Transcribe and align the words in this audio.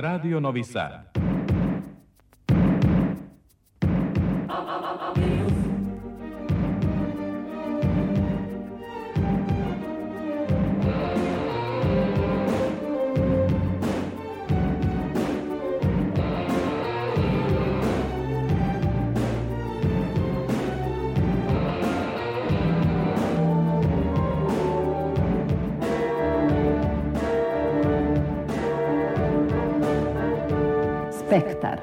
Radio 0.00 0.38
Novi 0.38 0.62
Sad. 0.62 1.17
Spektar. 31.28 31.78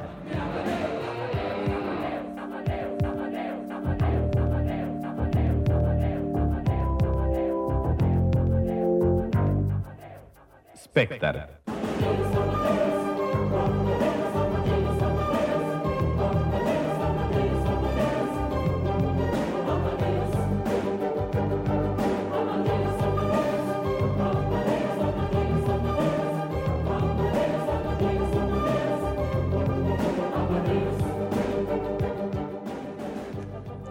Spektar. 10.76 11.55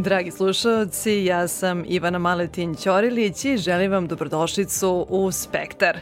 Dragi 0.04 0.30
slušalci, 0.30 1.24
ja 1.24 1.48
sam 1.48 1.84
Ivana 1.86 2.18
Maletin 2.18 2.74
Ćorilić 2.74 3.44
i 3.44 3.56
želim 3.56 3.92
vam 3.92 4.06
dobrodošlicu 4.06 5.06
u 5.08 5.32
Spektar. 5.32 5.98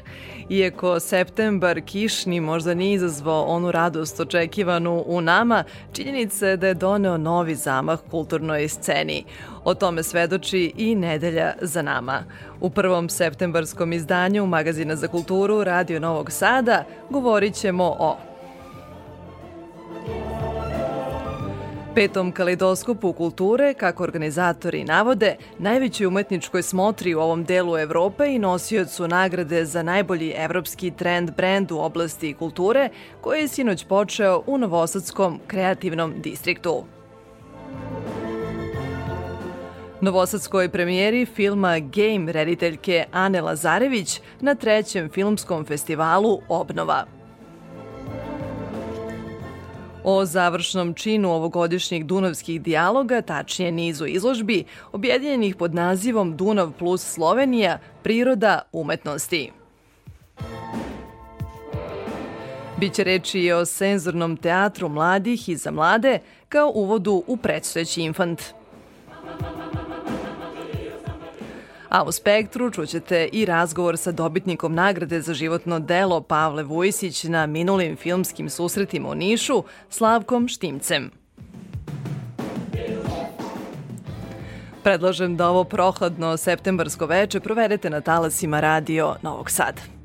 Iako 0.48 1.00
septembar 1.00 1.81
kišni 1.81 2.41
možda 2.41 2.75
nije 2.75 2.94
izazvao 2.94 3.44
onu 3.44 3.70
radost 3.70 4.20
očekivanu 4.20 5.05
u 5.06 5.20
nama, 5.20 5.64
činjenica 5.92 6.47
je 6.47 6.56
da 6.56 6.67
je 6.67 6.75
doneo 6.75 7.17
novi 7.17 7.55
zamah 7.55 7.98
kulturnoj 8.11 8.69
sceni. 8.69 9.25
O 9.64 9.75
tome 9.75 10.03
svedoči 10.03 10.72
i 10.77 10.94
nedelja 10.94 11.53
za 11.61 11.83
nama. 11.83 12.25
U 12.61 12.70
prvom 12.70 13.09
septembarskom 13.09 13.92
izdanju 13.92 14.47
Magazina 14.47 14.97
za 14.97 15.09
kulturu 15.09 15.64
Radio 15.64 16.00
Novog 16.00 16.33
Sada 16.33 16.84
govorit 17.11 17.55
ćemo 17.55 17.84
o 17.84 18.16
Petom 21.95 22.33
kaleidoskopu 22.33 23.12
kulture, 23.12 23.75
kako 23.75 24.03
organizatori 24.03 24.85
navode, 24.85 25.37
najvećoj 25.59 26.07
umetničkoj 26.07 26.62
smotri 26.62 27.15
u 27.15 27.21
ovom 27.21 27.45
delu 27.45 27.79
Evrope 27.79 28.34
i 28.34 28.39
nosiocu 28.39 29.09
nagrade 29.09 29.65
za 29.65 29.83
najbolji 29.83 30.34
evropski 30.37 30.91
trend 30.91 31.31
brand 31.37 31.73
u 31.73 31.79
oblasti 31.79 32.34
kulture, 32.34 32.89
koji 33.21 33.41
je 33.41 33.49
sinoć 33.49 33.84
počeo 33.84 34.43
u 34.47 34.59
Novosadskom 34.59 35.41
kreativnom 35.47 36.15
distriktu. 36.23 36.84
Novosadskoj 40.01 40.69
premijeri 40.69 41.27
filma 41.27 41.79
Game 41.79 42.33
rediteljke 42.33 43.05
Ane 43.12 43.41
Lazarević 43.41 44.21
na 44.41 44.55
trećem 44.55 45.11
filmskom 45.11 45.65
festivalu 45.65 46.41
Obnova. 46.49 47.22
O 50.05 50.25
završnom 50.25 50.95
činu 50.95 51.31
ovogodišnjih 51.31 52.06
Dunavskih 52.06 52.62
dijaloga, 52.62 53.22
tačnije 53.22 53.72
nizu 53.72 54.06
izložbi, 54.06 54.64
objedinjenih 54.92 55.56
pod 55.56 55.75
nazivom 55.75 56.37
Dunav 56.37 56.72
plus 56.78 57.03
Slovenija, 57.03 57.78
priroda 58.03 58.62
umetnosti. 58.72 59.50
Biće 62.77 63.04
reči 63.04 63.41
i 63.41 63.53
o 63.53 63.65
senzornom 63.65 64.37
teatru 64.37 64.88
mladih 64.88 65.49
i 65.49 65.56
za 65.56 65.71
mlade 65.71 66.19
kao 66.48 66.72
uvodu 66.75 67.22
u 67.27 67.37
predstojeći 67.37 68.03
infant. 68.03 68.43
A 71.92 72.03
u 72.04 72.12
Spektru 72.12 72.70
čućete 72.70 73.28
i 73.32 73.44
razgovor 73.44 73.97
sa 73.97 74.12
dobitnikom 74.12 74.75
nagrade 74.75 75.20
za 75.20 75.34
životno 75.34 75.80
delo 75.80 76.20
Pavle 76.20 76.62
Vujsić 76.62 77.25
na 77.25 77.47
minulim 77.47 77.97
filmskim 77.97 78.50
susretima 78.50 79.08
u 79.08 79.14
Nišu, 79.14 79.62
Slavkom 79.91 80.48
Štimcem. 80.48 81.10
Predlažem 84.82 85.36
da 85.36 85.48
ovo 85.48 85.64
prohladno 85.64 86.36
septembarsko 86.36 87.06
veče 87.06 87.41
provedete 87.41 87.91
na 87.91 88.00
talasima 88.00 88.60
radio 88.60 89.16
Novog 89.22 89.50
Sada. 89.50 90.02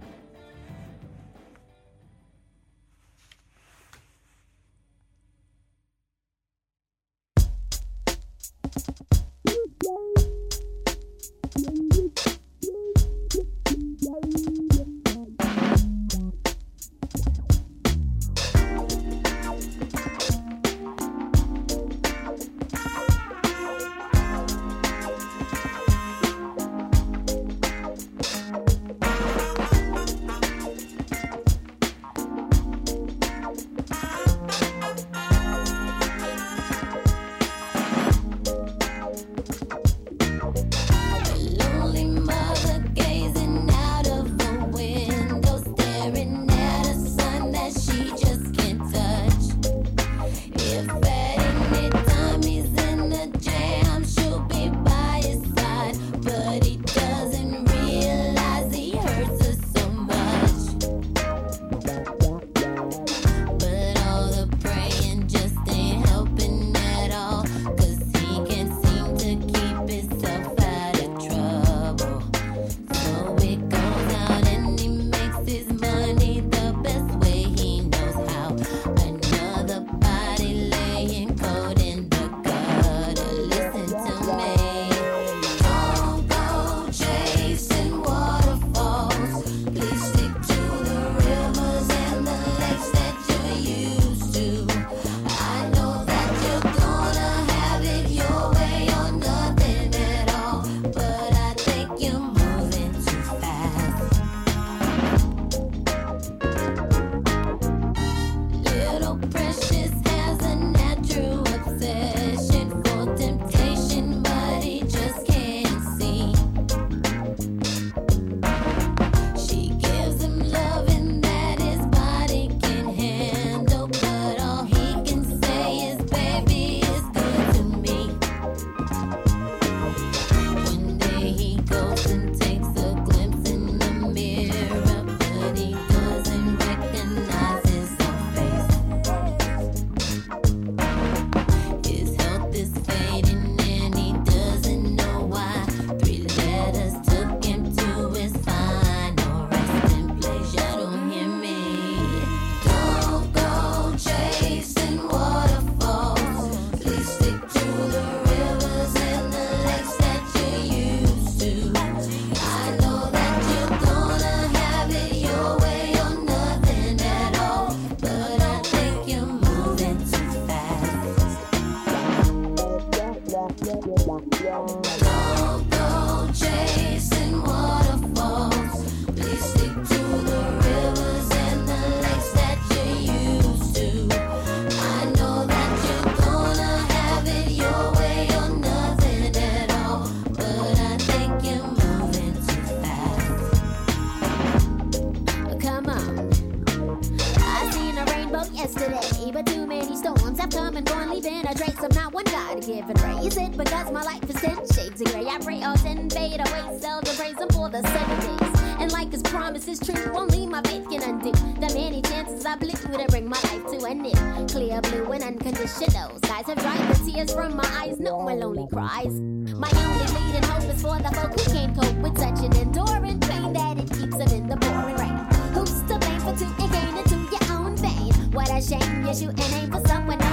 And 201.28 201.48
a 201.50 201.54
trace 201.54 201.84
of 201.84 201.94
not 201.94 202.14
one 202.14 202.24
God 202.26 202.66
given. 202.66 202.96
It 202.98 203.58
because 203.58 203.92
my 203.92 204.02
life 204.04 204.24
is 204.30 204.36
ten 204.42 204.56
shades 204.74 205.02
of 205.02 205.12
gray. 205.12 205.28
I 205.28 205.38
pray 205.40 205.62
all 205.64 205.78
sin 205.78 206.10
fade 206.10 206.40
away, 206.40 206.80
seldom 206.80 207.16
praise 207.16 207.38
Him 207.38 207.50
for 207.50 207.70
the 207.70 207.82
sunny 207.84 208.38
days. 208.38 208.62
And 208.80 208.92
like 208.92 209.12
His 209.12 209.22
promise 209.24 209.68
is 209.68 209.80
true, 209.80 210.12
only 210.16 210.46
my 210.48 210.62
faith 210.62 210.90
can 210.90 211.04
undo 211.04 211.32
the 211.32 211.72
many 211.74 212.02
chances 212.02 212.46
I 212.46 212.56
blew 212.56 212.72
to 212.72 213.06
bring 213.10 213.28
my 213.28 213.38
life 213.44 213.66
to 213.72 213.86
an 213.86 214.06
end. 214.06 214.50
Clear 214.50 214.82
blue 214.82 215.12
and 215.12 215.24
unconditional 215.24 216.18
skies 216.24 216.46
have 216.46 216.58
dried 216.58 216.96
the 216.96 217.12
tears 217.12 217.34
from 217.34 217.56
my 217.56 217.70
eyes. 217.74 218.00
No 218.00 218.18
one 218.18 218.40
lonely 218.40 218.68
cries. 218.72 219.20
My 219.54 219.70
only 219.76 220.06
bleeding 220.06 220.44
hope 220.44 220.64
is 220.64 220.82
for 220.82 220.98
the 220.98 221.12
folk 221.14 221.40
who 221.40 221.52
can't 221.52 221.76
cope 221.76 221.98
with 221.98 222.18
such 222.18 222.40
an 222.46 222.56
enduring 222.56 223.20
pain 223.20 223.54
that 223.54 223.78
it 223.78 223.90
keeps 223.90 224.18
them 224.18 224.30
in 224.30 224.48
the 224.48 224.58
pouring 224.58 224.96
rain. 224.96 225.18
Who's 225.54 225.82
to 225.84 225.98
blame 226.00 226.20
for 226.22 226.36
two 226.38 226.52
and 226.64 226.72
gain 226.72 226.98
into 226.98 227.18
your 227.32 227.58
own 227.58 227.76
vein? 227.78 228.14
What 228.32 228.50
a 228.50 228.62
shame 228.62 229.06
you 229.06 229.14
shoot 229.14 229.40
an 229.40 229.54
aim 229.60 229.72
for 229.72 229.86
someone 229.88 230.27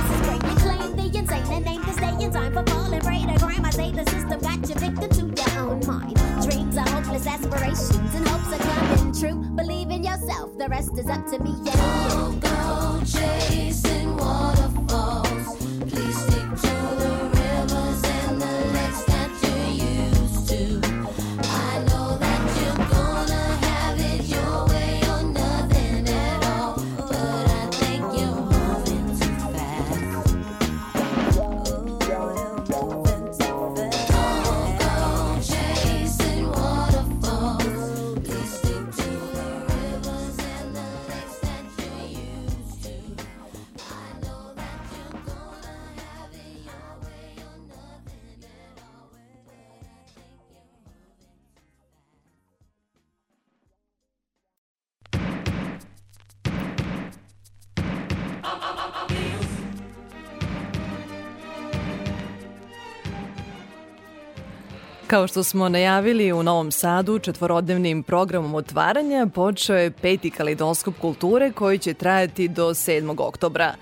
insane 1.14 1.52
and 1.52 1.66
aim 1.66 1.84
to 1.84 1.92
stay 1.92 2.24
in 2.24 2.30
time 2.32 2.52
for 2.52 2.64
falling 2.66 3.00
prey 3.00 3.22
to 3.22 3.38
crime. 3.38 3.64
I 3.64 3.70
say 3.70 3.90
the 3.92 4.04
system 4.10 4.40
got 4.40 4.68
you 4.68 4.74
victim 4.74 5.34
to 5.34 5.42
your 5.42 5.60
own 5.60 5.86
mind. 5.86 6.16
Dreams 6.42 6.76
are 6.76 6.88
hopeless 6.88 7.26
aspirations 7.26 8.14
and 8.14 8.26
hopes 8.28 8.52
are 8.52 8.58
coming 8.58 9.12
true. 9.12 9.42
Believe 9.54 9.90
in 9.90 10.02
yourself, 10.02 10.56
the 10.58 10.68
rest 10.68 10.98
is 10.98 11.08
up 11.08 11.26
to 11.26 11.38
me 11.38 11.50
and 11.50 12.34
you. 12.34 12.40
Go 12.40 13.00
chasing 13.06 14.16
waterfalls. 14.16 14.53
Kao 65.14 65.26
što 65.26 65.42
smo 65.42 65.68
najavili 65.68 66.32
u 66.32 66.42
Novom 66.42 66.72
Sadu, 66.72 67.18
četvorodnevnim 67.18 68.02
programom 68.02 68.54
otvaranja 68.54 69.26
počeo 69.34 69.76
je 69.76 69.90
peti 69.90 70.30
kalidoskop 70.30 70.94
kulture 71.00 71.52
koji 71.52 71.78
će 71.78 71.94
trajati 71.94 72.48
do 72.48 72.68
7. 72.68 73.14
oktobra. 73.18 73.74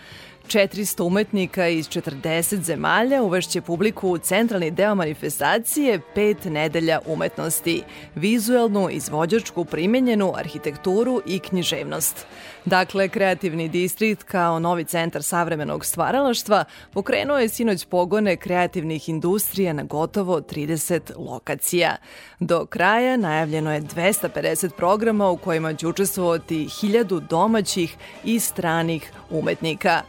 400 0.47 1.03
umetnika 1.03 1.69
iz 1.69 1.89
40 1.89 2.63
zemalja 2.63 3.23
uvešće 3.23 3.61
publiku 3.61 4.09
u 4.09 4.19
centralni 4.19 4.71
deo 4.71 4.95
manifestacije 4.95 6.01
pet 6.15 6.45
nedelja 6.45 7.01
umetnosti, 7.07 7.83
vizuelnu, 8.15 8.91
izvođačku, 8.91 9.65
primenjenu, 9.65 10.33
arhitekturu 10.37 11.23
i 11.27 11.39
književnost. 11.39 12.27
Dakle, 12.65 13.09
kreativni 13.09 13.69
distrikt 13.69 14.23
kao 14.23 14.59
novi 14.59 14.85
centar 14.85 15.23
savremenog 15.23 15.85
stvaralaštva 15.85 16.65
pokrenuo 16.93 17.39
je 17.39 17.49
sinoć 17.49 17.85
pogone 17.85 18.37
kreativnih 18.37 19.09
industrija 19.09 19.73
na 19.73 19.83
gotovo 19.83 20.41
30 20.41 21.01
lokacija. 21.17 21.97
Do 22.41 22.67
kraja 22.67 23.17
najavljeno 23.17 23.75
je 23.75 23.83
250 23.83 24.71
programa 24.77 25.31
u 25.31 25.37
kojima 25.37 25.75
će 25.75 25.87
učestvovati 25.87 26.67
1000 26.67 27.21
domaćih 27.29 27.97
i 28.25 28.41
stranih 28.41 29.13
umetnika. 29.31 30.03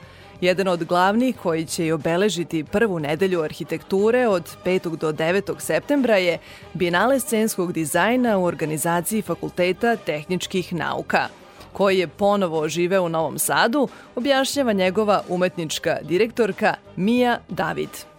Jedan 0.44 0.68
od 0.68 0.84
glavnih 0.84 1.36
koji 1.44 1.66
će 1.66 1.86
i 1.86 1.92
obeležiti 1.92 2.63
prvu 2.63 3.00
nedelju 3.00 3.42
arhitekture 3.42 4.28
od 4.28 4.50
5. 4.66 4.95
do 4.95 5.12
9. 5.12 5.60
septembra 5.60 6.18
je 6.18 6.38
Bienale 6.74 7.19
scenskog 7.19 7.74
dizajna 7.74 8.38
u 8.38 8.44
organizaciji 8.44 9.22
Fakulteta 9.22 9.95
tehničkih 9.95 10.74
nauka 10.74 11.28
koji 11.74 12.00
je 12.00 12.07
ponovo 12.07 12.60
oživeo 12.60 13.04
u 13.04 13.10
Novom 13.10 13.40
Sadu, 13.40 13.88
objašnjava 14.16 14.74
njegova 14.74 15.24
umetnička 15.30 15.97
direktorka 16.02 16.76
Mija 16.95 17.40
David. 17.50 18.13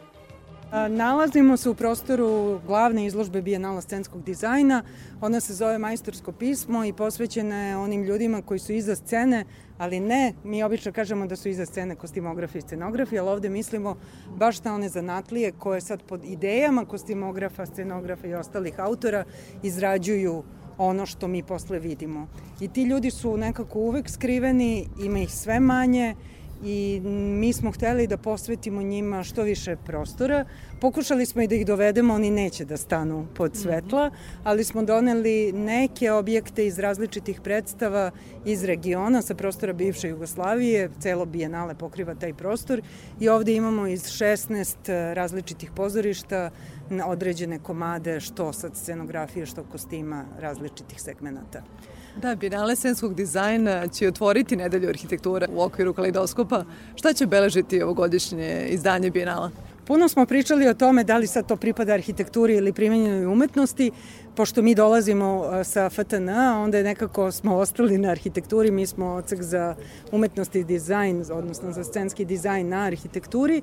Nalazimo 0.74 1.56
se 1.56 1.70
u 1.70 1.74
prostoru 1.74 2.60
glavne 2.66 3.06
izložbe 3.06 3.42
Bijenala 3.42 3.80
scenskog 3.80 4.22
dizajna. 4.22 4.82
Ona 5.20 5.40
se 5.40 5.54
zove 5.54 5.78
Majstorsko 5.78 6.32
pismo 6.32 6.84
i 6.84 6.92
posvećena 6.92 7.56
je 7.56 7.76
onim 7.76 8.02
ljudima 8.02 8.42
koji 8.42 8.58
su 8.58 8.72
iza 8.72 8.96
scene, 8.96 9.44
ali 9.78 10.00
ne, 10.00 10.34
mi 10.44 10.62
obično 10.62 10.92
kažemo 10.92 11.26
da 11.26 11.36
su 11.36 11.48
iza 11.48 11.66
scene 11.66 11.94
kostimografi 11.94 12.58
i 12.58 12.60
scenografi, 12.60 13.18
ali 13.18 13.28
ovde 13.28 13.48
mislimo 13.48 13.96
baš 14.36 14.64
na 14.64 14.74
one 14.74 14.88
zanatlije 14.88 15.52
koje 15.52 15.80
sad 15.80 16.02
pod 16.02 16.24
idejama 16.24 16.84
kostimografa, 16.84 17.66
scenografa 17.66 18.26
i 18.26 18.34
ostalih 18.34 18.80
autora 18.80 19.24
izrađuju 19.62 20.42
ono 20.78 21.06
što 21.06 21.28
mi 21.28 21.42
posle 21.42 21.78
vidimo. 21.78 22.26
I 22.60 22.68
ti 22.68 22.82
ljudi 22.82 23.10
su 23.10 23.36
nekako 23.36 23.78
uvek 23.78 24.10
skriveni, 24.10 24.88
ima 25.04 25.18
ih 25.18 25.34
sve 25.34 25.60
manje 25.60 26.14
i 26.64 27.00
mi 27.40 27.52
smo 27.52 27.72
hteli 27.72 28.06
da 28.06 28.16
posvetimo 28.16 28.82
njima 28.82 29.22
što 29.22 29.42
više 29.42 29.76
prostora. 29.76 30.44
Pokušali 30.80 31.26
smo 31.26 31.42
i 31.42 31.48
da 31.48 31.54
ih 31.54 31.66
dovedemo, 31.66 32.14
oni 32.14 32.30
neće 32.30 32.64
da 32.64 32.76
stanu 32.76 33.26
pod 33.34 33.56
svetla, 33.56 34.10
ali 34.44 34.64
smo 34.64 34.82
doneli 34.82 35.52
neke 35.52 36.12
objekte 36.12 36.66
iz 36.66 36.78
različitih 36.78 37.40
predstava 37.40 38.10
iz 38.44 38.64
regiona, 38.64 39.22
sa 39.22 39.34
prostora 39.34 39.72
bivše 39.72 40.08
Jugoslavije, 40.08 40.90
celo 41.00 41.24
bijenale 41.24 41.74
pokriva 41.74 42.14
taj 42.14 42.34
prostor 42.34 42.82
i 43.20 43.28
ovde 43.28 43.54
imamo 43.54 43.86
iz 43.86 44.02
16 44.04 45.14
različitih 45.14 45.70
pozorišta 45.76 46.50
određene 47.06 47.58
komade, 47.58 48.20
što 48.20 48.52
sad 48.52 48.76
scenografije, 48.76 49.46
što 49.46 49.64
kostima 49.64 50.24
različitih 50.40 51.00
segmenata. 51.00 51.62
Da, 52.16 52.34
Bienale 52.34 52.76
scenskog 52.76 53.14
dizajna 53.14 53.88
će 53.88 54.08
otvoriti 54.08 54.56
nedelju 54.56 54.88
arhitektura 54.88 55.46
u 55.50 55.62
okviru 55.62 55.94
kaleidoskopa. 55.94 56.64
Šta 56.94 57.12
će 57.12 57.24
obeležiti 57.24 57.82
ovogodišnje 57.82 58.66
izdanje 58.68 59.10
Bienala? 59.10 59.50
Puno 59.86 60.08
smo 60.08 60.26
pričali 60.26 60.68
o 60.68 60.74
tome 60.74 61.04
da 61.04 61.16
li 61.16 61.26
sad 61.26 61.48
to 61.48 61.56
pripada 61.56 61.92
arhitekturi 61.92 62.56
ili 62.56 62.72
primenjenoj 62.72 63.26
umetnosti, 63.26 63.90
pošto 64.36 64.62
mi 64.62 64.74
dolazimo 64.74 65.44
a, 65.44 65.64
sa 65.64 65.90
FTN, 65.90 66.28
onda 66.56 66.78
je 66.78 66.84
nekako 66.84 67.32
smo 67.32 67.56
ostali 67.56 67.98
na 67.98 68.10
arhitekturi, 68.10 68.70
mi 68.70 68.86
smo 68.86 69.06
ocek 69.06 69.42
za 69.42 69.74
umetnost 70.12 70.56
i 70.56 70.64
dizajn, 70.64 71.24
odnosno 71.32 71.72
za 71.72 71.84
scenski 71.84 72.24
dizajn 72.24 72.68
na 72.68 72.84
arhitekturi. 72.84 73.62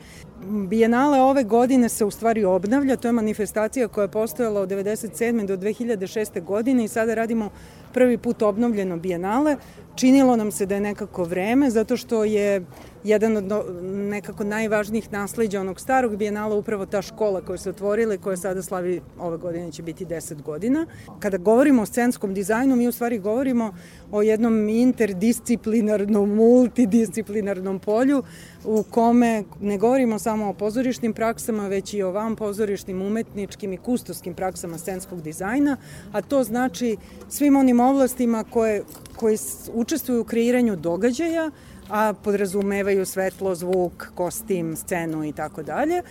Bijenale 0.68 1.22
ove 1.22 1.44
godine 1.44 1.90
se 1.90 2.06
u 2.06 2.12
stvari 2.12 2.44
obnavlja, 2.44 2.96
to 2.96 3.08
je 3.08 3.12
manifestacija 3.12 3.88
koja 3.88 4.04
je 4.04 4.12
postojala 4.12 4.62
od 4.62 4.70
97. 4.70 5.46
do 5.46 5.58
2006. 5.58 6.44
godine 6.44 6.84
i 6.84 6.88
sada 6.88 7.14
radimo 7.14 7.50
prvi 7.94 8.18
put 8.18 8.42
obnovljeno 8.42 8.98
bijenale. 8.98 9.58
Činilo 9.96 10.36
nam 10.36 10.52
se 10.52 10.66
da 10.66 10.76
je 10.76 10.82
nekako 10.82 11.24
vreme, 11.24 11.70
zato 11.70 11.98
što 11.98 12.24
je 12.24 12.66
jedan 13.04 13.38
od 13.38 13.46
nekako 13.84 14.44
najvažnijih 14.44 15.12
nasleđa 15.12 15.62
onog 15.62 15.80
starog 15.80 16.16
bijenala 16.16 16.56
upravo 16.56 16.86
ta 16.86 17.02
škola 17.02 17.42
koja 17.42 17.58
se 17.58 17.70
otvorila 17.70 18.14
i 18.14 18.18
koja 18.18 18.38
sada 18.38 18.62
slavi 18.62 19.02
ove 19.20 19.38
godine 19.38 19.72
će 19.72 19.84
biti 19.84 20.06
10 20.06 20.42
godina. 20.42 20.86
Kada 21.20 21.38
govorimo 21.38 21.82
o 21.82 21.86
scenskom 21.86 22.34
dizajnu, 22.34 22.76
mi 22.76 22.88
u 22.88 22.92
stvari 22.92 23.20
govorimo 23.20 23.74
o 24.12 24.22
jednom 24.22 24.70
interdisciplinarnom, 24.70 26.36
multidisciplinarnom 26.36 27.80
polju 27.80 28.24
u 28.66 28.84
kome 28.84 29.44
ne 29.62 29.78
govorimo 29.78 30.20
samo 30.20 30.50
o 30.50 30.54
pozorišnim 30.54 31.14
praksama, 31.14 31.68
već 31.68 31.94
i 31.94 32.04
o 32.04 32.12
van 32.12 32.36
pozorišnim, 32.36 33.02
umetničkim 33.02 33.74
i 33.74 33.78
kustoskim 33.78 34.34
praksama 34.34 34.78
scenskog 34.78 35.22
dizajna, 35.22 35.78
a 36.12 36.22
to 36.22 36.44
znači 36.44 36.98
svim 37.30 37.56
onim 37.56 37.80
oblastima 37.80 38.44
koje, 38.44 38.84
koje 39.22 39.38
s- 39.38 39.70
učestvuju 39.74 40.22
u 40.22 40.26
kreiranju 40.26 40.76
događaja, 40.76 41.52
a 41.90 42.14
podrazumevaju 42.14 43.06
svetlo, 43.06 43.56
zvuk, 43.56 44.12
kostim, 44.16 44.76
scenu 44.76 45.24
i 45.26 45.32
tako 45.32 45.64
dalje. 45.64 46.02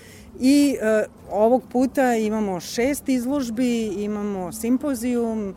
I 0.40 0.76
e, 0.81 1.05
ovog 1.31 1.62
puta 1.73 2.14
imamo 2.14 2.61
šest 2.61 3.09
izložbi, 3.09 3.87
imamo 3.87 4.52
simpozijum, 4.52 5.49
e, 5.49 5.55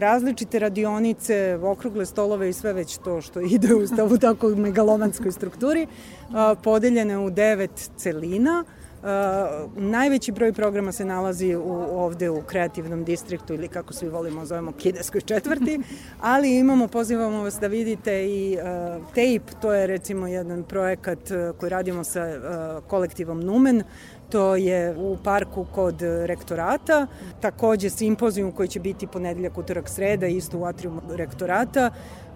različite 0.00 0.58
radionice, 0.58 1.58
okrugle 1.62 2.06
stolove 2.06 2.48
i 2.48 2.52
sve 2.52 2.72
već 2.72 2.98
to 2.98 3.20
što 3.20 3.40
ide 3.40 3.74
u 3.74 3.86
stavu 3.86 4.18
tako 4.18 4.48
megalomanskoj 4.48 5.32
strukturi, 5.32 5.82
e, 5.82 5.86
podeljene 6.62 7.18
u 7.18 7.30
devet 7.30 7.90
celina. 7.96 8.64
Najveći 9.76 10.32
broj 10.32 10.52
programa 10.52 10.92
se 10.92 11.04
nalazi 11.04 11.54
u, 11.54 11.72
ovde 11.90 12.30
u 12.30 12.42
kreativnom 12.42 13.04
distriktu 13.04 13.54
ili 13.54 13.68
kako 13.68 13.92
svi 13.92 14.08
volimo 14.08 14.46
zovemo 14.46 14.72
kineskoj 14.72 15.20
četvrti, 15.20 15.80
ali 16.20 16.58
imamo, 16.58 16.88
pozivamo 16.88 17.42
vas 17.42 17.58
da 17.60 17.66
vidite 17.66 18.26
i 18.26 18.56
uh, 18.56 19.06
Tape, 19.08 19.60
to 19.60 19.72
je 19.72 19.86
recimo 19.86 20.26
jedan 20.26 20.62
projekat 20.62 21.18
uh, 21.30 21.58
koji 21.58 21.70
radimo 21.70 22.04
sa 22.04 22.22
uh, 22.22 22.88
kolektivom 22.88 23.40
Numen, 23.40 23.82
To 24.30 24.56
je 24.56 24.96
u 24.98 25.16
parku 25.24 25.66
kod 25.74 26.02
rektorata, 26.02 27.06
takođe 27.40 27.90
simpozijum 27.90 28.52
koji 28.52 28.68
će 28.68 28.80
biti 28.80 29.06
ponedeljak, 29.06 29.58
utorak, 29.58 29.88
sreda, 29.88 30.26
isto 30.26 30.58
u 30.58 30.64
atriumu 30.64 31.00
rektorata. 31.10 31.90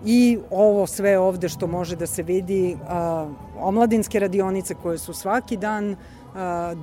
I 0.04 0.38
ovo 0.50 0.86
sve 0.86 1.18
ovde 1.18 1.48
što 1.48 1.66
može 1.66 1.96
da 1.96 2.06
se 2.06 2.22
vidi, 2.22 2.76
a, 2.88 3.28
omladinske 3.58 4.20
radionice 4.20 4.74
koje 4.74 4.98
su 4.98 5.12
svaki 5.14 5.56
dan, 5.56 5.96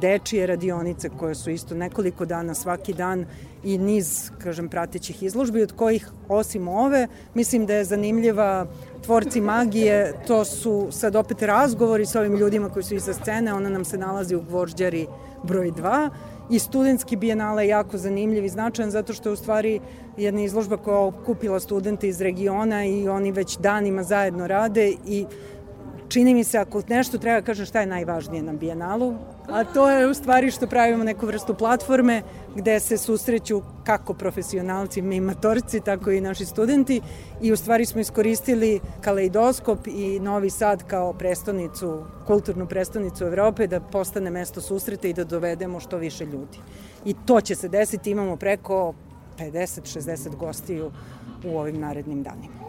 dečije 0.01 0.47
radionice 0.47 1.09
koje 1.09 1.35
su 1.35 1.49
isto 1.49 1.75
nekoliko 1.75 2.25
dana 2.25 2.53
svaki 2.53 2.93
dan 2.93 3.25
i 3.63 3.77
niz, 3.77 4.31
kažem, 4.43 4.69
pratećih 4.69 5.23
izložbi 5.23 5.63
od 5.63 5.71
kojih, 5.71 6.09
osim 6.27 6.67
ove, 6.67 7.07
mislim 7.33 7.65
da 7.65 7.73
je 7.73 7.85
zanimljiva 7.85 8.67
tvorci 9.05 9.41
magije, 9.41 10.13
to 10.27 10.45
su 10.45 10.87
sad 10.91 11.15
opet 11.15 11.41
razgovori 11.41 12.05
sa 12.05 12.19
ovim 12.19 12.35
ljudima 12.35 12.69
koji 12.69 12.83
su 12.83 12.95
iza 12.95 13.13
scene, 13.13 13.53
ona 13.53 13.69
nam 13.69 13.85
se 13.85 13.97
nalazi 13.97 14.35
u 14.35 14.41
Gvožđari 14.41 15.07
broj 15.43 15.71
2 15.71 16.09
i 16.49 16.59
studentski 16.59 17.15
bijenale 17.15 17.63
je 17.63 17.69
jako 17.69 17.97
zanimljiv 17.97 18.45
i 18.45 18.49
značajan 18.49 18.91
zato 18.91 19.13
što 19.13 19.29
je 19.29 19.33
u 19.33 19.35
stvari 19.35 19.79
jedna 20.17 20.41
izložba 20.41 20.77
koja 20.77 20.99
okupila 20.99 21.59
studente 21.59 22.07
iz 22.07 22.21
regiona 22.21 22.85
i 22.85 23.09
oni 23.09 23.31
već 23.31 23.57
danima 23.57 24.03
zajedno 24.03 24.47
rade 24.47 24.93
i 25.07 25.25
čini 26.09 26.33
mi 26.33 26.43
se 26.43 26.57
ako 26.57 26.81
nešto 26.87 27.17
treba 27.17 27.41
kažem 27.41 27.65
šta 27.65 27.79
je 27.79 27.85
najvažnije 27.85 28.43
na 28.43 28.53
Bijenalu, 28.53 29.15
a 29.49 29.63
to 29.63 29.89
je 29.89 30.07
u 30.07 30.13
stvari 30.13 30.51
što 30.51 30.67
pravimo 30.67 31.03
neku 31.03 31.25
vrstu 31.25 31.53
platforme 31.53 32.21
gde 32.55 32.79
se 32.79 32.97
susreću 32.97 33.61
kako 33.83 34.13
profesionalci, 34.13 35.01
mi 35.01 35.21
matorci, 35.21 35.79
tako 35.79 36.11
i 36.11 36.21
naši 36.21 36.45
studenti 36.45 37.01
i 37.41 37.51
u 37.51 37.57
stvari 37.57 37.85
smo 37.85 38.01
iskoristili 38.01 38.79
kaleidoskop 39.01 39.87
i 39.87 40.19
Novi 40.19 40.49
Sad 40.49 40.83
kao 40.83 41.13
prestonicu, 41.13 42.03
kulturnu 42.27 42.67
prestonicu 42.67 43.23
Evrope 43.23 43.67
da 43.67 43.79
postane 43.79 44.31
mesto 44.31 44.61
susreta 44.61 45.07
i 45.07 45.13
da 45.13 45.23
dovedemo 45.23 45.79
što 45.79 45.97
više 45.97 46.25
ljudi. 46.25 46.57
I 47.05 47.15
to 47.25 47.41
će 47.41 47.55
se 47.55 47.69
desiti, 47.69 48.11
imamo 48.11 48.35
preko 48.35 48.93
50-60 49.39 50.35
gostiju 50.35 50.91
u 51.45 51.57
ovim 51.57 51.79
narednim 51.79 52.23
danima. 52.23 52.66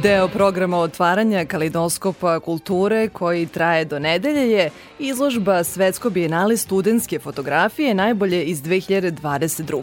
Deo 0.00 0.28
programa 0.28 0.78
otvaranja 0.78 1.44
Kaleidoskopa 1.44 2.40
kulture 2.40 3.08
koji 3.08 3.46
traje 3.46 3.84
do 3.84 3.98
nedelje 3.98 4.50
je 4.50 4.70
izložba 4.98 5.64
Svetsko 5.64 6.10
bijenale 6.10 6.56
studentske 6.56 7.18
fotografije 7.18 7.94
najbolje 7.94 8.44
iz 8.44 8.62
2022. 8.62 9.82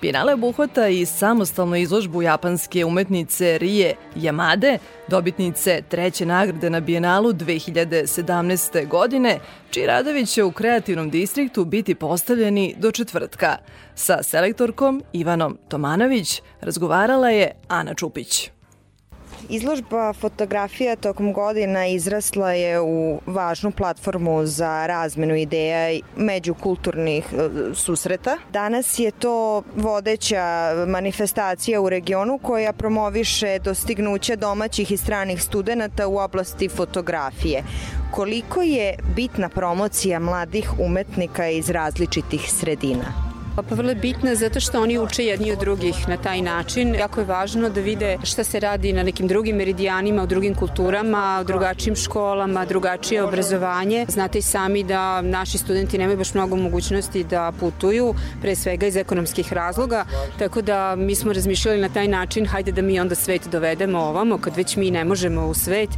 Bijenale 0.00 0.34
obuhvata 0.34 0.88
i 0.88 1.06
samostalnu 1.06 1.76
izložbu 1.76 2.22
japanske 2.22 2.84
umetnice 2.84 3.58
Rie 3.58 3.94
Yamade, 4.16 4.78
dobitnice 5.08 5.82
treće 5.88 6.26
nagrade 6.26 6.70
na 6.70 6.80
Bijenalu 6.80 7.32
2017. 7.32 8.88
godine, 8.88 9.38
čiji 9.70 9.86
radovi 9.86 10.26
će 10.26 10.44
u 10.44 10.52
kreativnom 10.52 11.10
distriktu 11.10 11.64
biti 11.64 11.94
postavljeni 11.94 12.74
do 12.78 12.92
četvrtka. 12.92 13.56
Sa 13.94 14.22
selektorkom 14.22 15.02
Ivanom 15.12 15.58
Tomanović 15.68 16.42
razgovarala 16.60 17.30
je 17.30 17.50
Ana 17.68 17.94
Čupić. 17.94 18.55
Izložba 19.48 20.12
fotografija 20.12 20.96
tokom 20.96 21.32
godina 21.32 21.86
izrasla 21.86 22.52
je 22.52 22.80
u 22.80 23.20
važnu 23.26 23.70
platformu 23.70 24.46
za 24.46 24.86
razmenu 24.86 25.36
ideja 25.36 26.00
međukulturnih 26.16 27.24
e, 27.32 27.48
susreta. 27.74 28.38
Danas 28.52 28.98
je 28.98 29.10
to 29.10 29.62
vodeća 29.76 30.72
manifestacija 30.88 31.80
u 31.80 31.88
regionu 31.88 32.38
koja 32.38 32.72
promoviše 32.72 33.58
dostignuće 33.58 34.36
domaćih 34.36 34.90
i 34.90 34.96
stranih 34.96 35.42
studenta 35.42 36.06
u 36.06 36.18
oblasti 36.18 36.68
fotografije. 36.68 37.64
Koliko 38.10 38.62
je 38.62 38.94
bitna 39.16 39.48
promocija 39.48 40.18
mladih 40.18 40.70
umetnika 40.78 41.48
iz 41.48 41.70
različitih 41.70 42.52
sredina? 42.52 43.35
Pa 43.56 43.74
vrlo 43.74 43.90
je 43.90 43.94
bitna 43.94 44.34
zato 44.34 44.60
što 44.60 44.82
oni 44.82 44.98
uče 44.98 45.24
jedni 45.24 45.52
od 45.52 45.58
drugih 45.58 46.08
na 46.08 46.16
taj 46.16 46.42
način. 46.42 46.94
Jako 46.94 47.20
je 47.20 47.26
važno 47.26 47.68
da 47.68 47.80
vide 47.80 48.18
šta 48.24 48.44
se 48.44 48.60
radi 48.60 48.92
na 48.92 49.02
nekim 49.02 49.28
drugim 49.28 49.56
meridijanima, 49.56 50.22
u 50.22 50.26
drugim 50.26 50.54
kulturama, 50.54 51.38
u 51.40 51.44
drugačijim 51.44 51.96
školama, 51.96 52.64
drugačije 52.64 53.22
obrazovanje. 53.22 54.06
Znate 54.08 54.38
i 54.38 54.42
sami 54.42 54.84
da 54.84 55.20
naši 55.22 55.58
studenti 55.58 55.98
nemaju 55.98 56.18
baš 56.18 56.34
mnogo 56.34 56.56
mogućnosti 56.56 57.24
da 57.24 57.52
putuju, 57.60 58.14
pre 58.42 58.54
svega 58.54 58.86
iz 58.86 58.96
ekonomskih 58.96 59.52
razloga, 59.52 60.04
tako 60.38 60.62
da 60.62 60.96
mi 60.96 61.14
smo 61.14 61.32
razmišljali 61.32 61.80
na 61.80 61.88
taj 61.88 62.08
način, 62.08 62.46
hajde 62.46 62.72
da 62.72 62.82
mi 62.82 63.00
onda 63.00 63.14
svet 63.14 63.48
dovedemo 63.48 63.98
ovamo, 63.98 64.38
kad 64.38 64.56
već 64.56 64.76
mi 64.76 64.90
ne 64.90 65.04
možemo 65.04 65.46
u 65.46 65.54
svet 65.54 65.90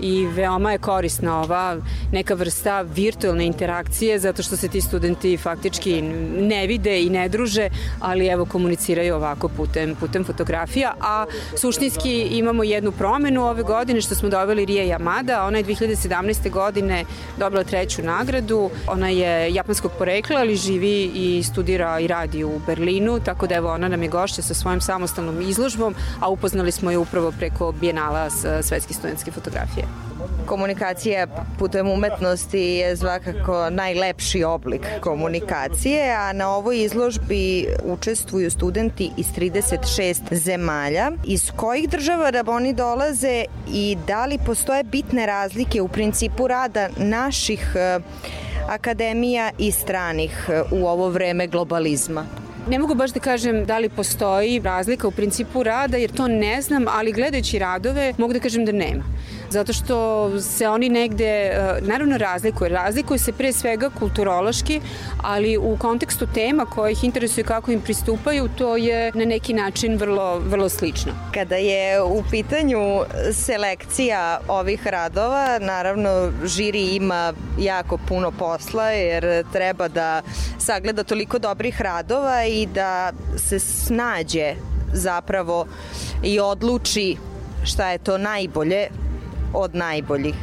i 0.00 0.26
veoma 0.26 0.72
je 0.72 0.78
korisna 0.78 1.40
ova 1.40 1.76
neka 2.12 2.34
vrsta 2.34 2.82
virtualne 2.82 3.46
interakcije 3.46 4.18
zato 4.18 4.42
što 4.42 4.56
se 4.56 4.68
ti 4.68 4.80
studenti 4.80 5.36
faktički 5.36 6.02
ne 6.38 6.66
vide 6.66 7.05
i 7.06 7.10
ne 7.10 7.28
druže, 7.28 7.68
ali 8.00 8.26
evo 8.26 8.44
komuniciraju 8.44 9.14
ovako 9.14 9.48
putem, 9.48 9.94
putem 9.94 10.24
fotografija, 10.24 10.94
a 11.00 11.24
suštinski 11.56 12.22
imamo 12.22 12.64
jednu 12.64 12.92
promenu 12.92 13.44
ove 13.44 13.62
godine 13.62 14.00
što 14.00 14.14
smo 14.14 14.28
dobili 14.28 14.64
Rije 14.64 14.86
Yamada, 14.86 15.46
ona 15.46 15.58
je 15.58 15.64
2017. 15.64 16.50
godine 16.50 17.04
dobila 17.38 17.64
treću 17.64 18.02
nagradu, 18.02 18.70
ona 18.86 19.08
je 19.08 19.54
japanskog 19.54 19.92
porekla, 19.98 20.40
ali 20.40 20.56
živi 20.56 21.10
i 21.14 21.42
studira 21.42 22.00
i 22.00 22.06
radi 22.06 22.44
u 22.44 22.60
Berlinu, 22.66 23.20
tako 23.20 23.46
da 23.46 23.54
evo 23.54 23.72
ona 23.72 23.88
nam 23.88 24.02
je 24.02 24.08
gošća 24.08 24.42
sa 24.42 24.54
svojom 24.54 24.80
samostalnom 24.80 25.40
izložbom, 25.40 25.94
a 26.20 26.28
upoznali 26.28 26.72
smo 26.72 26.90
je 26.90 26.98
upravo 26.98 27.32
preko 27.32 27.72
Bijenala 27.80 28.30
svetske 28.62 28.94
studentske 28.94 29.30
fotografije. 29.30 29.86
Komunikacija 30.46 31.26
putem 31.58 31.90
umetnosti 31.90 32.58
je 32.58 32.96
svakako 32.96 33.70
najlepši 33.70 34.44
oblik 34.44 34.86
komunikacije, 35.00 36.14
a 36.14 36.32
na 36.32 36.50
ovoj 36.50 36.84
izložbi 36.84 37.66
učestvuju 37.84 38.50
studenti 38.50 39.10
iz 39.16 39.26
36 39.26 40.34
zemalja. 40.34 41.12
Iz 41.24 41.50
kojih 41.56 41.88
država 41.88 42.30
da 42.30 42.44
oni 42.46 42.72
dolaze 42.72 43.44
i 43.72 43.96
da 44.06 44.26
li 44.26 44.38
postoje 44.46 44.84
bitne 44.84 45.26
razlike 45.26 45.82
u 45.82 45.88
principu 45.88 46.48
rada 46.48 46.88
naših 46.96 47.72
eh, 47.74 47.98
akademija 48.68 49.50
i 49.58 49.72
stranih 49.72 50.48
eh, 50.48 50.62
u 50.70 50.86
ovo 50.86 51.08
vreme 51.08 51.46
globalizma? 51.46 52.26
Ne 52.68 52.78
mogu 52.78 52.94
baš 52.94 53.10
da 53.10 53.20
kažem 53.20 53.64
da 53.64 53.78
li 53.78 53.88
postoji 53.88 54.60
razlika 54.60 55.08
u 55.08 55.10
principu 55.10 55.62
rada, 55.62 55.96
jer 55.96 56.10
to 56.10 56.28
ne 56.28 56.62
znam, 56.62 56.84
ali 56.88 57.12
gledajući 57.12 57.58
radove 57.58 58.14
mogu 58.18 58.32
da 58.32 58.40
kažem 58.40 58.64
da 58.64 58.72
nema 58.72 59.04
zato 59.50 59.72
što 59.72 60.30
se 60.40 60.68
oni 60.68 60.88
negde, 60.88 61.24
e, 61.24 61.78
naravno 61.80 62.18
razlikuju, 62.18 62.68
razlikuju 62.68 63.18
se 63.18 63.32
pre 63.32 63.52
svega 63.52 63.90
kulturološki, 63.90 64.80
ali 65.22 65.56
u 65.56 65.76
kontekstu 65.76 66.26
tema 66.34 66.64
koje 66.64 66.92
ih 66.92 67.04
interesuje 67.04 67.44
kako 67.44 67.72
im 67.72 67.80
pristupaju, 67.80 68.48
to 68.58 68.76
je 68.76 69.12
na 69.14 69.24
neki 69.24 69.54
način 69.54 69.96
vrlo, 69.96 70.38
vrlo 70.38 70.68
slično. 70.68 71.12
Kada 71.34 71.56
je 71.56 72.02
u 72.02 72.22
pitanju 72.30 72.78
selekcija 73.32 74.40
ovih 74.48 74.86
radova, 74.86 75.58
naravno 75.58 76.32
žiri 76.44 76.96
ima 76.96 77.32
jako 77.58 77.98
puno 78.08 78.30
posla 78.30 78.90
jer 78.90 79.44
treba 79.52 79.88
da 79.88 80.22
sagleda 80.58 81.04
toliko 81.04 81.38
dobrih 81.38 81.80
radova 81.80 82.44
i 82.44 82.66
da 82.66 83.12
se 83.36 83.58
snađe 83.58 84.54
zapravo 84.92 85.66
i 86.22 86.40
odluči 86.40 87.16
šta 87.64 87.90
je 87.90 87.98
to 87.98 88.18
najbolje 88.18 88.88
od 89.56 89.74
najboljih. 89.74 90.34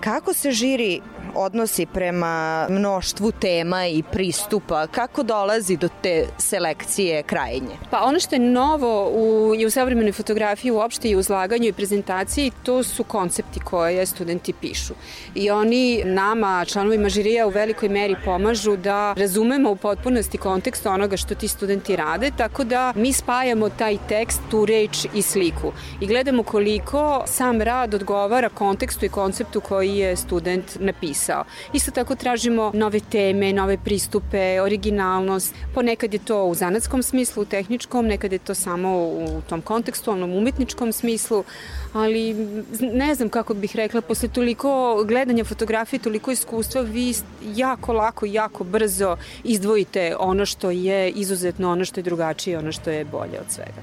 Kako 0.00 0.34
se 0.34 0.52
žiri 0.52 1.00
odnosi 1.36 1.86
prema 1.86 2.66
mnoštvu 2.70 3.32
tema 3.32 3.86
i 3.86 4.02
pristupa? 4.12 4.86
Kako 4.86 5.22
dolazi 5.22 5.76
do 5.76 5.88
te 6.02 6.26
selekcije 6.38 7.22
krajnje? 7.22 7.76
Pa 7.90 8.02
ono 8.02 8.20
što 8.20 8.34
je 8.34 8.38
novo 8.38 9.10
u, 9.10 9.54
i 9.58 9.66
u 9.66 9.70
savremenoj 9.70 10.12
fotografiji 10.12 10.70
uopšte 10.70 11.08
i 11.08 11.16
u 11.16 11.22
zlaganju 11.22 11.68
i 11.68 11.72
prezentaciji, 11.72 12.52
to 12.62 12.82
su 12.82 13.04
koncepti 13.04 13.60
koje 13.60 14.06
studenti 14.06 14.52
pišu. 14.52 14.94
I 15.34 15.50
oni 15.50 16.02
nama, 16.04 16.64
članovima 16.64 17.08
žirija, 17.08 17.46
u 17.46 17.50
velikoj 17.50 17.88
meri 17.88 18.16
pomažu 18.24 18.76
da 18.76 19.12
razumemo 19.12 19.70
u 19.70 19.76
potpunosti 19.76 20.38
kontekst 20.38 20.86
onoga 20.86 21.16
što 21.16 21.34
ti 21.34 21.48
studenti 21.48 21.96
rade, 21.96 22.30
tako 22.36 22.64
da 22.64 22.92
mi 22.96 23.12
spajamo 23.12 23.68
taj 23.68 23.98
tekst, 24.08 24.40
tu 24.50 24.66
reč 24.66 25.06
i 25.14 25.22
sliku. 25.22 25.72
I 26.00 26.06
gledamo 26.06 26.42
koliko 26.42 27.22
sam 27.26 27.62
rad 27.62 27.94
odgovara 27.94 28.48
kontekstu 28.48 29.04
i 29.04 29.08
konceptu 29.08 29.60
koji 29.60 29.96
je 29.96 30.16
student 30.16 30.76
napisao 30.80 31.23
posao. 31.24 31.44
Isto 31.72 31.90
tako 31.90 32.14
tražimo 32.14 32.70
nove 32.74 33.00
teme, 33.00 33.52
nove 33.52 33.78
pristupe, 33.84 34.60
originalnost. 34.60 35.54
Ponekad 35.74 36.12
je 36.12 36.18
to 36.18 36.44
u 36.44 36.54
zanatskom 36.54 37.02
smislu, 37.02 37.42
u 37.42 37.46
tehničkom, 37.46 38.06
nekad 38.06 38.32
je 38.32 38.38
to 38.38 38.54
samo 38.54 38.98
u 38.98 39.42
tom 39.48 39.62
kontekstualnom, 39.62 40.32
umetničkom 40.32 40.92
smislu, 40.92 41.44
ali 41.92 42.34
ne 42.80 43.14
znam 43.14 43.28
kako 43.28 43.54
bih 43.54 43.76
rekla, 43.76 44.00
posle 44.00 44.28
toliko 44.28 45.04
gledanja 45.08 45.44
fotografije, 45.44 46.00
toliko 46.00 46.30
iskustva, 46.30 46.80
vi 46.80 47.14
jako 47.54 47.92
lako, 47.92 48.26
jako 48.26 48.64
brzo 48.64 49.16
izdvojite 49.44 50.16
ono 50.18 50.46
što 50.46 50.70
je 50.70 51.10
izuzetno, 51.10 51.72
ono 51.72 51.84
što 51.84 52.00
je 52.00 52.04
drugačije, 52.04 52.58
ono 52.58 52.72
što 52.72 52.90
je 52.90 53.04
bolje 53.04 53.40
od 53.40 53.50
svega. 53.50 53.82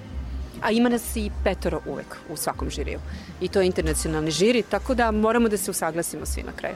A 0.62 0.72
ima 0.72 0.90
nas 0.90 1.16
i 1.16 1.32
petoro 1.44 1.82
uvek 1.86 2.18
u 2.30 2.38
svakom 2.38 2.70
žiriju. 2.70 3.00
I 3.42 3.48
to 3.48 3.62
je 3.62 3.66
internacionalni 3.66 4.32
žiri, 4.32 4.62
tako 4.62 4.96
da 4.96 5.12
moramo 5.12 5.50
da 5.50 5.58
se 5.58 5.72
usaglasimo 5.72 6.26
svi 6.26 6.44
na 6.44 6.52
kraju. 6.56 6.76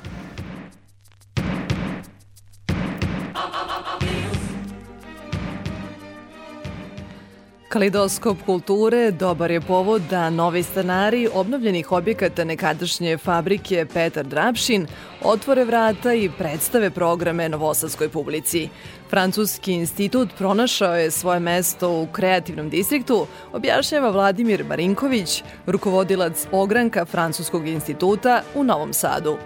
Kalidoskop 7.76 8.38
kulture 8.46 9.12
dobar 9.12 9.52
je 9.52 9.62
povod 9.62 10.02
da 10.10 10.30
novi 10.30 10.64
stanari 10.64 11.28
obnovljenih 11.34 11.92
objekata 11.92 12.44
nekadašnje 12.44 13.18
fabrike 13.18 13.86
Petar 13.94 14.26
Drapšin 14.26 14.88
otvore 15.24 15.66
vrata 15.66 16.14
i 16.14 16.30
predstave 16.38 16.90
programe 16.90 17.50
novosadskoj 17.50 18.10
publici. 18.10 18.70
Francuski 19.10 19.74
institut 19.74 20.30
pronašao 20.38 20.96
je 20.96 21.12
svoje 21.12 21.40
mesto 21.40 21.90
u 21.90 22.08
kreativnom 22.12 22.70
distriktu, 22.70 23.28
objašnjava 23.54 24.10
Vladimir 24.10 24.64
Marinković, 24.64 25.44
rukovodilac 25.66 26.48
ogranka 26.52 27.06
Francuskog 27.06 27.68
instituta 27.68 28.42
u 28.56 28.64
Novom 28.64 28.94
Sadu. 28.94 29.38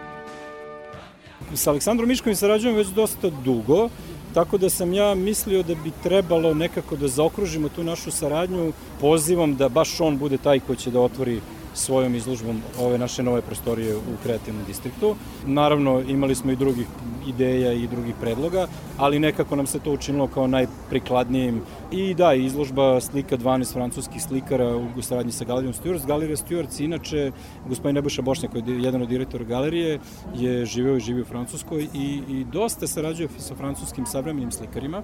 Sa 1.56 1.70
Aleksandrom 1.70 2.10
Miškovim 2.10 2.36
sarađujem 2.36 2.76
već 2.78 2.88
dosta 2.88 3.30
dugo, 3.30 3.90
tako 4.34 4.58
da 4.58 4.70
sam 4.70 4.94
ja 4.94 5.16
mislio 5.16 5.64
da 5.64 5.76
bi 5.76 5.92
trebalo 6.04 6.54
nekako 6.54 6.96
da 6.96 7.08
zaokružimo 7.08 7.70
tu 7.70 7.84
našu 7.84 8.12
saradnju. 8.12 8.74
Pozivom 9.02 9.56
da 9.56 9.70
baš 9.70 10.02
on 10.02 10.18
bude 10.18 10.38
taj 10.38 10.60
ko 10.60 10.76
će 10.76 10.92
da 10.92 11.00
otvori 11.00 11.42
svojom 11.80 12.16
izložbom 12.16 12.62
ove 12.80 12.98
naše 12.98 13.24
nove 13.24 13.42
prostorije 13.42 13.98
u 13.98 14.18
kreativnom 14.24 14.64
distriktu. 14.68 15.16
Naravno, 15.46 16.02
imali 16.08 16.36
smo 16.36 16.52
i 16.52 16.56
drugih 16.56 16.88
ideja 17.28 17.74
i 17.74 17.88
drugih 17.88 18.16
predloga, 18.22 18.68
ali 18.98 19.20
nekako 19.20 19.56
nam 19.56 19.68
se 19.68 19.80
to 19.80 19.92
učinilo 19.92 20.28
kao 20.28 20.48
najprikladnijim. 20.48 21.62
I 21.92 22.14
da, 22.14 22.34
izložba 22.34 23.02
slika 23.02 23.38
12 23.38 23.74
francuskih 23.74 24.22
slikara 24.24 24.78
u 24.98 25.02
saradnji 25.02 25.32
sa 25.32 25.46
Galerijom 25.46 25.74
Stewarts. 25.74 26.08
Galerija 26.08 26.38
Stewarts, 26.38 26.84
inače, 26.84 27.32
gospodin 27.68 27.96
Nebojša 27.96 28.22
Bošnjak, 28.22 28.52
koji 28.52 28.64
je 28.68 28.84
jedan 28.84 29.02
od 29.02 29.10
direktora 29.10 29.44
galerije, 29.44 30.00
je 30.36 30.66
živeo 30.66 30.98
i 30.98 31.00
živio 31.00 31.24
u 31.24 31.26
Francuskoj 31.26 31.88
i, 31.94 32.22
i 32.30 32.46
dosta 32.52 32.88
sarađuje 32.88 33.30
sa 33.38 33.56
francuskim 33.56 34.06
savremenim 34.06 34.52
slikarima. 34.52 35.04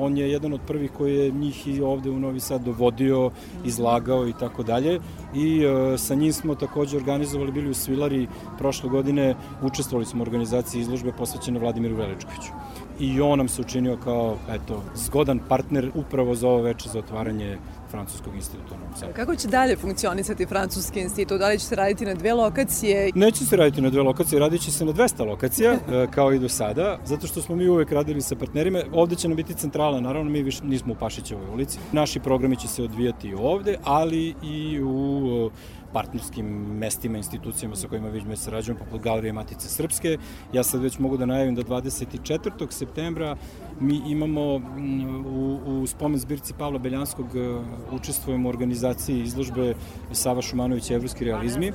On 0.00 0.16
je 0.16 0.30
jedan 0.30 0.52
od 0.52 0.60
prvih 0.66 0.90
koji 0.92 1.16
je 1.16 1.30
njih 1.30 1.68
i 1.68 1.80
ovde 1.80 2.10
u 2.10 2.18
Novi 2.18 2.40
Sad 2.40 2.62
dovodio, 2.64 3.30
izlagao 3.64 4.28
i 4.28 4.32
tako 4.32 4.62
dalje. 4.62 5.00
I 5.34 5.64
e, 5.64 5.98
sa 5.98 6.14
njim 6.14 6.32
smo 6.32 6.54
takođe 6.54 6.96
organizovali, 6.96 7.52
bili 7.52 7.70
u 7.70 7.74
Svilari 7.74 8.26
prošle 8.58 8.90
godine, 8.90 9.34
učestvovali 9.62 10.06
smo 10.06 10.22
u 10.22 10.26
organizaciji 10.26 10.80
izložbe 10.80 11.12
posvećene 11.12 11.58
Vladimiru 11.58 11.96
Veličkoviću. 11.96 12.52
I 13.00 13.20
on 13.20 13.38
nam 13.38 13.48
se 13.48 13.60
učinio 13.60 13.96
kao, 14.04 14.36
eto, 14.50 14.82
zgodan 14.94 15.40
partner 15.48 15.90
upravo 15.94 16.34
za 16.34 16.48
ovo 16.48 16.62
veče 16.62 16.88
za 16.88 16.98
otvaranje 16.98 17.58
Francuskog 17.90 18.34
instituta 18.34 18.74
u 18.74 18.78
Novom 18.78 18.96
Sadu. 18.96 19.12
Kako 19.12 19.36
će 19.36 19.48
dalje 19.48 19.76
funkcionisati 19.76 20.46
Francuski 20.46 21.00
institut? 21.00 21.38
Da 21.38 21.48
li 21.48 21.58
će 21.58 21.66
se 21.66 21.76
raditi 21.76 22.04
na 22.04 22.14
dve 22.14 22.34
lokacije? 22.34 23.10
Neće 23.14 23.44
se 23.44 23.56
raditi 23.56 23.80
na 23.80 23.90
dve 23.90 24.02
lokacije, 24.02 24.40
radit 24.40 24.62
će 24.62 24.72
se 24.72 24.84
na 24.84 24.92
200 24.92 25.26
lokacija, 25.26 25.72
e, 25.92 26.06
kao 26.10 26.32
i 26.32 26.38
do 26.38 26.48
sada, 26.48 26.98
zato 27.04 27.26
što 27.26 27.42
smo 27.42 27.56
mi 27.56 27.68
uvek 27.68 27.92
radili 27.92 28.20
sa 28.20 28.36
partnerima. 28.36 28.82
Ovde 28.92 29.16
će 29.16 29.28
nam 29.28 29.36
biti 29.36 29.54
centrala, 29.54 30.00
naravno 30.00 30.30
mi 30.30 30.42
više 30.42 30.64
nismo 30.64 30.92
u 30.92 30.96
Pašićevoj 30.96 31.48
ulici. 31.48 31.78
Naši 31.92 32.20
programi 32.20 32.56
će 32.56 32.68
se 32.68 32.82
odvijati 32.82 33.34
ovde, 33.34 33.78
ali 33.84 34.34
i 34.42 34.80
u 34.82 35.50
partnerskim 35.96 36.46
mestima, 36.78 37.16
institucijama 37.16 37.76
sa 37.76 37.88
kojima 37.88 38.08
već 38.08 38.24
me 38.24 38.36
sarađujemo, 38.36 38.80
poput 38.84 39.02
Galerije 39.02 39.32
Matice 39.32 39.68
Srpske. 39.68 40.18
Ja 40.52 40.62
sad 40.62 40.82
već 40.82 40.98
mogu 40.98 41.16
da 41.16 41.26
najavim 41.26 41.54
da 41.54 41.62
24. 41.62 42.66
septembra 42.70 43.36
mi 43.80 44.00
imamo 44.06 44.58
mm, 44.58 45.26
u, 45.26 45.80
u 45.82 45.86
spomen 45.86 46.20
zbirci 46.20 46.54
Pavla 46.58 46.78
Beljanskog 46.78 47.36
e, 47.36 47.60
učestvujemo 47.92 48.48
u 48.48 48.52
organizaciji 48.52 49.22
izložbe 49.22 49.74
Sava 50.12 50.42
Šumanović 50.42 50.90
Evropski 50.90 51.24
realizmi, 51.24 51.72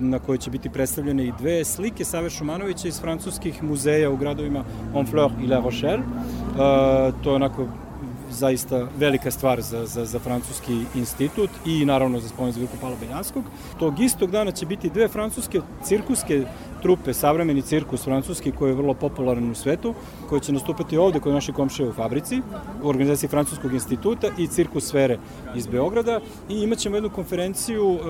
na 0.00 0.18
kojoj 0.18 0.38
će 0.38 0.50
biti 0.50 0.70
predstavljene 0.70 1.26
i 1.26 1.32
dve 1.38 1.64
slike 1.64 2.04
Save 2.04 2.30
Šumanovića 2.30 2.88
iz 2.88 3.00
francuskih 3.00 3.62
muzeja 3.62 4.10
u 4.10 4.16
gradovima 4.16 4.64
Honfleur 4.92 5.32
i 5.44 5.46
La 5.46 5.60
Rochelle. 5.60 6.02
Uh, 6.02 7.22
to 7.22 7.30
je 7.30 7.36
onako 7.36 7.68
zaista 8.32 8.88
velika 8.98 9.30
stvar 9.30 9.62
za, 9.62 9.86
za, 9.86 10.04
za 10.04 10.18
francuski 10.18 10.84
institut 10.94 11.50
i 11.66 11.84
naravno 11.84 12.20
za 12.20 12.28
spomen 12.28 12.52
zbirku 12.52 12.76
Pala 12.80 12.96
Beljanskog. 13.00 13.44
Tog 13.78 14.00
istog 14.00 14.30
dana 14.30 14.50
će 14.50 14.66
biti 14.66 14.90
dve 14.90 15.08
francuske 15.08 15.60
cirkuske 15.84 16.44
trupe, 16.82 17.14
savremeni 17.14 17.62
cirkus 17.62 18.04
francuski 18.04 18.52
koji 18.52 18.70
je 18.70 18.74
vrlo 18.74 18.94
popularan 18.94 19.50
u 19.50 19.54
svetu, 19.54 19.94
koji 20.28 20.40
će 20.40 20.52
nastupati 20.52 20.98
ovde 20.98 21.20
kod 21.20 21.32
naše 21.32 21.52
komšije 21.52 21.88
u 21.88 21.92
fabrici, 21.92 22.42
u 22.82 22.88
organizaciji 22.88 23.28
Francuskog 23.28 23.74
instituta 23.74 24.28
i 24.38 24.46
cirkus 24.46 24.88
sfere 24.88 25.18
iz 25.56 25.66
Beograda 25.66 26.20
i 26.48 26.54
imaćemo 26.54 26.96
jednu 26.96 27.10
konferenciju 27.10 27.88
uh, 27.88 28.00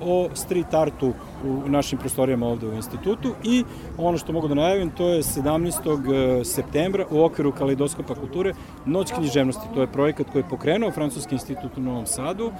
o 0.00 0.28
street 0.34 0.74
artu 0.74 1.12
u 1.44 1.68
našim 1.68 1.98
prostorijama 1.98 2.46
ovde 2.46 2.66
u 2.66 2.74
institutu 2.74 3.34
i 3.44 3.64
ono 3.98 4.18
što 4.18 4.32
mogu 4.32 4.48
da 4.48 4.54
najavim 4.54 4.90
to 4.90 5.08
je 5.08 5.22
17. 5.22 6.44
septembra 6.44 7.06
u 7.10 7.24
okviru 7.24 7.52
Kaleidoskopa 7.52 8.14
kulture 8.14 8.54
Noć 8.86 9.12
književnosti. 9.12 9.66
To 9.74 9.80
je 9.80 9.92
projekat 9.92 10.26
koji 10.32 10.42
je 10.42 10.48
pokrenuo 10.48 10.90
Francuski 10.90 11.34
institut 11.34 11.78
u 11.78 11.80
Novom 11.80 12.06
Sadu 12.06 12.46
uh, 12.46 12.52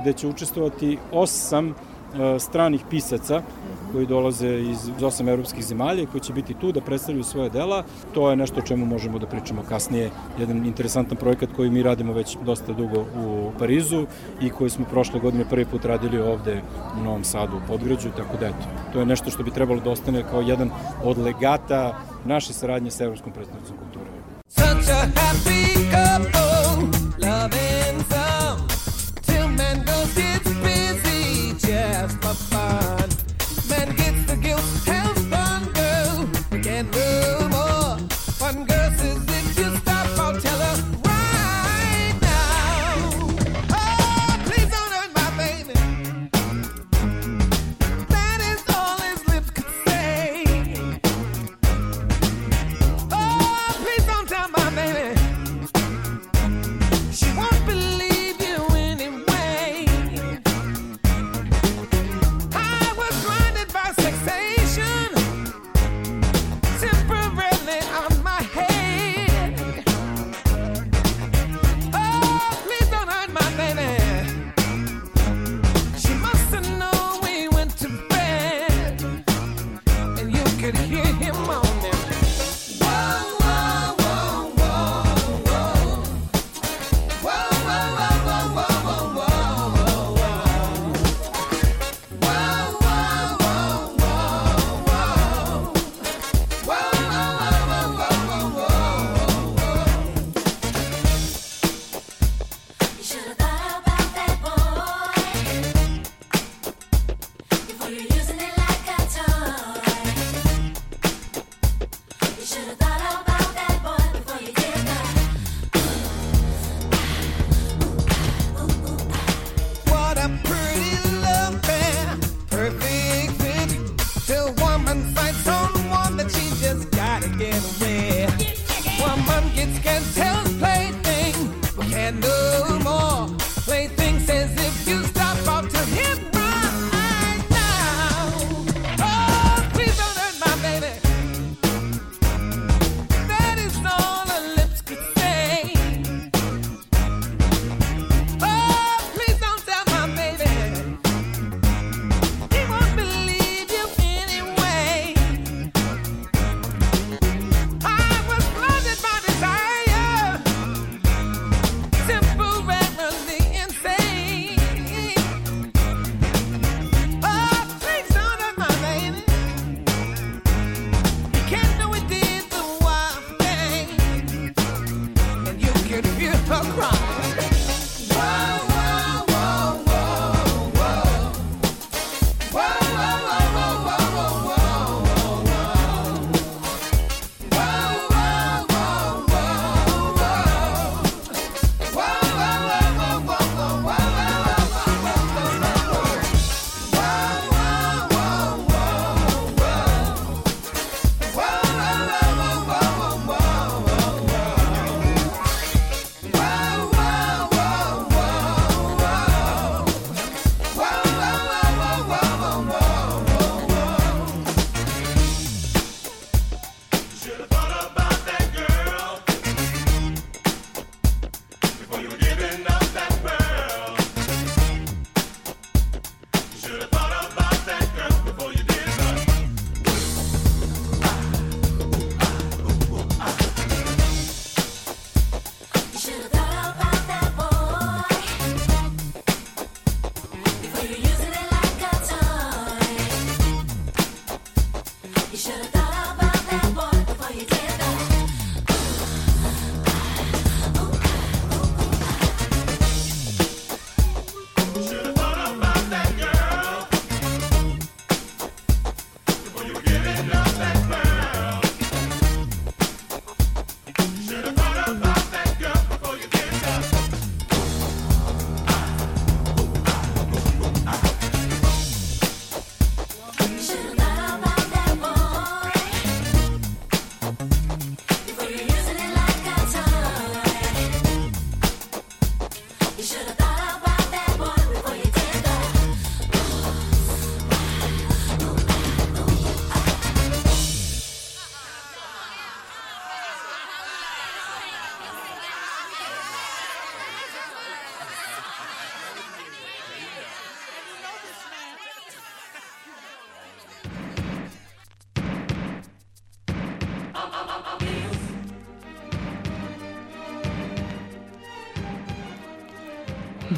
gde 0.00 0.12
će 0.12 0.28
učestvovati 0.28 0.98
osam 1.12 1.68
uh, 1.68 1.74
stranih 2.38 2.84
pisaca 2.90 3.42
koji 3.92 4.06
dolaze 4.06 4.60
iz 4.60 4.90
osam 5.02 5.28
evropskih 5.28 5.64
zemalja 5.64 6.02
i 6.02 6.06
koji 6.06 6.20
će 6.20 6.32
biti 6.32 6.54
tu 6.54 6.72
da 6.72 6.80
predstavljaju 6.80 7.24
svoje 7.24 7.50
dela. 7.50 7.84
To 8.14 8.30
je 8.30 8.36
nešto 8.36 8.60
o 8.60 8.66
čemu 8.66 8.86
možemo 8.86 9.18
da 9.18 9.26
pričamo 9.26 9.62
kasnije. 9.68 10.10
Jedan 10.38 10.66
interesantan 10.66 11.18
projekat 11.18 11.50
koji 11.56 11.70
mi 11.70 11.82
radimo 11.82 12.12
već 12.12 12.36
dosta 12.44 12.72
dugo 12.72 13.00
u 13.00 13.50
Parizu 13.58 14.06
i 14.40 14.50
koji 14.50 14.70
smo 14.70 14.84
prošle 14.84 15.20
godine 15.20 15.44
prvi 15.50 15.64
put 15.64 15.84
radili 15.84 16.20
ovde 16.20 16.62
u 17.00 17.04
Novom 17.04 17.24
Sadu 17.24 17.56
u 17.56 17.66
Podgrađu, 17.68 18.08
tako 18.16 18.36
da 18.40 18.46
eto, 18.46 18.66
to 18.92 19.00
je 19.00 19.06
nešto 19.06 19.30
što 19.30 19.42
bi 19.42 19.50
trebalo 19.50 19.80
da 19.80 19.90
ostane 19.90 20.24
kao 20.30 20.40
jedan 20.40 20.70
od 21.04 21.18
legata 21.18 21.98
naše 22.24 22.52
saradnje 22.52 22.90
sa 22.90 23.04
Evropskom 23.04 23.32
predstavnicom 23.32 23.76
kulture. 23.76 24.10
Such 24.48 24.90
a 24.90 25.06
happy 25.14 25.90
couple, 25.90 26.55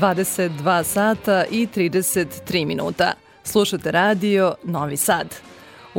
22 0.00 0.82
sata 0.82 1.44
i 1.50 1.66
33 1.74 2.66
minuta. 2.66 3.12
Slušate 3.44 3.90
radio 3.90 4.54
Novi 4.64 4.96
Sad. 4.96 5.47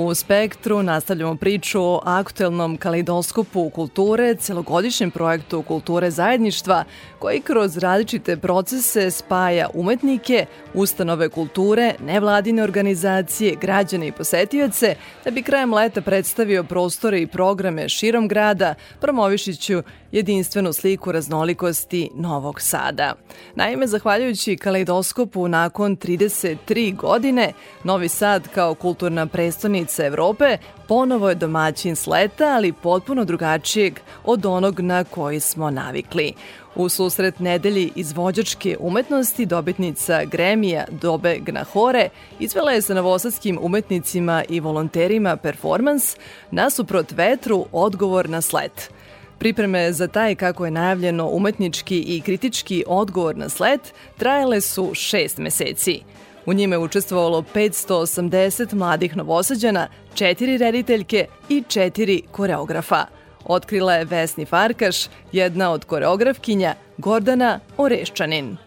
U 0.02 0.16
Spektru 0.16 0.84
nastavljamo 0.84 1.36
priču 1.36 1.82
o 1.82 2.02
aktuelnom 2.06 2.78
kaleidoskopu 2.78 3.70
kulture, 3.70 4.36
celogodišnjem 4.36 5.12
projektu 5.12 5.62
kulture 5.62 6.12
zajedništva, 6.12 6.84
koji 7.20 7.42
kroz 7.42 7.78
različite 7.78 8.38
procese 8.38 9.12
spaja 9.12 9.70
umetnike, 9.74 10.46
ustanove 10.74 11.30
kulture, 11.30 11.94
nevladine 12.06 12.64
organizacije, 12.64 13.56
građane 13.62 14.08
i 14.08 14.12
posetioce, 14.12 14.96
da 15.26 15.32
bi 15.32 15.44
krajem 15.44 15.74
leta 15.74 16.02
predstavio 16.02 16.64
prostore 16.64 17.22
i 17.22 17.28
programe 17.28 17.90
širom 17.90 18.28
grada, 18.28 18.76
promovišiću 19.02 19.84
jedinstvenu 20.12 20.74
sliku 20.74 21.12
raznolikosti 21.12 22.10
Novog 22.16 22.62
Sada. 22.62 23.14
Naime, 23.56 23.88
zahvaljujući 23.88 24.58
kaleidoskopu 24.58 25.48
nakon 25.48 25.98
33 25.98 26.96
godine, 26.96 27.54
Novi 27.84 28.10
Sad 28.10 28.48
kao 28.48 28.76
kulturna 28.76 29.28
prestonica 29.28 29.89
Evrope 30.00 30.58
ponovo 30.88 31.30
je 31.30 31.36
domaćin 31.36 31.96
sleta, 31.96 32.46
ali 32.56 32.74
potpuno 32.74 33.26
drugačijeg 33.26 34.00
od 34.24 34.46
onog 34.46 34.80
na 34.80 35.04
koji 35.04 35.40
smo 35.40 35.70
navikli. 35.70 36.34
U 36.76 36.90
susret 36.90 37.40
nedelji 37.40 37.92
izvođačke 37.96 38.78
umetnosti 38.80 39.46
dobitnica 39.46 40.24
Gremija 40.24 40.86
Dobe 40.92 41.38
Gnahore 41.40 42.10
izvela 42.40 42.72
je 42.72 42.82
sa 42.82 42.94
novosadskim 42.94 43.60
umetnicima 43.62 44.44
i 44.50 44.60
volonterima 44.60 45.38
performans 45.38 46.18
nasuprot 46.52 47.12
vetru 47.12 47.66
odgovor 47.72 48.30
na 48.30 48.42
slet. 48.42 48.92
Pripreme 49.40 49.94
za 49.94 50.08
taj, 50.08 50.36
kako 50.36 50.66
je 50.66 50.72
najavljeno, 50.72 51.30
umetnički 51.30 52.00
i 52.00 52.22
kritički 52.22 52.84
odgovor 52.88 53.38
na 53.38 53.50
slet 53.50 53.94
trajale 54.18 54.62
su 54.62 54.92
šest 54.94 55.38
meseci. 55.38 56.02
U 56.50 56.54
njime 56.54 56.76
je 56.76 56.80
učestvovalo 56.80 57.44
580 57.54 58.74
mladih 58.74 59.18
novosađana, 59.18 59.88
četiri 60.14 60.58
rediteljke 60.58 61.28
i 61.50 61.64
četiri 61.68 62.22
koreografa. 62.32 63.06
Otkrila 63.46 63.94
je 63.94 64.06
Vesni 64.06 64.46
Farkaš, 64.46 65.08
jedna 65.32 65.72
od 65.72 65.86
koreografkinja, 65.86 66.76
Gordana 66.98 67.60
Oreščanin. 67.78 68.58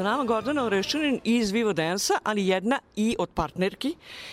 Sa 0.00 0.04
nama 0.04 0.24
Gordana 0.24 0.62
Oreščanin 0.64 1.18
iz 1.28 1.50
Vivo 1.52 1.74
Dance-a, 1.76 2.16
ali 2.24 2.46
jedna 2.46 2.78
i 2.96 3.16
od 3.18 3.28
partnerki 3.36 3.90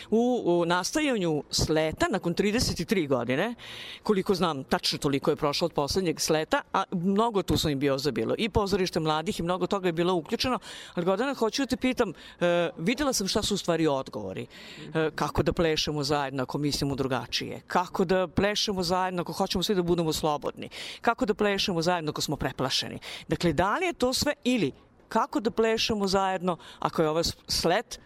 u, 0.09 0.21
u 0.45 0.65
nastajanju 0.65 1.43
sleta 1.51 2.07
nakon 2.11 2.35
33 2.35 3.07
godine. 3.07 3.55
Koliko 4.03 4.35
znam, 4.35 4.63
tačno 4.63 4.97
toliko 4.97 5.31
je 5.31 5.35
prošlo 5.35 5.65
od 5.65 5.73
poslednjeg 5.73 6.21
sleta, 6.21 6.61
a 6.73 6.83
mnogo 6.91 7.43
tu 7.43 7.57
sam 7.57 7.71
im 7.71 7.79
bio 7.79 7.97
zabilo. 7.97 8.35
I 8.37 8.49
pozorište 8.49 8.99
mladih 8.99 9.39
i 9.39 9.43
mnogo 9.43 9.67
toga 9.67 9.87
je 9.87 9.93
bilo 9.93 10.13
uključeno. 10.13 10.59
Ali 10.95 11.05
Gordana, 11.05 11.33
hoću 11.33 11.61
da 11.61 11.67
te 11.67 11.77
pitam, 11.77 12.13
e, 12.39 12.69
videla 12.77 13.13
sam 13.13 13.27
šta 13.27 13.43
su 13.43 13.53
u 13.53 13.57
stvari 13.57 13.87
odgovori. 13.87 14.47
E, 14.93 15.09
kako 15.15 15.43
da 15.43 15.53
plešemo 15.53 16.03
zajedno 16.03 16.43
ako 16.43 16.57
mislimo 16.57 16.95
drugačije? 16.95 17.61
Kako 17.67 18.05
da 18.05 18.27
plešemo 18.27 18.83
zajedno 18.83 19.21
ako 19.21 19.33
hoćemo 19.33 19.63
svi 19.63 19.75
da 19.75 19.83
budemo 19.83 20.13
slobodni? 20.13 20.69
Kako 21.01 21.25
da 21.25 21.33
plešemo 21.33 21.81
zajedno 21.81 22.09
ako 22.09 22.21
smo 22.21 22.35
preplašeni? 22.35 22.99
Dakle, 23.27 23.53
da 23.53 23.77
li 23.77 23.85
je 23.85 23.93
to 23.93 24.13
sve 24.13 24.33
ili 24.43 24.71
kako 25.09 25.39
da 25.39 25.51
plešemo 25.51 26.07
zajedno 26.07 26.57
ako 26.79 27.01
je 27.01 27.09
ovo 27.09 27.21
slet 27.47 27.99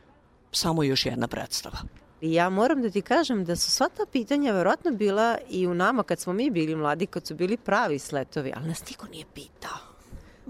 samo 0.51 0.83
još 0.83 1.05
jedna 1.05 1.27
predstava. 1.27 1.77
Ja 2.21 2.49
moram 2.49 2.81
da 2.81 2.89
ti 2.89 3.01
kažem 3.01 3.45
da 3.45 3.55
su 3.55 3.71
sva 3.71 3.89
ta 3.89 4.05
pitanja 4.11 4.51
verovatno 4.51 4.91
bila 4.91 5.37
i 5.49 5.67
u 5.67 5.73
nama 5.73 6.03
kad 6.03 6.19
smo 6.19 6.33
mi 6.33 6.49
bili 6.49 6.75
mladi, 6.75 7.05
kad 7.05 7.27
su 7.27 7.35
bili 7.35 7.57
pravi 7.57 7.99
sletovi, 7.99 8.53
ali 8.55 8.67
nas 8.67 8.89
niko 8.89 9.07
nije 9.07 9.25
pitao. 9.33 9.77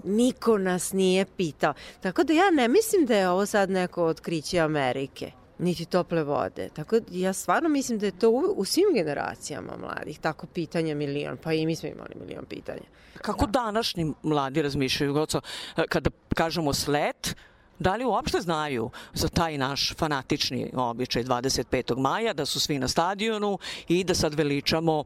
Niko 0.04 0.58
nas 0.58 0.92
nije 0.92 1.26
pitao. 1.36 1.74
Tako 2.00 2.24
da 2.24 2.32
ja 2.32 2.50
ne 2.50 2.68
mislim 2.68 3.06
da 3.06 3.16
je 3.16 3.28
ovo 3.28 3.46
sad 3.46 3.70
neko 3.70 4.04
otkriće 4.04 4.58
Amerike 4.58 5.32
niti 5.62 5.84
tople 5.84 6.22
vode. 6.22 6.68
Tako 6.68 7.00
da 7.00 7.06
ja 7.10 7.32
stvarno 7.32 7.68
mislim 7.68 7.98
da 7.98 8.06
je 8.06 8.18
to 8.18 8.30
u, 8.30 8.54
u 8.56 8.64
svim 8.64 8.86
generacijama 8.94 9.76
mladih 9.76 10.18
tako 10.18 10.46
pitanja 10.46 10.94
milion, 10.94 11.36
pa 11.36 11.52
i 11.52 11.66
mi 11.66 11.76
smo 11.76 11.88
imali 11.88 12.14
milion 12.20 12.44
pitanja. 12.44 12.82
Kako 13.16 13.46
današnji 13.46 14.12
mladi 14.22 14.62
razmišljaju, 14.62 15.12
Goco, 15.12 15.40
kada 15.88 16.10
kažemo 16.34 16.72
slet, 16.72 17.36
da 17.78 17.96
li 17.96 18.04
uopšte 18.04 18.40
znaju 18.40 18.90
za 19.14 19.28
taj 19.28 19.58
naš 19.58 19.94
fanatični 19.94 20.70
običaj 20.74 21.24
25. 21.24 21.98
maja, 21.98 22.32
da 22.32 22.46
su 22.46 22.60
svi 22.60 22.78
na 22.78 22.88
stadionu 22.88 23.58
i 23.88 24.04
da 24.04 24.14
sad 24.14 24.34
veličamo 24.34 25.04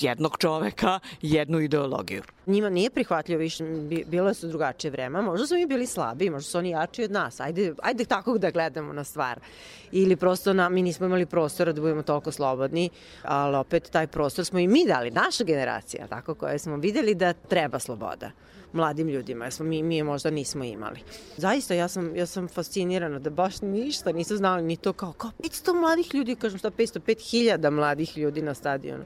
jednog 0.00 0.36
čoveka, 0.38 1.00
jednu 1.22 1.60
ideologiju. 1.60 2.22
Njima 2.46 2.68
nije 2.70 2.90
prihvatljivo 2.90 3.38
više, 3.38 3.64
bi- 3.64 4.04
bilo 4.06 4.34
su 4.34 4.48
drugačije 4.48 4.90
vreme. 4.90 5.22
Možda 5.22 5.46
smo 5.46 5.56
mi 5.56 5.66
bili 5.66 5.86
slabi, 5.86 6.30
možda 6.30 6.50
su 6.50 6.58
oni 6.58 6.70
jači 6.70 7.04
od 7.04 7.10
nas. 7.10 7.40
Ajde, 7.40 7.74
ajde 7.82 8.04
tako 8.04 8.38
da 8.38 8.50
gledamo 8.50 8.92
na 8.92 9.04
stvar. 9.04 9.40
Ili 9.92 10.16
prosto 10.16 10.52
na, 10.52 10.68
mi 10.68 10.82
nismo 10.82 11.06
imali 11.06 11.26
prostora 11.26 11.72
da 11.72 11.80
budemo 11.80 12.02
toliko 12.02 12.32
slobodni, 12.32 12.90
ali 13.22 13.56
opet 13.56 13.90
taj 13.90 14.06
prostor 14.06 14.44
smo 14.44 14.58
i 14.58 14.68
mi 14.68 14.86
dali, 14.86 15.10
naša 15.10 15.44
generacija, 15.44 16.06
tako 16.06 16.34
koje 16.34 16.58
smo 16.58 16.76
videli 16.76 17.14
da 17.14 17.32
treba 17.32 17.78
sloboda 17.78 18.30
mladim 18.72 19.08
ljudima, 19.08 19.44
jer 19.44 19.52
smo 19.52 19.64
mi, 19.66 19.82
mi 19.82 19.96
je 19.96 20.04
možda 20.04 20.30
nismo 20.30 20.64
imali. 20.64 21.00
Zaista, 21.36 21.74
ja 21.74 21.88
sam, 21.88 22.16
ja 22.16 22.26
sam 22.26 22.48
fascinirana 22.48 23.18
da 23.18 23.30
baš 23.30 23.60
ništa 23.60 24.12
nisu 24.12 24.36
znali 24.36 24.62
ni 24.62 24.76
to 24.76 24.92
kao, 24.92 25.12
kao 25.12 25.30
500 25.38 25.80
mladih 25.80 26.14
ljudi, 26.14 26.34
kažem 26.34 26.58
šta 26.58 26.70
500, 26.70 27.00
5000 27.00 27.70
mladih 27.70 28.18
ljudi 28.18 28.42
na 28.42 28.54
stadionu 28.54 29.04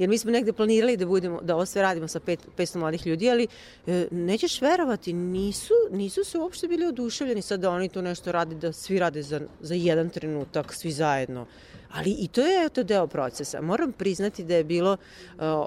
jer 0.00 0.08
mi 0.08 0.18
smo 0.18 0.30
negde 0.30 0.52
planirali 0.52 0.96
da 0.96 1.06
budemo 1.06 1.40
da 1.42 1.54
ovo 1.54 1.66
sve 1.66 1.82
radimo 1.82 2.08
sa 2.08 2.20
pet, 2.20 2.40
500 2.56 2.78
mladih 2.78 3.06
ljudi, 3.06 3.30
ali 3.30 3.46
e, 3.86 4.06
nećeš 4.10 4.60
verovati, 4.62 5.12
nisu, 5.12 5.74
nisu 5.90 6.24
se 6.24 6.38
uopšte 6.38 6.68
bili 6.68 6.86
oduševljeni 6.86 7.42
sad 7.42 7.60
da 7.60 7.70
oni 7.70 7.88
tu 7.88 8.02
nešto 8.02 8.32
rade, 8.32 8.54
da 8.54 8.72
svi 8.72 8.98
rade 8.98 9.22
za, 9.22 9.40
za 9.60 9.74
jedan 9.74 10.10
trenutak, 10.10 10.74
svi 10.74 10.92
zajedno. 10.92 11.46
Ali 11.92 12.10
i 12.10 12.28
to 12.28 12.40
je 12.40 12.68
to 12.68 12.82
deo 12.82 13.06
procesa. 13.06 13.60
Moram 13.60 13.92
priznati 13.92 14.44
da 14.44 14.54
je 14.54 14.64
bilo 14.64 14.92
uh, 14.92 14.98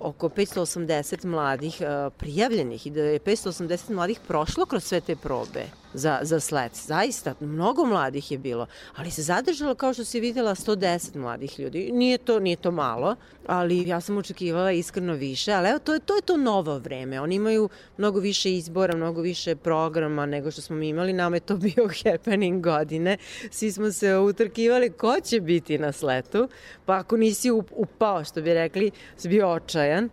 oko 0.02 0.30
580 0.30 1.26
mladih 1.26 1.82
uh, 1.82 2.14
prijavljenih 2.18 2.88
i 2.88 2.92
da 2.92 3.02
je 3.02 3.20
580 3.20 3.92
mladih 3.92 4.20
prošlo 4.28 4.66
kroz 4.66 4.84
sve 4.84 5.02
te 5.02 5.16
probe 5.16 5.66
za, 5.94 6.20
za 6.22 6.40
sled. 6.40 6.72
Zaista, 6.74 7.36
mnogo 7.40 7.86
mladih 7.86 8.32
je 8.32 8.38
bilo, 8.38 8.68
ali 8.96 9.12
se 9.12 9.22
zadržalo 9.22 9.76
kao 9.76 9.94
što 9.94 10.04
si 10.04 10.20
videla 10.20 10.56
110 10.56 11.16
mladih 11.16 11.60
ljudi. 11.60 11.92
Nije 11.92 12.18
to, 12.18 12.40
nije 12.40 12.56
to 12.56 12.72
malo, 12.72 13.16
ali 13.48 13.88
ja 13.88 14.02
sam 14.02 14.18
očekivala 14.18 14.72
iskreno 14.72 15.14
više, 15.14 15.52
ali 15.52 15.70
evo, 15.70 15.80
to 15.80 15.94
je, 15.94 16.00
to 16.00 16.16
je 16.16 16.22
to 16.22 16.38
novo 16.38 16.78
vreme. 16.78 17.22
Oni 17.22 17.36
imaju 17.36 17.70
mnogo 17.98 18.20
više 18.20 18.54
izbora, 18.54 18.96
mnogo 18.96 19.22
više 19.22 19.56
programa 19.56 20.26
nego 20.26 20.52
što 20.52 20.62
smo 20.62 20.76
mi 20.76 20.88
imali. 20.88 21.14
Nama 21.14 21.36
je 21.36 21.40
to 21.40 21.58
bio 21.76 21.90
happening 22.04 22.64
godine. 22.64 23.18
Svi 23.52 23.72
smo 23.72 23.92
se 23.92 24.18
utrkivali 24.18 24.90
ko 24.90 25.16
će 25.24 25.42
biti 25.42 25.78
na 25.78 25.92
sletu, 26.14 26.48
pa 26.86 27.00
ako 27.00 27.18
nisi 27.18 27.52
up- 27.52 27.74
upao, 27.76 28.24
što 28.24 28.42
bi 28.42 28.54
rekli, 28.54 28.92
si 29.18 29.30
bio 29.30 29.50
očajan. 29.50 30.10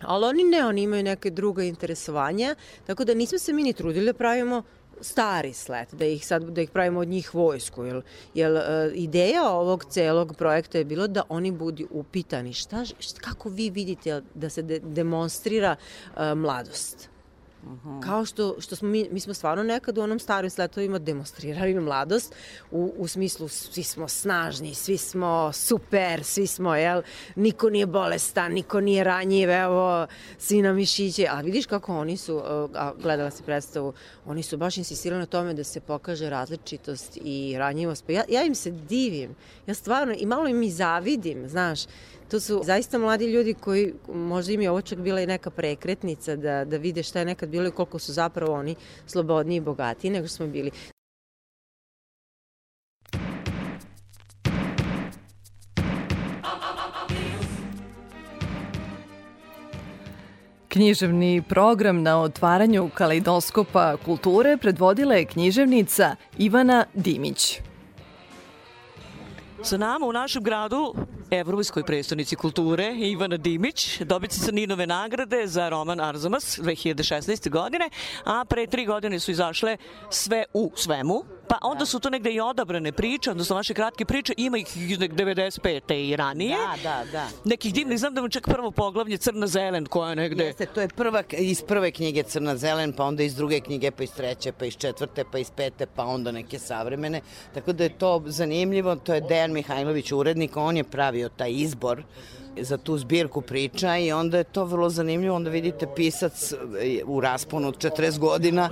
Ali 0.00 0.24
oni 0.24 0.44
ne, 0.44 0.66
oni 0.66 0.82
imaju 0.82 1.02
neke 1.02 1.30
druga 1.30 1.62
interesovanja, 1.62 2.54
tako 2.86 3.04
da 3.04 3.14
nismo 3.14 3.38
se 3.38 3.52
mi 3.52 3.62
ni 3.62 3.72
trudili 3.72 4.06
da 4.06 4.12
pravimo 4.12 4.62
stari 5.00 5.52
slet, 5.52 5.94
da 5.94 6.04
ih 6.04 6.26
sad 6.26 6.42
da 6.42 6.60
ih 6.60 6.70
pravimo 6.70 7.00
od 7.00 7.08
njih 7.08 7.34
vojsku, 7.34 7.84
jel, 7.84 8.02
jel 8.34 8.56
uh, 8.56 8.62
ideja 8.94 9.50
ovog 9.50 9.84
celog 9.84 10.34
projekta 10.36 10.78
je 10.78 10.84
bilo 10.84 11.06
da 11.06 11.22
oni 11.28 11.50
budu 11.52 11.86
upitani 11.90 12.52
šta, 12.52 12.84
šta 12.84 13.20
kako 13.20 13.48
vi 13.48 13.70
vidite 13.70 14.22
da 14.34 14.50
se 14.50 14.62
de, 14.62 14.78
demonstrira 14.78 15.76
uh, 15.76 16.22
mladost. 16.36 17.08
Kao 18.04 18.24
što, 18.24 18.56
što 18.60 18.76
smo 18.76 18.88
mi, 18.88 19.08
mi 19.10 19.20
smo 19.20 19.34
stvarno 19.34 19.62
nekad 19.62 19.98
u 19.98 20.00
onom 20.00 20.18
starim 20.18 20.50
sletovima 20.50 20.98
demonstrirali 20.98 21.74
mladost 21.74 22.34
u, 22.70 22.94
u 22.96 23.08
smislu 23.08 23.48
svi 23.48 23.82
smo 23.82 24.08
snažni, 24.08 24.74
svi 24.74 24.96
smo 24.96 25.52
super, 25.52 26.24
svi 26.24 26.46
smo, 26.46 26.74
jel, 26.74 27.02
niko 27.36 27.70
nije 27.70 27.86
bolestan, 27.86 28.52
niko 28.52 28.80
nije 28.80 29.04
ranjiv, 29.04 29.50
evo, 29.50 30.06
svi 30.38 30.62
na 30.62 30.72
mišiće, 30.72 31.26
a 31.30 31.40
vidiš 31.40 31.66
kako 31.66 31.98
oni 31.98 32.16
su, 32.16 32.36
uh, 32.36 32.42
a 32.74 32.92
gledala 33.02 33.30
si 33.30 33.42
predstavu, 33.42 33.92
oni 34.26 34.42
su 34.42 34.56
baš 34.56 34.76
insistirali 34.76 35.20
na 35.20 35.26
tome 35.26 35.54
da 35.54 35.64
se 35.64 35.80
pokaže 35.80 36.30
različitost 36.30 37.18
i 37.24 37.54
ranjivost, 37.58 38.06
pa 38.06 38.12
ja, 38.12 38.24
ja 38.28 38.42
im 38.42 38.54
se 38.54 38.70
divim, 38.70 39.34
ja 39.66 39.74
stvarno, 39.74 40.14
i 40.18 40.26
malo 40.26 40.48
im 40.48 40.62
i 40.62 40.70
zavidim, 40.70 41.48
znaš, 41.48 41.80
To 42.30 42.40
su 42.40 42.60
zaista 42.64 42.98
mladi 42.98 43.26
ljudi 43.26 43.54
koji, 43.54 43.94
možda 44.08 44.52
im 44.52 44.60
je 44.60 44.70
ovo 44.70 44.80
čak 44.80 44.98
bila 44.98 45.20
i 45.20 45.26
neka 45.26 45.50
prekretnica 45.50 46.36
da, 46.36 46.64
da 46.64 46.76
vide 46.76 47.02
šta 47.02 47.18
je 47.18 47.24
nekad 47.24 47.48
bilo 47.48 47.68
i 47.68 47.70
koliko 47.70 47.98
su 47.98 48.12
zapravo 48.12 48.52
oni 48.52 48.74
slobodniji 49.06 49.56
i 49.56 49.60
bogatiji 49.60 50.10
nego 50.10 50.28
smo 50.28 50.46
bili. 50.46 50.70
Književni 60.68 61.42
program 61.48 62.02
na 62.02 62.22
otvaranju 62.22 62.90
kaleidoskopa 62.94 63.96
kulture 64.04 64.56
predvodila 64.56 65.14
je 65.14 65.24
književnica 65.24 66.16
Ivana 66.38 66.84
Dimić. 66.94 67.60
Sa 69.62 69.76
nama 69.76 70.06
u 70.06 70.12
našem 70.12 70.42
gradu, 70.42 70.94
Evropskoj 71.30 71.82
predstavnici 71.82 72.36
kulture, 72.36 72.94
Ivana 72.94 73.36
Dimić, 73.36 74.00
dobitnica 74.00 74.52
Ninove 74.52 74.86
nagrade 74.86 75.46
za 75.46 75.68
roman 75.68 76.00
Arzamas 76.00 76.58
2016. 76.58 77.50
godine, 77.50 77.90
a 78.24 78.44
pre 78.44 78.66
tri 78.66 78.86
godine 78.86 79.20
su 79.20 79.30
izašle 79.30 79.76
sve 80.10 80.44
u 80.54 80.72
svemu, 80.76 81.24
pa 81.48 81.58
onda 81.62 81.86
su 81.86 82.00
to 82.00 82.10
negde 82.10 82.30
i 82.30 82.40
odabrane 82.40 82.92
priče, 82.92 83.30
odnosno 83.30 83.56
vaše 83.56 83.74
kratke 83.74 84.04
priče, 84.04 84.34
ima 84.36 84.58
ih 84.58 84.76
iz 84.76 84.98
nek 84.98 85.12
95. 85.12 85.94
i 85.94 86.16
ranije. 86.16 86.56
Da, 86.56 86.76
da, 86.82 87.04
da. 87.12 87.28
Nekih 87.44 87.74
divnih, 87.74 87.98
znam 87.98 88.14
da 88.14 88.20
vam 88.20 88.30
čak 88.30 88.48
prvo 88.48 88.70
poglavlje 88.70 89.16
Crna-zelen 89.16 89.86
koja 89.86 90.10
je 90.10 90.16
negde... 90.16 90.44
Jeste, 90.44 90.66
to 90.66 90.80
je 90.80 90.88
prva, 90.88 91.22
iz 91.38 91.62
prve 91.62 91.90
knjige 91.90 92.22
Crna 92.22 92.56
zelen, 92.56 92.92
pa 92.92 93.04
onda 93.04 93.22
iz 93.22 93.34
druge 93.34 93.60
knjige, 93.60 93.90
pa 93.90 94.02
iz 94.02 94.12
treće, 94.12 94.52
pa 94.52 94.66
iz 94.66 94.76
četvrte, 94.76 95.24
pa 95.32 95.38
iz 95.38 95.50
pete, 95.50 95.86
pa 95.86 96.04
onda 96.04 96.32
neke 96.32 96.58
savremene. 96.58 97.20
Tako 97.54 97.72
da 97.72 97.84
je 97.84 97.98
to 97.98 98.22
zanimljivo, 98.26 98.96
to 98.96 99.14
je 99.14 99.20
Dejan 99.20 99.52
Mihajlović, 99.52 100.12
urednik, 100.12 100.56
on 100.56 100.76
je 100.76 100.84
pravio 100.84 101.28
taj 101.28 101.50
izbor 101.52 102.02
za 102.60 102.76
tu 102.76 102.98
zbirku 102.98 103.40
priča 103.40 103.96
i 103.96 104.12
onda 104.12 104.38
je 104.38 104.44
to 104.44 104.64
vrlo 104.64 104.90
zanimljivo, 104.90 105.36
onda 105.36 105.50
vidite 105.50 105.86
pisac 105.96 106.52
u 107.06 107.20
rasponu 107.20 107.68
od 107.68 107.78
40 107.78 108.18
godina 108.18 108.70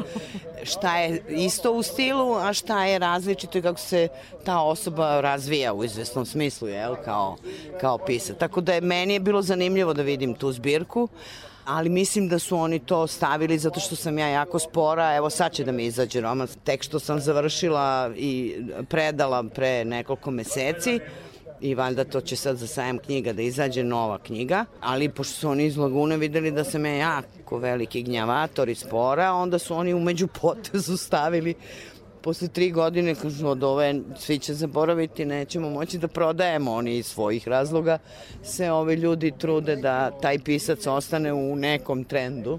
šta 0.63 0.99
je 0.99 1.23
isto 1.29 1.73
u 1.73 1.83
stilu, 1.83 2.35
a 2.35 2.53
šta 2.53 2.85
je 2.85 2.99
različito 2.99 3.59
i 3.59 3.63
kako 3.63 3.81
se 3.81 4.09
ta 4.45 4.61
osoba 4.61 5.21
razvija 5.21 5.75
u 5.75 5.85
izvesnom 5.85 6.27
smislu, 6.27 6.69
jel, 6.69 6.97
kao, 7.05 7.37
kao 7.81 7.99
pisac. 7.99 8.37
Tako 8.39 8.61
da 8.61 8.75
je 8.75 8.81
meni 8.81 9.13
je 9.13 9.21
bilo 9.21 9.43
zanimljivo 9.43 9.95
da 9.95 10.03
vidim 10.03 10.35
tu 10.35 10.53
zbirku, 10.53 11.09
ali 11.65 11.89
mislim 11.89 12.29
da 12.29 12.39
su 12.39 12.57
oni 12.57 12.79
to 12.79 13.07
stavili 13.07 13.59
zato 13.59 13.81
što 13.81 13.97
sam 13.97 14.19
ja 14.19 14.29
jako 14.29 14.59
spora. 14.59 15.15
Evo 15.15 15.31
sad 15.31 15.53
će 15.53 15.65
da 15.65 15.73
mi 15.73 15.85
izađe 15.85 16.21
roman. 16.21 16.49
Tek 16.65 16.83
što 16.83 16.99
sam 16.99 17.21
završila 17.21 18.11
i 18.17 18.57
predala 18.89 19.45
pre 19.55 19.85
nekoliko 19.85 20.31
meseci 20.31 21.01
i 21.61 21.75
valjda 21.75 22.05
to 22.05 22.21
će 22.21 22.37
sad 22.37 22.57
za 22.57 22.67
sajam 22.67 22.99
knjiga 22.99 23.33
da 23.33 23.43
izađe 23.43 23.85
nova 23.85 24.19
knjiga, 24.19 24.65
ali 24.81 25.09
pošto 25.09 25.35
su 25.35 25.49
oni 25.49 25.65
iz 25.65 25.77
Lagune 25.77 26.17
videli 26.17 26.51
da 26.51 26.65
sam 26.65 26.87
ja 26.87 26.95
jako 26.95 27.59
veliki 27.59 28.03
gnjavator 28.03 28.69
i 28.69 28.75
spora, 28.75 29.33
onda 29.33 29.59
su 29.59 29.75
oni 29.75 29.95
umeđu 29.95 30.27
potezu 30.27 30.97
stavili 30.97 31.55
posle 32.27 32.49
tri 32.49 32.71
godine 32.71 33.15
kažu 33.15 33.49
od 33.49 33.63
ove 33.65 33.95
svi 34.19 34.39
će 34.39 34.55
zaboraviti, 34.55 35.25
nećemo 35.25 35.71
moći 35.71 35.99
da 35.99 36.09
prodajemo. 36.09 36.73
Oni 36.73 36.97
iz 36.97 37.07
svojih 37.07 37.49
razloga 37.49 37.99
se 38.43 38.71
ovi 38.71 38.95
ljudi 38.95 39.33
trude 39.39 39.77
da 39.77 40.11
taj 40.11 40.39
pisac 40.39 40.87
ostane 40.87 41.33
u 41.33 41.57
nekom 41.57 42.05
trendu. 42.05 42.59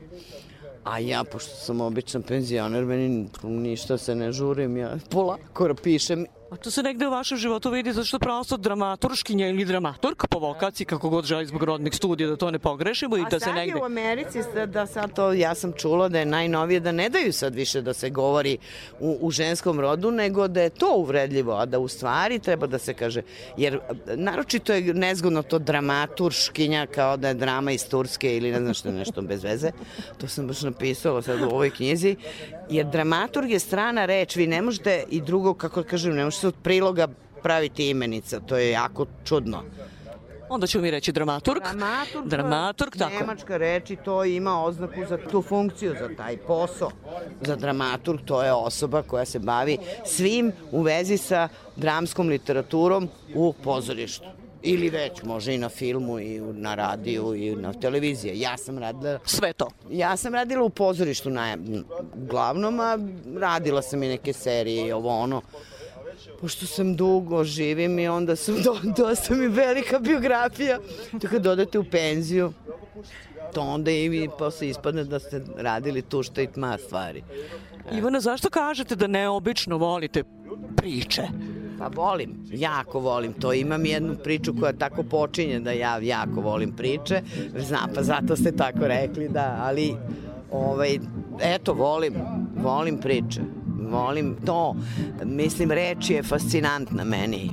A 0.83 0.99
ja, 0.99 1.23
pošto 1.23 1.55
sam 1.55 1.81
običan 1.81 2.23
penzioner, 2.23 2.86
meni 2.86 3.27
ništa 3.43 3.97
se 3.97 4.15
ne 4.15 4.31
žurim, 4.31 4.77
ja 4.77 4.97
polako 5.10 5.73
pišem 5.83 6.25
A 6.49 6.55
to 6.55 6.71
se 6.71 6.83
negde 6.83 7.07
u 7.07 7.12
vašem 7.12 7.38
životu 7.38 7.69
vidi 7.69 7.93
zato 7.93 8.05
što 8.05 8.19
prosto 8.19 8.57
dramaturškinja 8.57 9.47
ili 9.47 9.65
dramaturg 9.65 10.17
po 10.29 10.39
vokaciji, 10.39 10.88
kako 10.88 11.10
god 11.10 11.25
želi 11.25 11.45
zbog 11.45 11.63
rodnih 11.63 11.95
studija, 11.95 12.29
da 12.29 12.36
to 12.36 12.51
ne 12.51 12.60
pogrešimo 12.60 13.17
i 13.17 13.21
A 13.21 13.29
da 13.29 13.39
se 13.39 13.45
sad 13.45 13.55
negde... 13.55 13.71
je 13.77 13.81
u 13.81 13.86
Americi 13.86 14.43
sad- 14.43 14.69
da 14.69 14.86
sad 14.86 15.13
to, 15.13 15.33
ja 15.33 15.55
sam 15.55 15.73
čula 15.73 16.07
da 16.10 16.19
je 16.19 16.25
najnovije 16.25 16.79
da 16.79 16.91
ne 16.91 17.10
daju 17.10 17.33
sad 17.33 17.55
više 17.55 17.81
da 17.81 17.93
se 17.93 18.10
govori 18.10 18.57
u, 18.99 19.17
u 19.21 19.31
ženskom 19.31 19.79
rodu, 19.79 20.12
nego 20.12 20.47
da 20.47 20.62
je 20.62 20.69
to 20.69 20.93
uvredljivo, 20.95 21.53
a 21.53 21.65
da 21.65 21.79
u 21.79 21.88
stvari 21.88 22.39
treba 22.39 22.67
da 22.67 22.79
se 22.79 22.93
kaže, 22.93 23.21
jer 23.57 23.79
naročito 24.15 24.73
je 24.73 24.93
nezgodno 24.93 25.43
to 25.43 25.60
dramaturškinja 25.60 26.86
kao 26.95 27.17
da 27.17 27.27
je 27.27 27.33
drama 27.33 27.71
iz 27.71 27.89
Turske 27.89 28.38
ili 28.38 28.51
ne 28.51 28.60
znam 28.60 28.73
što 28.73 28.89
je 28.89 28.95
nešto 28.95 29.21
bez 29.21 29.43
veze. 29.43 29.71
To 30.17 30.27
sam 30.27 30.47
baš 30.47 30.62
napisala 30.62 31.21
sad 31.21 31.41
u 31.41 31.45
ovoj 31.45 31.69
knjizi, 31.69 32.15
jer 32.69 32.86
dramaturg 32.86 33.49
je 33.51 33.60
strana 33.60 34.05
reč, 34.05 34.36
vi 34.36 34.47
ne 34.47 34.62
možete 34.62 35.03
i 35.10 35.21
drugo, 35.21 35.53
kako 35.53 35.81
da 35.81 35.88
kažem, 35.88 36.15
ne 36.15 36.23
možete 36.23 36.37
od 36.43 36.56
priloga 36.63 37.08
praviti 37.43 37.89
imenica, 37.89 38.39
to 38.39 38.58
je 38.58 38.71
jako 38.71 39.06
čudno. 39.23 39.63
Onda 40.50 40.67
ćemo 40.67 40.82
mi 40.82 40.91
reći 40.91 41.12
dramaturg. 41.12 41.62
Dramaturg, 41.62 42.28
Dramaturg, 42.28 42.95
tako. 42.97 43.13
Nemačka 43.19 43.58
reč 43.58 43.89
i 43.89 43.95
to 43.95 44.26
ima 44.26 44.63
oznaku 44.63 45.06
za 45.10 45.17
tu 45.32 45.41
funkciju, 45.41 45.95
za 46.00 46.10
taj 46.17 46.38
posao. 46.38 46.91
Za 47.41 47.56
dramaturg 47.56 48.19
to 48.26 48.43
je 48.43 48.54
osoba 48.54 49.02
koja 49.02 49.26
se 49.26 49.39
bavi 49.39 49.78
svim 50.06 50.52
u 50.71 50.82
vezi 50.82 51.17
sa 51.17 51.47
dramskom 51.76 52.28
literaturom 52.28 53.10
u 53.36 53.54
pozorištu. 53.63 54.26
Ili 54.63 54.89
već, 54.89 55.23
može 55.23 55.54
i 55.54 55.58
na 55.58 55.69
filmu, 55.69 56.19
i 56.19 56.39
na 56.39 56.76
radiju, 56.76 57.36
i 57.36 57.56
na 57.56 57.73
televiziji. 57.73 58.39
Ja 58.39 58.58
sam 58.58 58.78
radila... 58.78 59.19
Sve 59.26 59.54
to. 59.54 59.67
Ja 59.89 60.17
sam 60.17 60.34
radila 60.34 60.63
u 60.63 60.69
pozorištu 60.69 61.30
na, 61.30 61.58
uglavnom, 62.23 62.80
a 62.80 62.97
radila 63.39 63.82
sam 63.82 64.04
i 64.04 64.08
neke 64.08 64.34
serije 64.34 64.88
i 64.88 64.91
ovo 64.91 65.10
ono 65.10 65.41
pošto 66.41 66.65
sam 66.65 66.95
dugo 66.95 67.43
živim 67.43 68.00
i 68.00 68.08
onda 68.08 68.36
sam 68.36 68.56
do, 68.63 68.76
dosta 68.97 69.36
mi 69.36 69.47
velika 69.47 70.00
biografija. 70.00 70.80
To 71.21 71.28
kad 71.28 71.47
odete 71.47 71.80
u 71.80 71.84
penziju, 71.84 72.54
to 73.54 73.62
onda 73.62 73.91
i 73.91 74.10
vi 74.10 74.30
posle 74.39 74.69
ispadne 74.69 75.04
da 75.04 75.19
ste 75.19 75.41
radili 75.58 76.02
tu 76.02 76.23
što 76.23 76.41
i 76.41 76.47
tma 76.47 76.78
stvari. 76.78 77.23
Ivana, 77.91 78.19
zašto 78.19 78.50
kažete 78.50 78.95
da 78.95 79.08
neobično 79.08 79.78
volite 79.78 80.23
priče? 80.78 81.23
Pa 81.80 81.88
volim, 81.88 82.45
jako 82.52 83.00
volim 83.00 83.34
to. 83.34 83.54
Imam 83.54 83.86
jednu 83.86 84.15
priču 84.23 84.54
koja 84.60 84.73
tako 84.73 85.04
počinje 85.04 85.60
da 85.60 85.71
ja 85.71 85.97
jako 86.02 86.41
volim 86.41 86.71
priče. 86.76 87.21
Zna, 87.58 87.88
pa 87.95 88.04
zato 88.04 88.36
ste 88.36 88.52
tako 88.52 88.88
rekli, 88.88 89.30
da, 89.30 89.58
ali 89.62 89.95
ovaj, 90.51 90.99
eto, 91.41 91.73
volim, 91.73 92.13
volim 92.55 92.97
priče. 92.97 93.41
Volim 93.89 94.36
to. 94.45 94.75
Mislim, 95.23 95.71
reč 95.71 96.10
je 96.10 96.23
fascinantna 96.23 97.03
meni. 97.03 97.51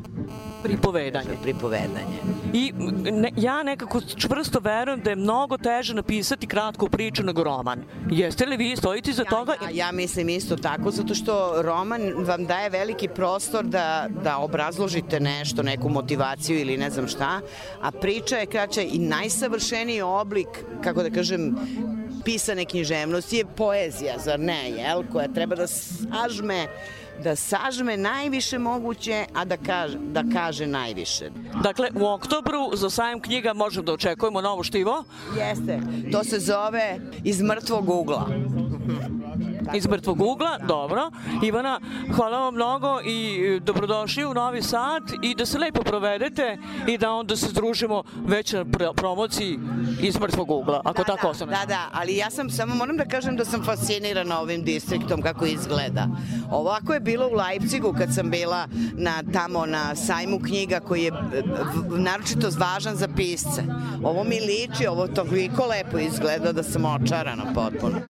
Pripovedanje. 0.63 1.37
Pripovedanje. 1.43 2.19
I 2.53 2.73
ne, 3.13 3.33
ja 3.37 3.63
nekako 3.63 4.01
čvrsto 4.01 4.61
verujem 4.61 5.01
da 5.01 5.11
je 5.11 5.17
mnogo 5.17 5.59
teže 5.59 5.95
napisati 5.95 6.47
kratku 6.47 6.89
priču 6.89 7.23
nego 7.23 7.45
roman. 7.45 7.85
Jeste 8.11 8.47
li 8.47 8.57
vi 8.57 8.77
stojite 8.77 9.13
za 9.13 9.25
toga? 9.25 9.53
Ja, 9.63 9.87
ja 9.87 9.93
mislim 9.93 10.29
isto 10.29 10.57
tako, 10.57 10.91
zato 10.91 11.15
što 11.15 11.63
roman 11.63 12.01
vam 12.17 12.47
daje 12.47 12.71
veliki 12.71 13.09
prostor 13.09 13.65
da, 13.65 14.09
da 14.25 14.39
obrazložite 14.39 15.21
nešto, 15.21 15.63
neku 15.63 15.89
motivaciju 15.89 16.61
ili 16.61 16.77
ne 16.77 16.91
znam 16.91 17.09
šta, 17.09 17.41
a 17.83 17.91
priča 17.91 18.37
je 18.37 18.47
kraća 18.47 18.83
i 18.83 18.99
najsavršeniji 18.99 20.03
oblik, 20.03 20.49
kako 20.83 21.03
da 21.03 21.11
kažem, 21.11 21.57
pisane 22.25 22.65
književnosti 22.65 23.37
je 23.37 23.45
poezija, 23.57 24.19
zar 24.19 24.41
ne, 24.41 24.71
jel? 24.71 25.03
Koja 25.13 25.29
treba 25.29 25.57
da 25.57 25.67
sažme 25.67 26.67
da 27.23 27.37
sažme 27.37 27.97
najviše 27.97 28.59
moguće, 28.59 29.25
a 29.35 29.45
da 29.45 29.57
kaže, 29.57 29.99
da 29.99 30.25
kaže 30.33 30.67
najviše. 30.67 31.31
Dakle, 31.63 31.89
u 31.95 32.07
oktobru 32.07 32.71
za 32.73 32.91
sajam 32.91 33.21
knjiga 33.21 33.53
možemo 33.53 33.85
da 33.85 33.93
očekujemo 33.93 34.41
novo 34.41 34.63
štivo. 34.63 35.05
Jeste. 35.39 35.81
To 36.13 36.25
se 36.25 36.39
zove 36.39 36.99
iz 37.25 37.43
mrtvog 37.43 37.89
ugla. 37.89 38.29
Iz 39.75 39.87
mrtvog 39.89 40.21
ugla, 40.21 40.59
dobro. 40.69 41.11
Ivana, 41.43 41.81
hvala 42.17 42.39
vam 42.39 42.55
mnogo 42.55 43.01
i 43.05 43.41
e, 43.57 43.61
dobrodošli 43.61 44.25
u 44.25 44.35
Novi 44.35 44.63
Sad 44.63 45.03
i 45.23 45.35
da 45.35 45.47
se 45.47 45.59
lepo 45.59 45.83
provedete 45.83 46.59
i 46.89 46.99
da 46.99 47.13
onda 47.13 47.37
se 47.37 47.53
družimo 47.53 48.03
već 48.27 48.53
na 48.53 48.65
pr- 48.65 48.95
promociji 48.95 49.59
iz 50.01 50.21
mrtvog 50.21 50.51
ugla, 50.51 50.81
ako 50.85 51.05
tako 51.05 51.29
ostane. 51.29 51.53
Da, 51.53 51.67
da, 51.67 51.89
ali 51.93 52.17
ja 52.17 52.31
sam, 52.31 52.51
samo 52.51 52.75
moram 52.75 52.97
da 52.97 53.05
kažem 53.05 53.37
da 53.37 53.45
sam 53.45 53.65
fascinirana 53.65 54.41
ovim 54.41 54.63
distriktom, 54.63 55.23
kako 55.23 55.47
izgleda. 55.47 56.09
Ovako 56.51 56.95
je 56.95 57.01
bilo 57.01 57.29
u 57.29 57.35
Leipzigu 57.35 57.95
kad 57.99 58.15
sam 58.15 58.31
bila 58.31 58.69
na, 58.93 59.23
tamo 59.33 59.67
na 59.67 59.95
sajmu 59.95 60.39
knjiga 60.39 60.81
koji 60.81 61.03
je 61.03 61.13
naročito 61.99 62.49
važan 62.59 62.97
za 62.97 63.09
pisce. 63.17 63.63
Ovo 64.03 64.25
mi 64.25 64.41
liči, 64.41 64.87
ovo 64.87 65.07
toliko 65.07 65.67
lepo 65.67 65.99
izgleda 65.99 66.53
da 66.53 66.63
sam 66.63 66.85
očarana 66.85 67.45
potpuno. 67.55 68.01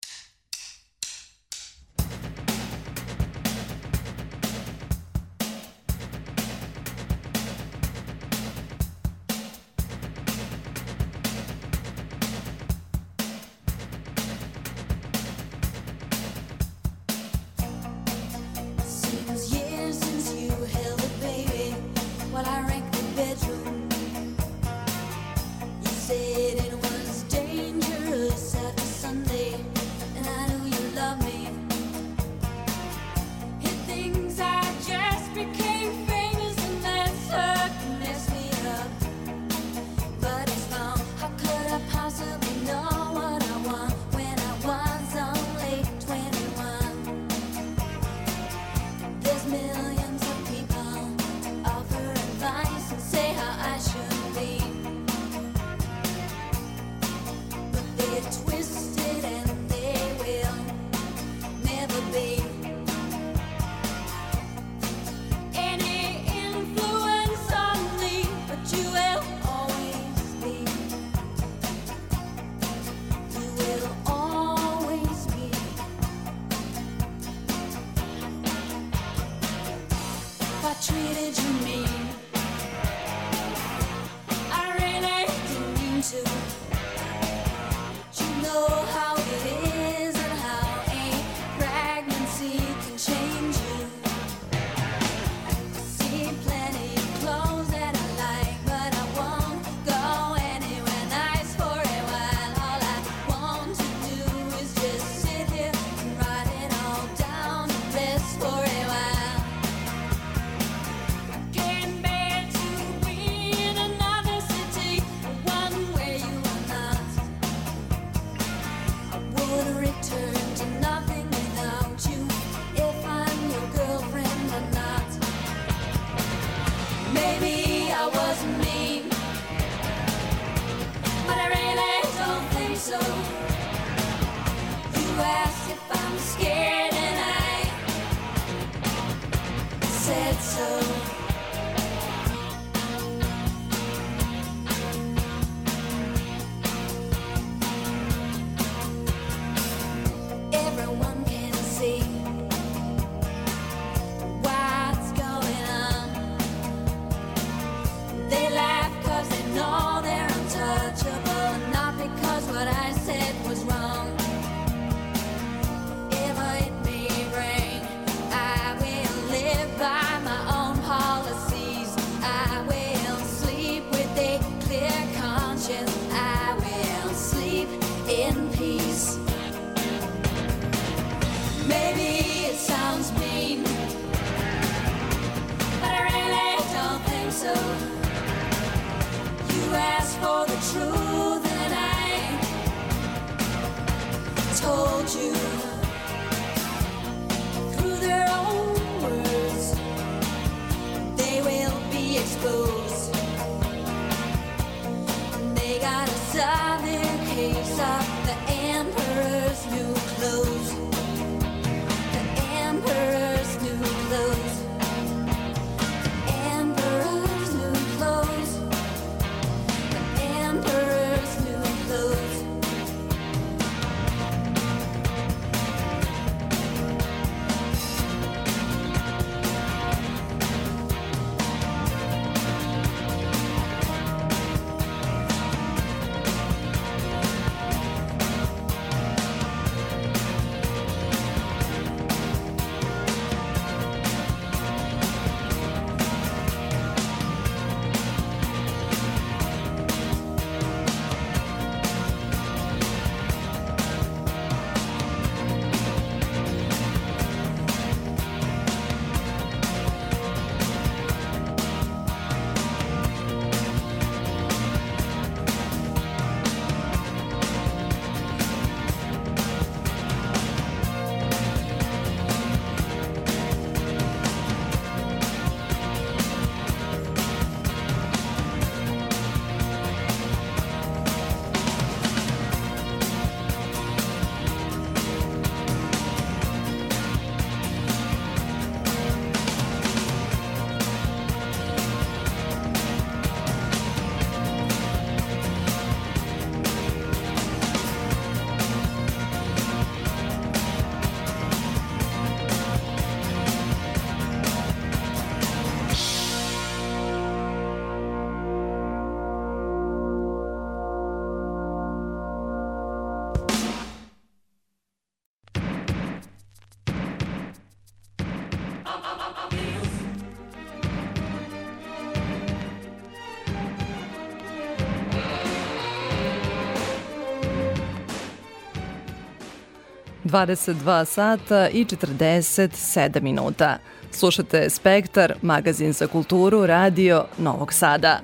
22 330.35 331.05
sata 331.05 331.69
i 331.69 331.85
47 331.85 333.23
minuta. 333.23 333.79
Slušate 334.11 334.71
Spektar, 334.71 335.35
magazin 335.43 335.93
za 335.93 336.07
kulturu, 336.07 336.67
radio 336.67 337.25
Novog 337.39 337.73
Sada. 337.73 338.21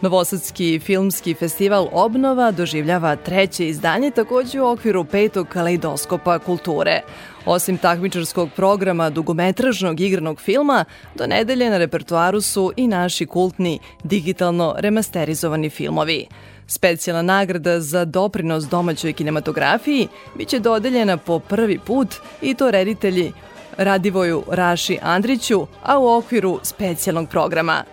Novosadski 0.00 0.80
filmski 0.84 1.34
festival 1.34 1.88
Obnova 1.92 2.50
doživljava 2.50 3.16
treće 3.16 3.68
izdanje 3.68 4.10
takođe 4.10 4.60
u 4.60 4.70
okviru 4.70 5.04
petog 5.04 5.48
kaleidoskopa 5.48 6.38
kulture. 6.38 7.00
Osim 7.46 7.78
takmičarskog 7.78 8.48
programa 8.56 9.10
dugometražnog 9.10 10.00
igranog 10.00 10.40
filma, 10.40 10.84
do 11.14 11.26
nedelje 11.26 11.70
na 11.70 11.78
repertuaru 11.78 12.40
su 12.40 12.72
i 12.76 12.86
naši 12.86 13.26
kultni 13.26 13.78
digitalno 14.04 14.74
remasterizovani 14.78 15.70
filmovi. 15.70 16.26
Specijalna 16.72 17.22
nagrada 17.22 17.80
za 17.80 18.04
doprinos 18.04 18.64
domaćoj 18.64 19.12
kinematografiji 19.12 20.08
biće 20.38 20.58
dodeljena 20.58 21.16
po 21.16 21.38
prvi 21.38 21.78
put 21.78 22.08
i 22.42 22.54
to 22.54 22.70
reditelji 22.70 23.32
Radivoju 23.76 24.42
Raši 24.50 24.98
Andriću, 25.02 25.66
a 25.82 25.98
u 25.98 26.08
okviru 26.08 26.60
specijalnog 26.62 27.28
programa. 27.28 27.84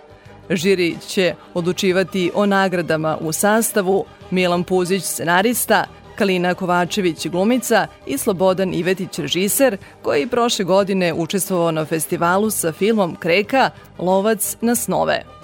Žiri 0.50 0.96
će 1.08 1.34
odlučivati 1.54 2.30
o 2.34 2.46
nagradama 2.46 3.18
u 3.20 3.32
sastavu 3.32 4.04
Milan 4.30 4.64
Puzić, 4.64 5.04
scenarista, 5.04 5.84
Kalina 6.16 6.54
Kovačević 6.54 7.26
glumica 7.26 7.86
i 8.06 8.18
Slobodan 8.18 8.74
Ivetić 8.74 9.18
režiser, 9.18 9.76
koji 10.02 10.26
prošle 10.26 10.64
godine 10.64 11.12
učestvovao 11.12 11.70
na 11.70 11.84
festivalu 11.84 12.50
sa 12.50 12.72
filmom 12.72 13.16
Kreka 13.16 13.70
Lovac 13.98 14.56
na 14.60 14.74
snove. 14.74 15.39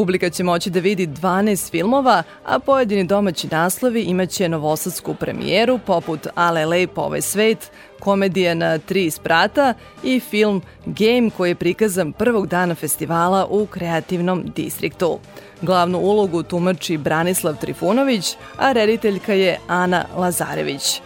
Publika 0.00 0.30
će 0.30 0.44
moći 0.44 0.70
da 0.70 0.80
vidi 0.80 1.06
12 1.06 1.70
filmova, 1.70 2.22
a 2.44 2.58
pojedini 2.58 3.04
domaći 3.04 3.48
naslovi 3.50 4.02
imaće 4.02 4.48
novosadsku 4.48 5.14
premijeru 5.14 5.78
poput 5.86 6.26
Ale 6.34 6.66
lepo 6.66 7.00
ovaj 7.00 7.20
svet, 7.20 7.70
komedija 7.98 8.54
na 8.54 8.78
tri 8.78 9.10
sprata 9.10 9.74
i 10.02 10.20
film 10.20 10.62
Game 10.86 11.30
koji 11.36 11.50
je 11.50 11.54
prikazan 11.54 12.12
prvog 12.12 12.46
dana 12.46 12.74
festivala 12.74 13.46
u 13.50 13.66
kreativnom 13.66 14.44
distriktu. 14.56 15.18
Glavnu 15.62 15.98
ulogu 15.98 16.42
tumači 16.42 16.96
Branislav 16.96 17.56
Trifunović, 17.60 18.36
a 18.56 18.72
rediteljka 18.72 19.32
je 19.32 19.58
Ana 19.68 20.04
Lazarević. 20.16 21.00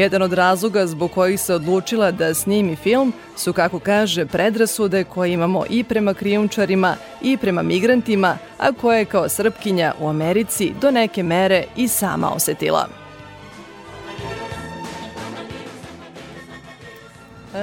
Jedan 0.00 0.22
od 0.22 0.32
razloga 0.32 0.86
zbog 0.86 1.10
kojih 1.10 1.40
se 1.40 1.54
odlučila 1.54 2.10
da 2.10 2.34
snimi 2.34 2.76
film 2.76 3.12
su, 3.36 3.52
kako 3.52 3.78
kaže, 3.78 4.26
predrasude 4.26 5.04
koje 5.04 5.32
imamo 5.32 5.64
i 5.70 5.84
prema 5.84 6.14
krijumčarima 6.14 6.96
i 7.22 7.36
prema 7.36 7.62
migrantima, 7.62 8.38
a 8.58 8.72
koje 8.72 8.98
je 8.98 9.04
kao 9.04 9.28
srpkinja 9.28 9.94
u 10.00 10.08
Americi 10.08 10.72
do 10.80 10.90
neke 10.90 11.22
mere 11.22 11.64
i 11.76 11.88
sama 11.88 12.34
osetila. 12.34 12.88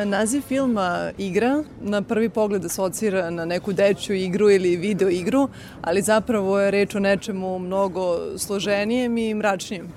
Naziv 0.06 0.42
filma 0.42 1.12
Igra 1.18 1.64
na 1.82 2.02
prvi 2.02 2.30
pogled 2.30 2.66
asocira 2.66 3.30
na 3.30 3.46
neku 3.46 3.74
dečju 3.74 4.16
igru 4.16 4.50
ili 4.50 4.76
video 4.76 5.10
igru, 5.10 5.50
ali 5.82 6.02
zapravo 6.02 6.60
je 6.60 6.72
reč 6.72 6.96
o 6.96 7.00
nečemu 7.00 7.60
mnogo 7.60 8.38
složenijem 8.38 9.18
i 9.18 9.34
mračnijem. 9.34 9.88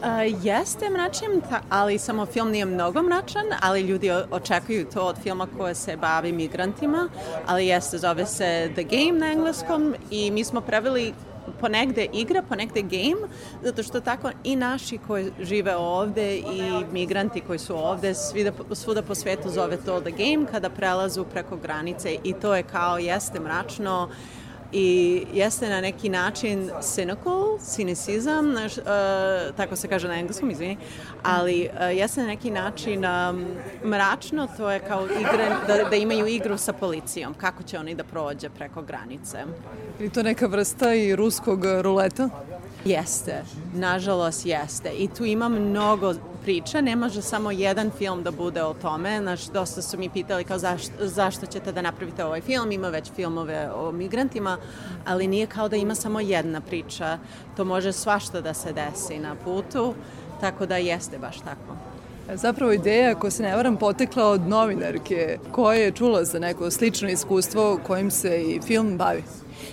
Uh, 0.00 0.44
jeste 0.44 0.90
mračnim, 0.90 1.40
ta- 1.50 1.60
ali 1.70 1.98
samo 1.98 2.26
film 2.26 2.50
nije 2.50 2.64
mnogo 2.64 3.02
mračan, 3.02 3.44
ali 3.62 3.80
ljudi 3.80 4.10
očekuju 4.30 4.86
to 4.94 5.02
od 5.02 5.16
filma 5.22 5.46
koja 5.56 5.74
se 5.74 5.96
bavi 5.96 6.32
migrantima, 6.32 7.08
ali 7.46 7.66
jeste, 7.66 7.98
zove 7.98 8.26
se 8.26 8.70
The 8.74 8.82
Game 8.82 9.18
na 9.18 9.32
engleskom 9.32 9.94
i 10.10 10.30
mi 10.30 10.44
smo 10.44 10.60
preveli 10.60 11.12
ponegde 11.60 12.06
igra, 12.12 12.42
ponegde 12.42 12.82
game, 12.82 13.28
zato 13.62 13.82
što 13.82 14.00
tako 14.00 14.30
i 14.44 14.56
naši 14.56 14.98
koji 15.06 15.32
žive 15.40 15.76
ovde 15.76 16.36
i 16.36 16.84
migranti 16.92 17.40
koji 17.40 17.58
su 17.58 17.76
ovde, 17.76 18.14
svuda, 18.14 18.52
svuda 18.72 19.02
po 19.02 19.14
svetu 19.14 19.50
zove 19.50 19.76
to 19.76 20.00
the 20.00 20.10
game 20.10 20.46
kada 20.50 20.70
prelazu 20.70 21.24
preko 21.24 21.56
granice 21.56 22.16
i 22.24 22.32
to 22.32 22.54
je 22.54 22.62
kao 22.62 22.98
jeste 22.98 23.40
mračno, 23.40 24.08
i 24.72 25.22
jeste 25.32 25.68
na 25.68 25.80
neki 25.80 26.08
način 26.08 26.70
cynical, 26.80 27.58
cinicizam, 27.60 28.50
znaš, 28.50 28.78
uh, 28.78 28.84
tako 29.56 29.76
se 29.76 29.88
kaže 29.88 30.08
na 30.08 30.18
engleskom, 30.18 30.50
izvini, 30.50 30.76
ali 31.22 31.68
uh, 31.72 31.96
jeste 31.96 32.20
na 32.20 32.26
neki 32.26 32.50
način 32.50 33.04
um, 33.04 33.46
mračno, 33.84 34.48
to 34.56 34.70
je 34.70 34.80
kao 34.80 35.04
igre, 35.04 35.48
da, 35.66 35.88
da 35.90 35.96
imaju 35.96 36.26
igru 36.26 36.58
sa 36.58 36.72
policijom, 36.72 37.34
kako 37.34 37.62
će 37.62 37.78
oni 37.78 37.94
da 37.94 38.04
prođe 38.04 38.48
preko 38.48 38.82
granice. 38.82 39.38
Ili 40.00 40.10
to 40.10 40.22
neka 40.22 40.46
vrsta 40.46 40.94
i 40.94 41.16
ruskog 41.16 41.64
ruleta? 41.80 42.28
Jeste, 42.84 43.42
nažalost 43.74 44.46
jeste. 44.46 44.90
I 44.98 45.08
tu 45.08 45.24
ima 45.24 45.48
mnogo 45.48 46.14
priča, 46.42 46.80
ne 46.80 46.96
može 46.96 47.22
samo 47.22 47.50
jedan 47.50 47.90
film 47.98 48.22
da 48.22 48.30
bude 48.30 48.62
o 48.62 48.74
tome. 48.74 49.18
Znaš, 49.20 49.44
dosta 49.44 49.82
su 49.82 49.98
mi 49.98 50.10
pitali 50.10 50.44
kao 50.44 50.58
zašto, 50.58 50.92
zašto 50.98 51.46
ćete 51.46 51.72
da 51.72 51.82
napravite 51.82 52.24
ovaj 52.24 52.40
film, 52.40 52.72
ima 52.72 52.88
već 52.88 53.10
filmove 53.16 53.70
o 53.74 53.92
migrantima, 53.92 54.56
ali 55.06 55.26
nije 55.26 55.46
kao 55.46 55.68
da 55.68 55.76
ima 55.76 55.94
samo 55.94 56.20
jedna 56.20 56.60
priča. 56.60 57.18
To 57.56 57.64
može 57.64 57.92
svašta 57.92 58.40
da 58.40 58.54
se 58.54 58.72
desi 58.72 59.18
na 59.18 59.34
putu, 59.44 59.94
tako 60.40 60.66
da 60.66 60.76
jeste 60.76 61.18
baš 61.18 61.38
tako. 61.38 61.76
Zapravo 62.34 62.72
ideja, 62.72 63.10
ako 63.10 63.30
se 63.30 63.42
ne 63.42 63.56
varam, 63.56 63.76
potekla 63.76 64.26
od 64.26 64.48
novinarke 64.48 65.38
koja 65.52 65.78
je 65.78 65.92
čula 65.92 66.24
za 66.24 66.38
neko 66.38 66.70
slično 66.70 67.08
iskustvo 67.08 67.80
kojim 67.86 68.10
se 68.10 68.42
i 68.42 68.60
film 68.66 68.98
bavi. 68.98 69.22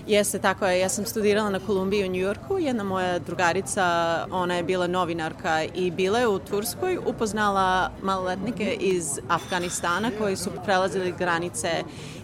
Jeste, 0.07 0.39
tako 0.39 0.65
je. 0.65 0.79
Ja 0.79 0.89
sam 0.89 1.05
studirala 1.05 1.49
na 1.49 1.59
Kolumbiji 1.59 2.05
u 2.05 2.11
Njujorku. 2.11 2.57
Jedna 2.57 2.83
moja 2.83 3.19
drugarica, 3.19 3.85
ona 4.31 4.55
je 4.55 4.63
bila 4.63 4.87
novinarka 4.87 5.63
i 5.63 5.91
bila 5.91 6.19
je 6.19 6.27
u 6.27 6.39
Turskoj, 6.39 6.97
upoznala 7.05 7.91
maloletnike 8.01 8.77
iz 8.79 9.19
Afganistana 9.27 10.11
koji 10.19 10.35
su 10.35 10.49
prelazili 10.65 11.13
granice 11.19 11.69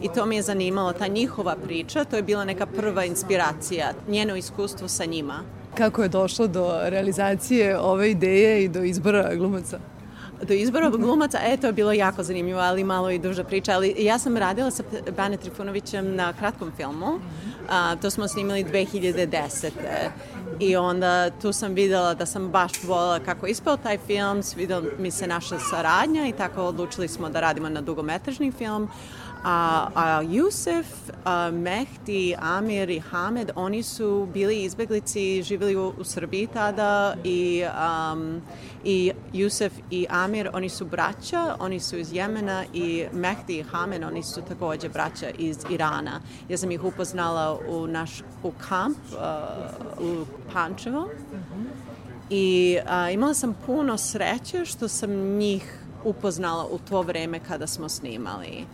i 0.01 0.09
to 0.15 0.25
mi 0.25 0.35
je 0.35 0.41
zanimalo, 0.41 0.93
ta 0.93 1.07
njihova 1.07 1.55
priča, 1.55 2.03
to 2.03 2.15
je 2.15 2.23
bila 2.23 2.45
neka 2.45 2.65
prva 2.65 3.05
inspiracija, 3.05 3.93
njeno 4.07 4.35
iskustvo 4.35 4.87
sa 4.87 5.05
njima. 5.05 5.43
Kako 5.77 6.03
je 6.03 6.09
došlo 6.09 6.47
do 6.47 6.79
realizacije 6.83 7.79
ove 7.79 8.11
ideje 8.11 8.63
i 8.63 8.69
do 8.69 8.83
izbora 8.83 9.35
glumaca? 9.35 9.79
Do 10.41 10.53
izbora 10.53 10.89
glumaca, 10.89 11.39
e, 11.43 11.57
to 11.57 11.67
je 11.67 11.73
bilo 11.73 11.91
jako 11.91 12.23
zanimljivo, 12.23 12.59
ali 12.59 12.83
malo 12.83 13.09
i 13.11 13.19
duža 13.19 13.43
priča, 13.43 13.73
ali 13.73 13.95
ja 13.97 14.19
sam 14.19 14.37
radila 14.37 14.71
sa 14.71 14.83
Bane 15.17 15.37
Trifunovićem 15.37 16.15
na 16.15 16.33
kratkom 16.33 16.71
filmu, 16.77 17.19
a, 17.69 17.95
to 17.95 18.09
smo 18.09 18.27
snimali 18.27 18.63
2010. 18.63 19.71
I 20.59 20.75
onda 20.75 21.29
tu 21.29 21.53
sam 21.53 21.73
videla 21.73 22.13
da 22.13 22.25
sam 22.25 22.49
baš 22.49 22.71
volila 22.83 23.19
kako 23.19 23.47
ispao 23.47 23.77
taj 23.77 23.97
film, 23.97 24.43
svidela 24.43 24.83
mi 24.99 25.11
se 25.11 25.27
naša 25.27 25.59
saradnja 25.59 26.27
i 26.27 26.31
tako 26.31 26.63
odlučili 26.63 27.07
smo 27.07 27.29
da 27.29 27.39
radimo 27.39 27.69
na 27.69 27.81
dugometražni 27.81 28.51
film. 28.51 28.89
A, 29.43 29.89
a 29.95 30.21
Jusef, 30.21 30.87
a, 31.25 31.51
Mehdi, 31.51 32.35
Amir 32.39 32.89
i 32.89 32.99
Hamed, 32.99 33.51
oni 33.55 33.83
su 33.83 34.27
bili 34.33 34.63
izbeglici, 34.63 35.43
živjeli 35.43 35.75
u, 35.75 35.93
u 35.99 36.03
Srbiji 36.03 36.47
tada 36.47 37.15
i, 37.23 37.63
um, 38.13 38.41
i 38.83 39.11
Jusef 39.33 39.73
i 39.91 40.05
Amir, 40.09 40.49
oni 40.53 40.69
su 40.69 40.85
braća, 40.85 41.55
oni 41.59 41.79
su 41.79 41.97
iz 41.97 42.13
Jemena 42.13 42.63
i 42.73 43.05
Mehdi 43.13 43.57
i 43.57 43.63
Hamed, 43.63 44.03
oni 44.03 44.23
su 44.23 44.41
takođe 44.41 44.89
braća 44.89 45.29
iz 45.37 45.57
Irana. 45.69 46.21
Ja 46.49 46.57
sam 46.57 46.71
ih 46.71 46.83
upoznala 46.83 47.59
u 47.69 47.87
naš 47.87 48.21
u 48.43 48.51
kamp 48.69 48.97
uh, 49.11 50.05
u 50.05 50.25
Pančevo 50.53 51.09
i 52.29 52.77
a, 52.87 53.09
imala 53.09 53.33
sam 53.33 53.55
puno 53.65 53.97
sreće 53.97 54.65
što 54.65 54.87
sam 54.87 55.11
njih 55.37 55.79
upoznala 56.03 56.67
u 56.71 56.79
to 56.89 57.01
vreme 57.01 57.39
kada 57.39 57.67
smo 57.67 57.89
snimali. 57.89 58.65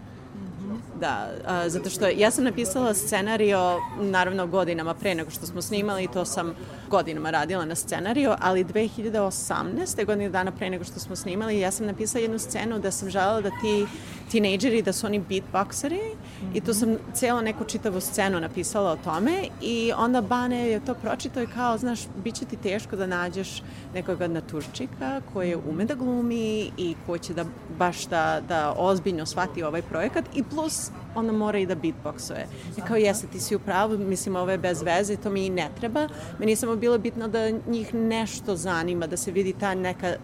Da, 1.00 1.30
a, 1.48 1.70
zato 1.70 1.90
što 1.90 2.08
ja 2.08 2.32
sam 2.32 2.44
napisala 2.44 2.94
scenario 2.94 3.78
naravno 4.00 4.48
godinama 4.48 4.94
pre 4.94 5.16
nego 5.16 5.32
što 5.32 5.46
smo 5.46 5.62
snimali, 5.62 6.08
to 6.14 6.26
sam 6.26 6.56
godinama 6.90 7.32
radila 7.32 7.66
na 7.66 7.76
scenariju, 7.76 8.34
ali 8.40 8.64
2018. 8.64 10.06
godine 10.06 10.30
dana 10.30 10.52
pre 10.52 10.70
nego 10.70 10.84
što 10.84 11.00
smo 11.00 11.16
snimali, 11.16 11.60
ja 11.60 11.72
sam 11.72 11.86
napisala 11.86 12.22
jednu 12.22 12.40
scenu 12.40 12.80
da 12.80 12.92
sam 12.92 13.10
želela 13.10 13.42
da 13.42 13.50
ti 13.50 13.86
tinejdžeri, 14.32 14.82
da 14.82 14.94
su 14.94 15.08
oni 15.08 15.24
beatboxeri 15.30 16.16
i 16.54 16.62
tu 16.62 16.74
sam 16.74 16.98
cijelo 17.14 17.42
neku 17.42 17.64
čitavu 17.64 18.02
scenu 18.02 18.40
napisala 18.40 18.92
o 18.92 18.98
tome 18.98 19.32
i 19.62 19.92
onda 19.98 20.22
Bane 20.22 20.70
je 20.70 20.86
to 20.86 20.94
pročitao 20.94 21.44
i 21.44 21.48
kao, 21.48 21.78
znaš, 21.78 22.00
bit 22.24 22.36
će 22.36 22.46
ti 22.46 22.58
teško 22.58 22.96
da 22.96 23.08
nađeš 23.08 23.64
nekoga 23.94 24.28
naturčika 24.28 25.22
koji 25.34 25.56
ume 25.70 25.86
da 25.86 25.96
glumi 25.96 26.72
i 26.78 26.96
koji 27.06 27.20
će 27.20 27.34
da 27.34 27.46
baš 27.78 28.06
da, 28.06 28.42
da 28.48 28.74
ozbiljno 28.78 29.26
shvati 29.26 29.64
ovaj 29.64 29.82
projekat 29.82 30.26
i 30.36 30.44
plus 30.44 30.92
onda 31.16 31.32
mora 31.32 31.60
i 31.60 31.66
da 31.66 31.76
beatboxuje. 31.76 32.46
I 32.78 32.82
kao, 32.82 32.98
jeste, 32.98 33.28
ti 33.28 33.40
si 33.40 33.56
u 33.56 33.60
pravu, 33.60 33.98
mislim, 33.98 34.36
ovo 34.36 34.52
je 34.52 34.58
bez 34.58 34.82
veze, 34.82 35.16
to 35.16 35.30
mi 35.30 35.46
i 35.46 35.50
ne 35.50 35.70
treba. 35.80 36.08
Meni 36.40 36.52
je 36.52 36.56
samo 36.56 36.76
bilo 36.80 36.98
bitno 36.98 37.28
da 37.28 37.50
njih 37.50 37.94
nešto 37.94 38.56
zanima, 38.56 39.08
da 39.08 39.18
se 39.18 39.32
vidi 39.32 39.54
ta 39.54 39.76
neka 39.76 40.16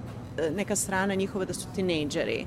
neka 0.52 0.76
strana 0.76 1.16
njihova 1.16 1.46
da 1.46 1.54
su 1.54 1.68
tinejdžeri, 1.76 2.46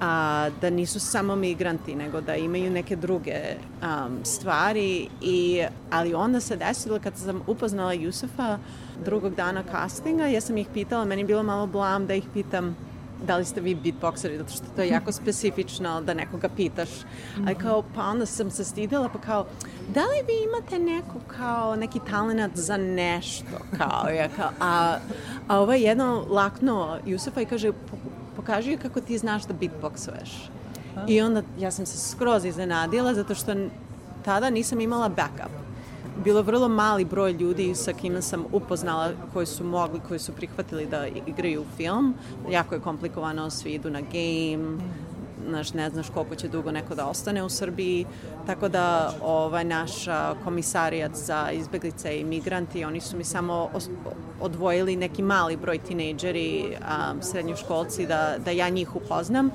a, 0.00 0.50
da 0.60 0.70
nisu 0.70 1.00
samo 1.00 1.36
migranti, 1.36 1.94
nego 1.94 2.20
da 2.20 2.36
imaju 2.36 2.70
neke 2.70 2.96
druge 2.96 3.40
um, 3.82 4.18
stvari. 4.24 5.08
I, 5.22 5.64
ali 5.90 6.14
onda 6.14 6.40
se 6.40 6.56
desilo 6.56 6.98
kad 6.98 7.16
sam 7.16 7.42
upoznala 7.46 7.92
Jusufa 7.92 8.58
drugog 9.04 9.34
dana 9.34 9.62
castinga, 9.70 10.26
ja 10.26 10.40
sam 10.40 10.56
ih 10.56 10.66
pitala, 10.74 11.04
meni 11.04 11.22
je 11.22 11.26
bilo 11.26 11.42
malo 11.42 11.66
blam 11.66 12.06
da 12.06 12.14
ih 12.14 12.24
pitam 12.34 12.76
da 13.18 13.36
li 13.36 13.44
ste 13.44 13.60
vi 13.60 13.74
beatboxeri, 13.76 14.36
zato 14.36 14.52
što 14.52 14.64
to 14.66 14.82
je 14.82 14.88
jako 14.88 15.12
specifično 15.12 16.00
da 16.00 16.14
nekoga 16.14 16.48
pitaš. 16.48 16.88
Ali 17.36 17.54
kao, 17.54 17.82
pa 17.94 18.02
onda 18.02 18.26
sam 18.26 18.50
se 18.50 18.64
stidela, 18.64 19.08
pa 19.08 19.18
kao, 19.20 19.46
da 19.88 20.00
li 20.00 20.16
vi 20.18 20.32
imate 20.44 20.78
neku 20.80 21.18
kao, 21.28 21.76
neki 21.76 22.00
talent 22.00 22.56
za 22.56 22.76
nešto, 22.76 23.46
kao, 23.78 24.08
ja 24.10 24.28
kao, 24.28 24.50
a, 24.60 24.98
a 25.48 25.60
ovaj 25.60 25.80
jedno 25.80 26.26
laknuo 26.28 26.98
Jusufa 27.06 27.40
i 27.40 27.46
kaže, 27.46 27.72
"Po- 27.72 27.96
pokaži 28.36 28.76
kako 28.76 29.00
ti 29.00 29.18
znaš 29.18 29.42
da 29.44 29.54
beatboxuješ. 29.54 30.50
I 31.08 31.20
onda 31.20 31.42
ja 31.58 31.70
sam 31.70 31.86
se 31.86 32.10
skroz 32.10 32.44
iznenadila, 32.44 33.14
zato 33.14 33.34
što 33.34 33.54
tada 34.24 34.50
nisam 34.50 34.80
imala 34.80 35.08
backup 35.08 35.52
bilo 36.24 36.42
vrlo 36.42 36.68
mali 36.68 37.04
broj 37.04 37.32
ljudi 37.32 37.74
sa 37.74 37.92
kime 37.92 38.22
sam 38.22 38.44
upoznala 38.52 39.10
koji 39.32 39.46
su 39.46 39.64
mogli, 39.64 40.00
koji 40.08 40.20
su 40.20 40.32
prihvatili 40.32 40.86
da 40.86 41.06
igraju 41.06 41.64
film. 41.76 42.14
Jako 42.50 42.74
je 42.74 42.80
komplikovano, 42.80 43.50
svi 43.50 43.70
idu 43.70 43.90
na 43.90 44.00
game, 44.00 44.78
znaš, 45.48 45.72
ne 45.72 45.90
znaš 45.90 46.10
koliko 46.10 46.34
će 46.34 46.48
dugo 46.48 46.70
neko 46.70 46.94
da 46.94 47.06
ostane 47.06 47.42
u 47.42 47.48
Srbiji, 47.48 48.06
tako 48.46 48.68
da 48.68 49.14
ovaj 49.22 49.64
naš 49.64 49.92
komisarijat 50.44 51.14
za 51.14 51.50
izbeglice 51.52 52.20
i 52.20 52.24
migranti, 52.24 52.84
oni 52.84 53.00
su 53.00 53.16
mi 53.16 53.24
samo 53.24 53.70
odvojili 54.40 54.96
neki 54.96 55.22
mali 55.22 55.56
broj 55.56 55.78
tinejdžeri, 55.78 56.76
srednjoškolci, 57.20 58.06
da, 58.06 58.36
da 58.44 58.50
ja 58.50 58.68
njih 58.68 58.96
upoznam. 58.96 59.50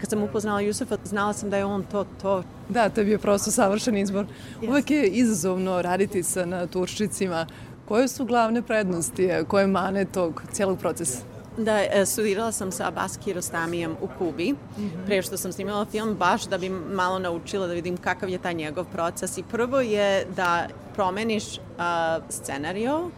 Kad 0.00 0.10
sam 0.10 0.22
upoznala 0.22 0.60
Jusefa, 0.60 0.96
znala 1.04 1.32
sam 1.32 1.50
da 1.50 1.56
je 1.56 1.64
on 1.64 1.82
to, 1.82 2.04
to, 2.22 2.42
Da, 2.68 2.88
to 2.88 3.00
je 3.00 3.04
bio 3.04 3.18
prosto 3.18 3.50
savršen 3.50 3.96
izbor. 3.96 4.26
Uvek 4.68 4.90
je 4.90 5.08
izazovno 5.08 5.82
raditi 5.82 6.22
sa 6.22 6.44
naturščicima. 6.44 7.46
Koje 7.88 8.08
su 8.08 8.24
glavne 8.24 8.62
prednosti, 8.62 9.32
a 9.32 9.44
koje 9.44 9.66
mane 9.66 10.04
tog 10.04 10.42
cijelog 10.52 10.78
procesa? 10.78 11.18
Da, 11.58 11.80
e, 11.80 12.06
studirala 12.06 12.52
sam 12.52 12.72
sa 12.72 12.88
Abbas 12.88 13.16
Kiarostamijem 13.24 13.96
u 14.00 14.08
Kubi, 14.18 14.54
pre 15.06 15.22
što 15.22 15.36
sam 15.36 15.52
snimala 15.52 15.84
film, 15.84 16.14
baš 16.14 16.44
da 16.44 16.58
bi 16.58 16.68
malo 16.70 17.18
naučila 17.18 17.66
da 17.66 17.72
vidim 17.72 17.96
kakav 17.96 18.28
je 18.28 18.38
taj 18.38 18.54
njegov 18.54 18.84
proces. 18.84 19.38
I 19.38 19.42
prvo 19.42 19.80
je 19.80 20.26
da 20.36 20.66
promeniš 20.94 21.44
a, 21.78 22.18
scenario 22.28 23.10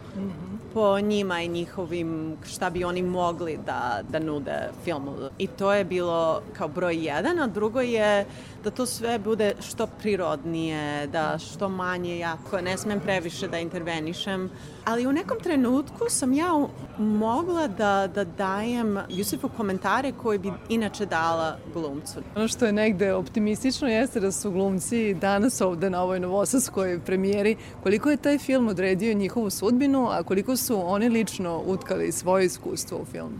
po 0.73 0.99
njima 0.99 1.41
i 1.41 1.47
njihovim, 1.47 2.37
šta 2.45 2.69
bi 2.69 2.83
oni 2.83 3.01
mogli 3.01 3.59
da, 3.65 4.01
da 4.09 4.19
nude 4.19 4.69
filmu. 4.83 5.11
I 5.37 5.47
to 5.47 5.73
je 5.73 5.83
bilo 5.83 6.41
kao 6.57 6.67
broj 6.67 7.05
jedan, 7.05 7.39
a 7.39 7.47
drugo 7.47 7.81
je 7.81 8.25
da 8.63 8.71
to 8.71 8.85
sve 8.85 9.19
bude 9.19 9.53
što 9.61 9.87
prirodnije, 9.87 11.07
da 11.07 11.37
što 11.37 11.69
manje 11.69 12.19
jako, 12.19 12.61
ne 12.61 12.77
smem 12.77 12.99
previše 12.99 13.47
da 13.47 13.59
intervenišem. 13.59 14.49
Ali 14.85 15.07
u 15.07 15.11
nekom 15.11 15.37
trenutku 15.43 16.05
sam 16.09 16.33
ja 16.33 16.67
mogla 16.97 17.67
da, 17.67 18.09
da 18.15 18.23
dajem 18.23 18.97
Jusefu 19.09 19.49
komentare 19.57 20.11
koje 20.11 20.39
bi 20.39 20.51
inače 20.69 21.05
dala 21.05 21.57
glumcu. 21.73 22.19
Ono 22.35 22.47
što 22.47 22.65
je 22.65 22.71
negde 22.71 23.13
optimistično 23.13 23.87
jeste 23.87 24.19
da 24.19 24.31
su 24.31 24.51
glumci 24.51 25.13
danas 25.13 25.61
ovde 25.61 25.89
na 25.89 26.03
ovoj 26.03 26.19
novosadskoj 26.19 26.99
premijeri. 27.05 27.55
Koliko 27.83 28.09
je 28.09 28.17
taj 28.17 28.37
film 28.37 28.67
odredio 28.67 29.13
njihovu 29.13 29.49
sudbinu, 29.49 30.07
a 30.09 30.23
koliko 30.23 30.55
su 30.59 30.81
oni 30.85 31.09
lično 31.09 31.61
utkali 31.65 32.11
svoje 32.11 32.45
iskustvo 32.45 32.97
u 32.97 33.05
film? 33.05 33.39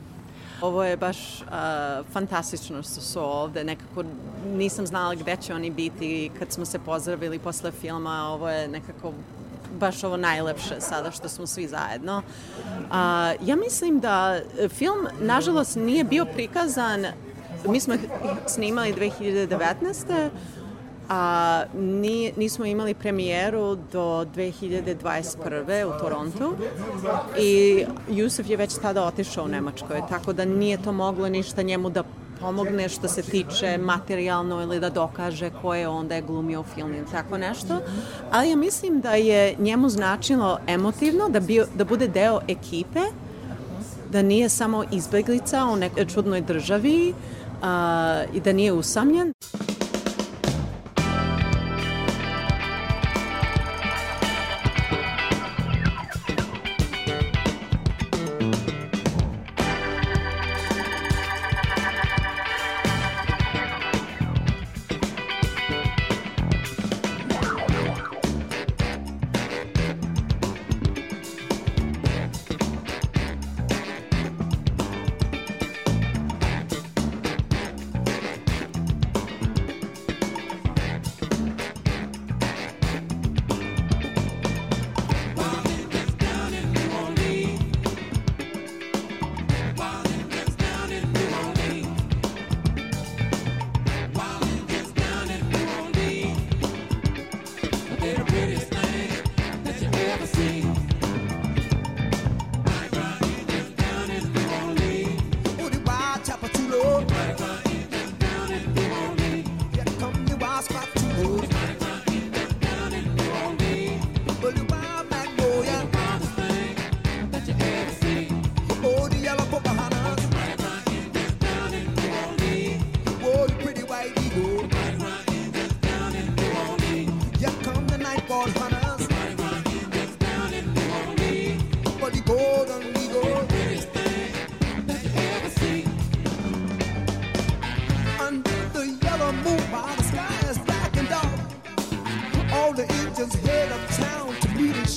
Ovo 0.61 0.84
je 0.84 0.97
baš 0.97 1.41
uh, 1.41 1.47
fantastično 2.13 2.84
što 2.84 3.01
su 3.01 3.20
ovde. 3.20 3.63
Nekako 3.63 4.03
nisam 4.55 4.88
znala 4.88 5.15
gde 5.15 5.38
će 5.41 5.53
oni 5.53 5.70
biti 5.70 6.32
kad 6.39 6.51
smo 6.51 6.65
se 6.65 6.80
pozdravili 6.80 7.39
posle 7.39 7.72
filma. 7.72 8.28
Ovo 8.28 8.49
je 8.49 8.67
nekako 8.67 9.13
baš 9.80 10.03
ovo 10.03 10.17
najlepše 10.17 10.76
sada 10.80 11.11
što 11.11 11.30
smo 11.30 11.47
svi 11.47 11.67
zajedno. 11.67 12.22
A, 12.91 13.34
ja 13.41 13.55
mislim 13.55 13.99
da 13.99 14.39
film, 14.70 15.07
nažalost, 15.22 15.76
nije 15.76 16.03
bio 16.03 16.26
prikazan, 16.26 17.05
mi 17.67 17.80
smo 17.80 17.93
snimali 18.47 18.93
2019 18.93 20.30
a 21.10 21.64
ni, 21.74 22.34
nismo 22.38 22.66
imali 22.66 22.93
premijeru 22.93 23.76
do 23.76 24.26
2021. 24.36 25.86
u 25.86 25.99
Torontu 25.99 26.55
i 27.39 27.86
Jusuf 28.10 28.49
je 28.49 28.57
već 28.57 28.76
tada 28.82 29.03
otišao 29.03 29.45
u 29.45 29.47
Nemačkoj, 29.47 30.01
tako 30.10 30.34
da 30.34 30.45
nije 30.45 30.84
to 30.84 30.91
moglo 30.91 31.30
ništa 31.30 31.62
njemu 31.62 31.89
da 31.89 32.03
pomogne 32.39 32.89
što 32.89 33.07
se 33.07 33.22
tiče 33.22 33.78
materijalno 33.78 34.62
ili 34.62 34.80
da 34.80 34.89
dokaže 34.89 35.49
ko 35.62 35.74
je 35.74 35.88
on 35.88 36.07
da 36.07 36.16
je 36.16 36.22
glumio 36.22 36.62
u 36.62 36.64
filmu 36.64 36.93
ili 36.93 37.05
tako 37.12 37.38
nešto. 37.38 37.80
Ali 38.32 38.49
ja 38.49 38.55
mislim 38.55 39.01
da 39.01 39.14
je 39.14 39.55
njemu 39.60 39.89
značilo 39.89 40.60
emotivno 40.68 41.30
da, 41.30 41.39
bio, 41.39 41.66
da 41.76 41.86
bude 41.86 42.07
deo 42.07 42.39
ekipe, 42.47 42.99
da 44.12 44.22
nije 44.22 44.49
samo 44.49 44.84
izbeglica 44.91 45.66
u 45.66 45.76
nekoj 45.76 46.05
čudnoj 46.05 46.41
državi 46.41 47.14
a, 47.62 48.24
i 48.34 48.39
da 48.39 48.53
nije 48.53 48.74
usamljen. 48.74 49.34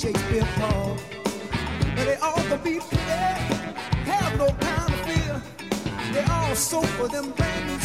Shakespeare 0.03 0.43
Park. 0.57 0.99
And 1.95 2.09
they 2.09 2.15
all 2.15 2.35
gonna 2.35 2.57
be 2.57 2.77
there, 2.77 3.35
have 4.03 4.37
no 4.37 4.47
kind 4.47 4.93
of 4.93 4.99
fear. 5.07 5.41
They 6.11 6.23
all 6.25 6.53
soak 6.55 6.83
for 6.97 7.07
them 7.07 7.31
brand 7.31 7.67
new 7.67 7.79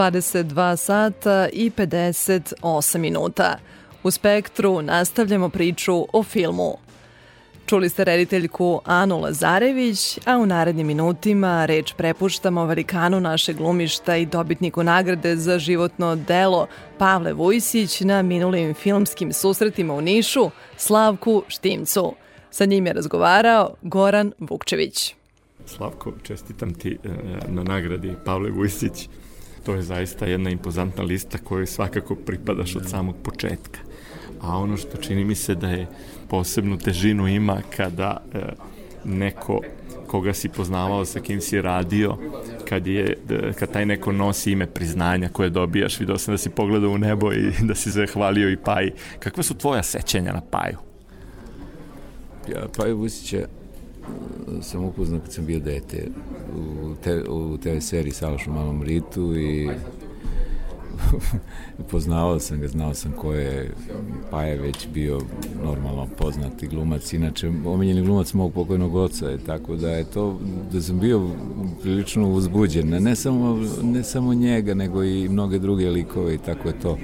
22 0.00 0.76
sata 0.76 1.48
i 1.52 1.70
58 1.70 2.98
minuta. 2.98 3.58
U 4.02 4.10
Spektru 4.10 4.82
nastavljamo 4.82 5.48
priču 5.48 6.06
o 6.12 6.22
filmu. 6.22 6.76
Čuli 7.66 7.88
ste 7.88 8.04
rediteljku 8.04 8.80
Anu 8.84 9.20
Lazarević, 9.20 10.18
a 10.26 10.38
u 10.38 10.46
narednim 10.46 10.86
minutima 10.86 11.66
reč 11.66 11.92
prepuštamo 11.96 12.64
velikanu 12.64 13.20
naše 13.20 13.52
glumišta 13.52 14.16
i 14.16 14.26
dobitniku 14.26 14.82
nagrade 14.82 15.36
za 15.36 15.58
životno 15.58 16.16
delo 16.16 16.66
Pavle 16.98 17.32
Vujsić 17.32 18.00
na 18.00 18.22
minulim 18.22 18.74
filmskim 18.74 19.32
susretima 19.32 19.94
u 19.94 20.00
Nišu, 20.00 20.50
Slavku 20.76 21.42
Štimcu. 21.48 22.14
Sa 22.50 22.64
njim 22.64 22.86
je 22.86 22.92
razgovarao 22.92 23.74
Goran 23.82 24.32
Vukčević. 24.38 25.14
Slavko, 25.66 26.12
čestitam 26.22 26.74
ti 26.74 26.98
e, 27.04 27.08
na 27.48 27.62
nagradi 27.62 28.14
Pavle 28.24 28.50
Vujsić. 28.50 29.08
To 29.64 29.74
je 29.74 29.82
zaista 29.82 30.26
jedna 30.26 30.50
impozantna 30.50 31.02
lista 31.02 31.38
kojoj 31.38 31.66
svakako 31.66 32.14
pripadaš 32.14 32.76
od 32.76 32.88
samog 32.88 33.16
početka. 33.22 33.80
A 34.40 34.58
ono 34.58 34.76
što 34.76 34.96
čini 34.96 35.24
mi 35.24 35.34
se 35.34 35.54
da 35.54 35.68
je 35.68 35.86
posebnu 36.28 36.78
težinu 36.78 37.28
ima 37.28 37.62
kada 37.76 38.22
e, 38.34 38.38
neko 39.04 39.60
koga 40.06 40.32
si 40.32 40.48
poznavao, 40.48 41.04
sa 41.04 41.20
kim 41.20 41.40
si 41.40 41.60
radio, 41.60 42.16
kad, 42.68 42.86
je, 42.86 43.16
d- 43.28 43.52
kad 43.58 43.72
taj 43.72 43.86
neko 43.86 44.12
nosi 44.12 44.52
ime 44.52 44.66
priznanja 44.66 45.28
koje 45.28 45.50
dobijaš, 45.50 46.00
vidio 46.00 46.18
sam 46.18 46.34
da 46.34 46.38
si 46.38 46.50
pogledao 46.50 46.90
u 46.90 46.98
nebo 46.98 47.32
i 47.32 47.50
da 47.68 47.74
si 47.74 47.92
se 47.92 48.06
hvalio 48.06 48.50
i 48.50 48.56
Paji. 48.56 48.92
Kakva 49.18 49.42
su 49.42 49.54
tvoja 49.54 49.82
sećanja 49.82 50.32
na 50.32 50.40
Paju? 50.50 50.76
Ja, 52.48 52.66
Paju 52.76 52.96
Vusića 52.96 53.36
e, 53.36 53.46
sam 54.62 54.84
upoznao 54.84 55.20
kad 55.20 55.32
sam 55.32 55.46
bio 55.46 55.60
dete 55.60 56.08
u, 56.56 56.94
te, 57.02 57.22
u 57.28 57.58
TV 57.58 57.78
seriji 57.80 58.12
Salaš 58.12 58.46
u 58.46 58.52
malom 58.52 58.82
ritu 58.82 59.34
i 59.36 59.70
poznavao 61.90 62.38
sam 62.38 62.60
ga, 62.60 62.68
znao 62.68 62.94
sam 62.94 63.12
ko 63.12 63.32
je 63.32 63.74
pa 64.30 64.42
je 64.42 64.58
već 64.58 64.88
bio 64.94 65.20
normalno 65.64 66.06
poznati 66.18 66.66
glumac, 66.66 67.12
inače 67.12 67.52
omiljeni 67.66 68.02
glumac 68.02 68.32
mog 68.32 68.52
pokojnog 68.52 68.94
oca 68.94 69.28
je 69.28 69.38
tako 69.38 69.76
da 69.76 69.90
je 69.90 70.04
to, 70.04 70.38
da 70.72 70.82
sam 70.82 70.98
bio 70.98 71.28
prilično 71.82 72.30
uzbuđen, 72.30 72.88
ne 72.88 73.16
samo, 73.16 73.58
ne 73.82 74.02
samo 74.02 74.34
njega, 74.34 74.74
nego 74.74 75.04
i 75.04 75.28
mnoge 75.28 75.58
druge 75.58 75.90
likove 75.90 76.34
i 76.34 76.38
tako 76.38 76.68
je 76.68 76.80
to 76.80 76.98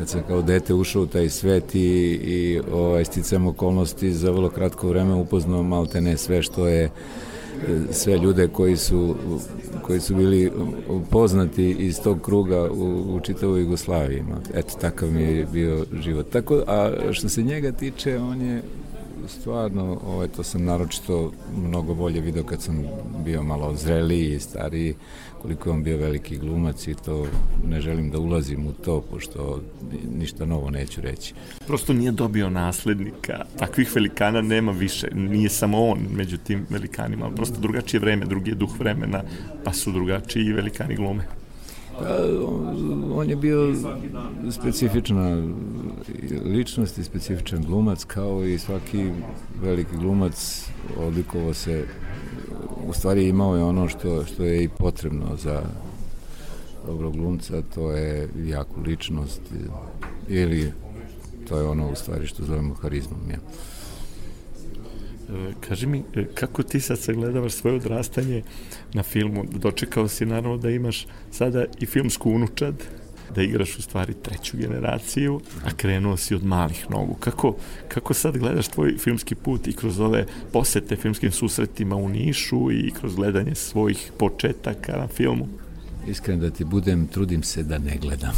kad 0.00 0.08
sam 0.08 0.22
kao 0.28 0.42
dete 0.42 0.74
ušao 0.74 1.02
u 1.02 1.06
taj 1.06 1.28
svet 1.28 1.74
i, 1.74 1.78
i 2.22 2.60
ovaj, 2.72 3.04
sticam 3.04 3.46
okolnosti 3.46 4.12
za 4.12 4.30
vrlo 4.30 4.50
kratko 4.50 4.88
vreme 4.88 5.14
upoznao 5.14 5.62
malte 5.62 6.00
ne 6.00 6.16
sve 6.16 6.42
što 6.42 6.66
je 6.66 6.90
sve 7.90 8.18
ljude 8.18 8.48
koji 8.48 8.76
su 8.76 9.14
koji 9.82 10.00
su 10.00 10.14
bili 10.14 10.52
poznati 11.10 11.70
iz 11.70 12.00
tog 12.00 12.22
kruga 12.22 12.70
u, 12.70 13.14
u 13.14 13.20
čitavoj 13.20 13.60
Jugoslaviji. 13.60 14.24
Eto, 14.54 14.74
takav 14.80 15.10
mi 15.10 15.22
je 15.22 15.46
bio 15.52 15.84
život. 16.02 16.30
Tako, 16.30 16.62
a 16.66 16.90
što 17.12 17.28
se 17.28 17.42
njega 17.42 17.72
tiče, 17.72 18.18
on 18.18 18.40
je 18.40 18.62
stvarno, 19.28 20.00
ovaj, 20.06 20.28
to 20.28 20.42
sam 20.42 20.64
naročito 20.64 21.32
mnogo 21.56 21.94
bolje 21.94 22.20
video 22.20 22.44
kad 22.44 22.62
sam 22.62 22.84
bio 23.24 23.42
malo 23.42 23.74
zreliji 23.76 24.34
i 24.34 24.40
stariji, 24.40 24.94
koliko 25.42 25.68
je 25.68 25.72
on 25.72 25.82
bio 25.82 25.96
veliki 25.96 26.38
glumac 26.38 26.88
i 26.88 26.94
to 26.94 27.26
ne 27.68 27.80
želim 27.80 28.10
da 28.10 28.18
ulazim 28.18 28.66
u 28.66 28.72
to, 28.72 29.00
pošto 29.00 29.60
ništa 30.18 30.46
novo 30.46 30.70
neću 30.70 31.00
reći. 31.00 31.34
Prosto 31.66 31.92
nije 31.92 32.12
dobio 32.12 32.50
naslednika. 32.50 33.44
Takvih 33.58 33.94
velikana 33.94 34.40
nema 34.40 34.72
više. 34.72 35.08
Nije 35.14 35.48
samo 35.48 35.86
on 35.86 35.98
među 36.10 36.38
tim 36.38 36.66
velikanima, 36.70 37.30
prosto 37.30 37.60
drugačije 37.60 38.00
vreme, 38.00 38.26
drugi 38.26 38.50
je 38.50 38.54
duh 38.54 38.78
vremena, 38.78 39.22
pa 39.64 39.72
su 39.72 39.92
drugačiji 39.92 40.44
i 40.44 40.52
velikani 40.52 40.96
glume. 40.96 41.24
Pa, 41.98 42.06
on, 42.46 43.12
on 43.14 43.30
je 43.30 43.36
bio 43.36 43.74
specifična 44.50 45.42
ličnost 46.44 46.98
i 46.98 47.04
specifičan 47.04 47.62
glumac, 47.62 48.04
kao 48.04 48.44
i 48.44 48.58
svaki 48.58 49.10
veliki 49.62 49.96
glumac 49.96 50.68
odlikovao 50.98 51.54
se, 51.54 51.84
u 52.90 52.92
stvari 52.92 53.28
imao 53.28 53.56
je 53.56 53.64
ono 53.64 53.88
što, 53.88 54.24
što 54.24 54.44
je 54.44 54.64
i 54.64 54.68
potrebno 54.68 55.36
za 55.36 55.62
dobrog 56.86 57.16
glumca, 57.16 57.62
to 57.74 57.92
je 57.92 58.28
jaku 58.44 58.80
ličnost 58.80 59.40
ili 60.28 60.72
to 61.48 61.58
je 61.58 61.64
ono 61.64 61.90
u 61.90 61.94
stvari 61.94 62.26
što 62.26 62.44
zovemo 62.44 62.74
harizmom. 62.74 63.20
Ja. 63.30 63.38
E, 65.36 65.52
Kaži 65.60 65.86
mi, 65.86 66.02
e, 66.14 66.24
kako 66.34 66.62
ti 66.62 66.80
sad 66.80 66.98
sagledavaš 66.98 67.52
svoje 67.52 67.76
odrastanje 67.76 68.42
na 68.92 69.02
filmu? 69.02 69.44
Dočekao 69.52 70.08
si 70.08 70.26
naravno 70.26 70.56
da 70.56 70.70
imaš 70.70 71.06
sada 71.30 71.64
i 71.80 71.86
filmsku 71.86 72.30
unučad, 72.30 72.74
da 73.34 73.42
igraš 73.42 73.78
u 73.78 73.82
stvari 73.82 74.14
treću 74.14 74.56
generaciju, 74.56 75.40
a 75.64 75.70
krenuo 75.76 76.16
si 76.16 76.34
od 76.34 76.44
malih 76.44 76.90
nogu. 76.90 77.14
Kako, 77.14 77.56
kako 77.88 78.14
sad 78.14 78.36
gledaš 78.38 78.68
tvoj 78.68 78.96
filmski 78.98 79.34
put 79.34 79.68
i 79.68 79.72
kroz 79.72 80.00
ove 80.00 80.26
posete 80.52 80.96
filmskim 80.96 81.32
susretima 81.32 81.96
u 81.96 82.08
Nišu 82.08 82.72
i 82.72 82.90
kroz 83.00 83.14
gledanje 83.14 83.54
svojih 83.54 84.12
početaka 84.18 84.96
na 84.96 85.08
filmu? 85.08 85.48
Iskren 86.08 86.40
da 86.40 86.50
ti 86.50 86.64
budem, 86.64 87.06
trudim 87.06 87.42
se 87.42 87.62
da 87.62 87.78
ne 87.78 87.96
gledam. 88.00 88.34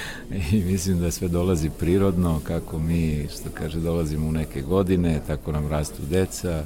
I 0.52 0.64
mislim 0.64 1.00
da 1.00 1.10
sve 1.10 1.28
dolazi 1.28 1.70
prirodno, 1.78 2.40
kako 2.44 2.78
mi, 2.78 3.26
što 3.32 3.50
kaže, 3.54 3.80
dolazimo 3.80 4.28
u 4.28 4.32
neke 4.32 4.62
godine, 4.62 5.20
tako 5.26 5.52
nam 5.52 5.68
rastu 5.68 6.02
deca, 6.10 6.64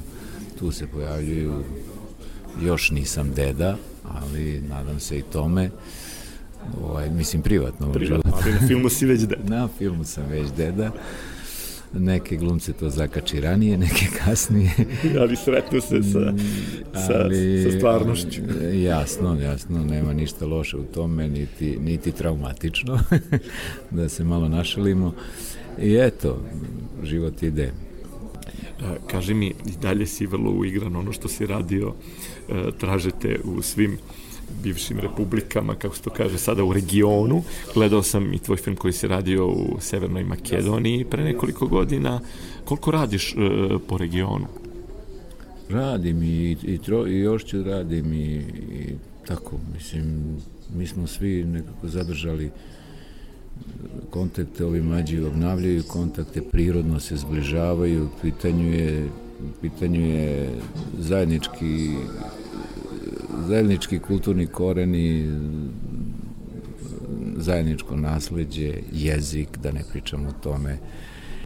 tu 0.59 0.71
se 0.71 0.87
pojavljuju, 0.87 1.63
još 2.61 2.91
nisam 2.91 3.31
deda, 3.35 3.77
ali 4.03 4.61
nadam 4.69 4.99
se 4.99 5.17
i 5.19 5.21
tome, 5.21 5.69
ovaj, 6.83 7.09
mislim 7.09 7.41
privatno. 7.41 7.91
Privatno, 7.93 8.31
ali 8.43 8.51
na 8.53 8.67
filmu 8.67 8.89
si 8.89 9.05
već 9.05 9.21
deda. 9.21 9.43
Na 9.55 9.67
filmu 9.77 10.03
sam 10.03 10.23
već 10.29 10.47
deda. 10.57 10.91
Neke 11.93 12.35
glumce 12.35 12.73
to 12.73 12.89
zakači 12.89 13.39
ranije, 13.41 13.77
neke 13.77 14.05
kasnije. 14.25 14.71
ali 15.21 15.35
sretnu 15.35 15.81
se 15.81 16.03
sa, 16.03 16.33
sa, 17.07 17.13
Ali, 17.23 17.63
sa 17.63 17.77
stvarnošću. 17.77 18.41
e, 18.61 18.81
Jasno, 18.81 19.39
jasno, 19.41 19.83
nema 19.83 20.13
ništa 20.13 20.45
loše 20.45 20.77
u 20.77 20.83
tome, 20.83 21.27
niti, 21.27 21.77
niti 21.79 22.11
traumatično, 22.11 22.99
da 23.91 24.09
se 24.09 24.23
malo 24.23 24.49
našalimo. 24.49 25.13
I 25.81 25.95
eto, 25.95 26.41
život 27.03 27.43
ide. 27.43 27.71
A, 28.83 28.95
Kaži 29.07 29.33
mi, 29.33 29.47
i 29.47 29.71
dalje 29.81 30.05
si 30.05 30.25
vrlo 30.27 30.51
uigran 30.51 30.95
ono 30.95 31.11
što 31.11 31.27
si 31.27 31.45
radio, 31.45 31.93
e, 32.49 32.53
tražete 32.79 33.39
u 33.43 33.61
svim 33.61 33.97
bivšim 34.63 34.99
republikama, 34.99 35.75
kako 35.75 35.95
se 35.95 36.01
to 36.01 36.09
kaže, 36.09 36.37
sada 36.37 36.63
u 36.63 36.73
regionu. 36.73 37.43
Gledao 37.73 38.03
sam 38.03 38.33
i 38.33 38.39
tvoj 38.39 38.57
film 38.57 38.75
koji 38.75 38.93
si 38.93 39.07
radio 39.07 39.47
u 39.47 39.77
Severnoj 39.79 40.23
Makedoniji 40.23 41.05
pre 41.05 41.23
nekoliko 41.23 41.67
godina. 41.67 42.19
Koliko 42.65 42.91
radiš 42.91 43.33
e, 43.33 43.35
po 43.87 43.97
regionu? 43.97 44.45
Radim 45.69 46.23
i, 46.23 46.57
i, 46.63 46.77
tro, 46.77 47.07
i 47.07 47.19
još 47.19 47.45
ću 47.45 47.63
radim 47.63 48.13
i, 48.13 48.35
i 48.71 48.95
tako, 49.27 49.55
mislim, 49.73 50.37
mi 50.75 50.87
smo 50.87 51.07
svi 51.07 51.43
nekako 51.43 51.87
zadržali 51.87 52.51
kontakte, 54.09 54.65
ovi 54.65 54.81
mlađi 54.81 55.23
obnavljaju 55.23 55.83
kontakte, 55.83 56.41
prirodno 56.41 56.99
se 56.99 57.17
zbližavaju, 57.17 58.09
pitanju 58.21 58.73
je, 58.73 59.09
pitanju 59.61 60.01
je 60.07 60.49
zajednički 60.99 61.89
zajednički 63.47 63.99
kulturni 63.99 64.47
koreni, 64.47 65.31
zajedničko 67.37 67.95
nasleđe, 67.95 68.73
jezik, 68.93 69.57
da 69.57 69.71
ne 69.71 69.83
pričam 69.91 70.25
o 70.25 70.31
tome, 70.31 70.77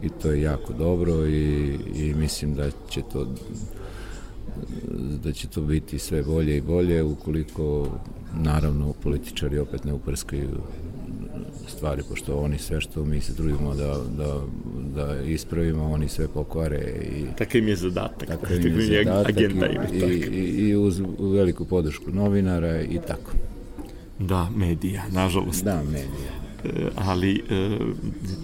i 0.02 0.08
to 0.08 0.30
je 0.30 0.42
jako 0.42 0.72
dobro 0.72 1.26
i, 1.26 1.78
i 1.94 2.14
mislim 2.14 2.54
da 2.54 2.70
će 2.88 3.02
to 3.12 3.34
da 5.24 5.32
će 5.32 5.48
to 5.48 5.60
biti 5.60 5.98
sve 5.98 6.22
bolje 6.22 6.56
i 6.56 6.60
bolje 6.60 7.02
ukoliko 7.02 7.88
naravno 8.34 8.92
političari 8.92 9.58
opet 9.58 9.84
ne 9.84 9.92
uprskaju 9.92 10.48
stvari, 11.72 12.02
pošto 12.08 12.36
oni 12.36 12.58
sve 12.58 12.80
što 12.80 13.04
mi 13.04 13.20
se 13.20 13.36
trudimo 13.36 13.74
da, 13.74 13.96
da, 14.16 14.40
da 14.94 15.20
ispravimo, 15.22 15.90
oni 15.90 16.08
sve 16.08 16.28
pokvare. 16.28 16.92
I, 17.16 17.24
Takav 17.38 17.60
im 17.60 17.68
je 17.68 17.76
zadatak, 17.76 18.28
takav 18.28 18.66
im 18.66 18.80
je 18.80 19.04
zadatak 19.04 19.30
agenda 19.30 19.66
i, 19.66 19.74
im 19.74 19.82
je 19.82 19.88
i, 19.96 20.00
takav. 20.00 20.34
i, 20.34 20.68
i 20.68 20.76
uz 20.76 21.02
veliku 21.18 21.64
podršku 21.64 22.10
novinara 22.10 22.82
i 22.82 22.98
tako. 23.06 23.32
Da, 24.18 24.48
medija, 24.56 25.02
nažalost. 25.10 25.64
Da, 25.64 25.82
medija. 25.82 26.42
E, 26.64 26.90
ali 26.96 27.44
e, 27.50 27.78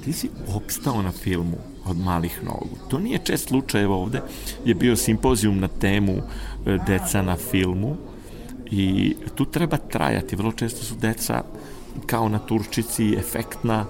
ti 0.05 0.13
si 0.13 0.31
opstao 0.55 1.03
na 1.03 1.13
filmu 1.13 1.57
od 1.85 1.97
malih 1.97 2.41
nogu. 2.45 2.77
To 2.89 2.99
nije 2.99 3.19
čest 3.25 3.49
slučaj, 3.49 3.83
evo 3.83 4.03
ovde 4.03 4.21
je 4.65 4.75
bio 4.75 4.97
simpozijum 4.97 5.61
na 5.61 5.69
temu 5.69 6.17
e, 6.67 6.79
deca 6.87 7.23
na 7.23 7.37
filmu 7.37 7.97
i 8.71 9.15
tu 9.35 9.45
treba 9.45 9.77
trajati. 9.77 10.37
Vrlo 10.37 10.53
često 10.53 10.85
su 10.85 10.95
deca 10.95 11.43
kao 12.07 12.29
na 12.29 12.39
Turčici 12.39 13.15
efektna 13.19 13.87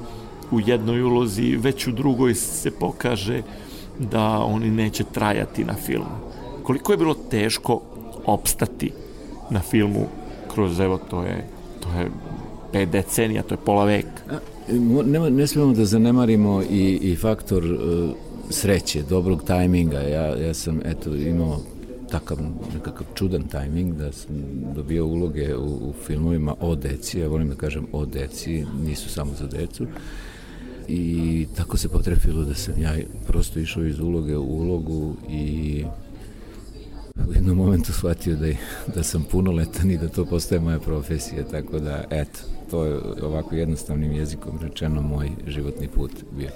u 0.51 0.61
jednoj 0.61 1.03
ulozi, 1.03 1.57
već 1.57 1.87
u 1.87 1.93
drugoj 1.93 2.35
se 2.35 2.71
pokaže 2.71 3.43
da 3.99 4.39
oni 4.39 4.71
neće 4.71 5.05
trajati 5.05 5.65
na 5.65 5.75
filmu. 5.75 6.17
Koliko 6.63 6.93
je 6.93 6.99
bilo 6.99 7.15
teško 7.15 7.81
opstati 8.27 8.93
na 9.51 9.61
filmu 9.61 10.07
kroz, 10.55 10.81
evo, 10.81 10.99
to 11.11 11.23
je, 11.23 11.49
to 11.81 12.01
je 12.01 12.11
pet 12.73 12.89
decenija, 12.89 13.43
to 13.43 13.55
je 13.55 13.59
pola 13.65 13.85
veka. 13.85 14.41
Ne, 15.05 15.31
ne 15.31 15.47
smemo 15.47 15.73
da 15.73 15.85
zanemarimo 15.85 16.63
i, 16.71 16.99
i 17.03 17.17
faktor 17.17 17.65
e, 17.65 17.77
sreće, 18.51 19.03
dobrog 19.03 19.43
tajminga. 19.45 20.01
Ja, 20.01 20.37
ja 20.37 20.55
sam 20.55 20.81
eto 20.85 21.15
imao 21.15 21.59
takav 22.11 22.39
nekakav 22.75 23.07
čudan 23.15 23.43
tajming 23.43 23.95
da 23.95 24.13
sam 24.13 24.37
dobio 24.75 25.07
uloge 25.07 25.57
u, 25.57 25.65
u 25.65 25.95
filmovima 26.07 26.55
o 26.61 26.75
deci, 26.75 27.19
ja 27.19 27.29
volim 27.29 27.49
da 27.49 27.55
kažem 27.55 27.87
o 27.93 28.07
deci, 28.07 28.65
nisu 28.85 29.09
samo 29.09 29.33
za 29.35 29.47
decu. 29.47 29.87
I 30.89 31.47
tako 31.57 31.77
se 31.77 31.89
potrefilo 31.89 32.45
da 32.45 32.55
sam 32.55 32.75
ja 32.83 32.95
prosto 33.27 33.61
išao 33.61 33.85
iz 33.85 34.01
uloge 34.01 34.37
u 34.37 34.45
ulogu 34.45 35.17
i 35.31 35.85
u 37.29 37.33
jednom 37.33 37.57
momentu 37.57 37.93
shvatio 37.93 38.37
da, 38.37 38.47
je, 38.47 38.57
da 38.95 39.03
sam 39.03 39.25
punoletan 39.31 39.91
i 39.91 39.99
da 39.99 40.09
to 40.09 40.25
postaje 40.25 40.61
moja 40.61 40.79
profesija, 40.79 41.45
tako 41.45 41.79
da, 41.79 42.05
eto, 42.11 42.41
to 42.71 42.85
je 42.85 42.99
ovako 43.23 43.55
jednostavnim 43.55 44.13
jezikom 44.13 44.59
rečeno 44.63 45.03
moj 45.03 45.31
životni 45.47 45.89
put 45.89 46.13
bio. 46.39 46.51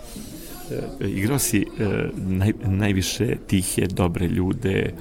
E, 1.00 1.08
igrao 1.08 1.38
si 1.38 1.58
e, 1.60 1.64
naj, 2.16 2.52
najviše 2.64 3.36
tihe, 3.46 3.86
dobre 3.86 4.26
ljude, 4.26 4.94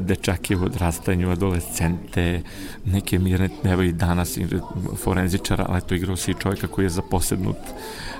dečake 0.00 0.56
u 0.56 0.64
odrastanju, 0.64 1.30
adolescente, 1.30 2.42
neke 2.84 3.18
mirne 3.18 3.48
evo 3.64 3.82
i 3.82 3.92
danas 3.92 4.38
forenzičara, 4.96 5.66
ali 5.68 5.80
to 5.80 5.94
igrao 5.94 6.16
si 6.16 6.30
i 6.30 6.34
čovjeka 6.42 6.66
koji 6.66 6.84
je 6.84 6.90
zaposednut 6.90 7.56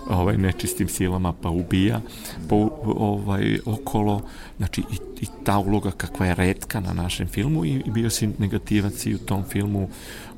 ovaj 0.08 0.36
nečistim 0.36 0.88
silama 0.88 1.32
pa 1.32 1.48
ubija 1.48 2.00
pa 2.48 2.54
u- 2.54 2.70
ovaj 2.84 3.58
okolo 3.66 4.22
znači 4.56 4.80
i, 4.80 4.94
i 5.20 5.26
ta 5.44 5.58
uloga 5.58 5.90
kakva 5.90 6.26
je 6.26 6.34
redka 6.34 6.80
na 6.80 6.92
našem 6.92 7.26
filmu 7.26 7.64
i, 7.64 7.82
i 7.86 7.90
bio 7.90 8.10
si 8.10 8.28
negativac 8.38 9.06
i 9.06 9.14
u 9.14 9.18
tom 9.18 9.44
filmu 9.44 9.88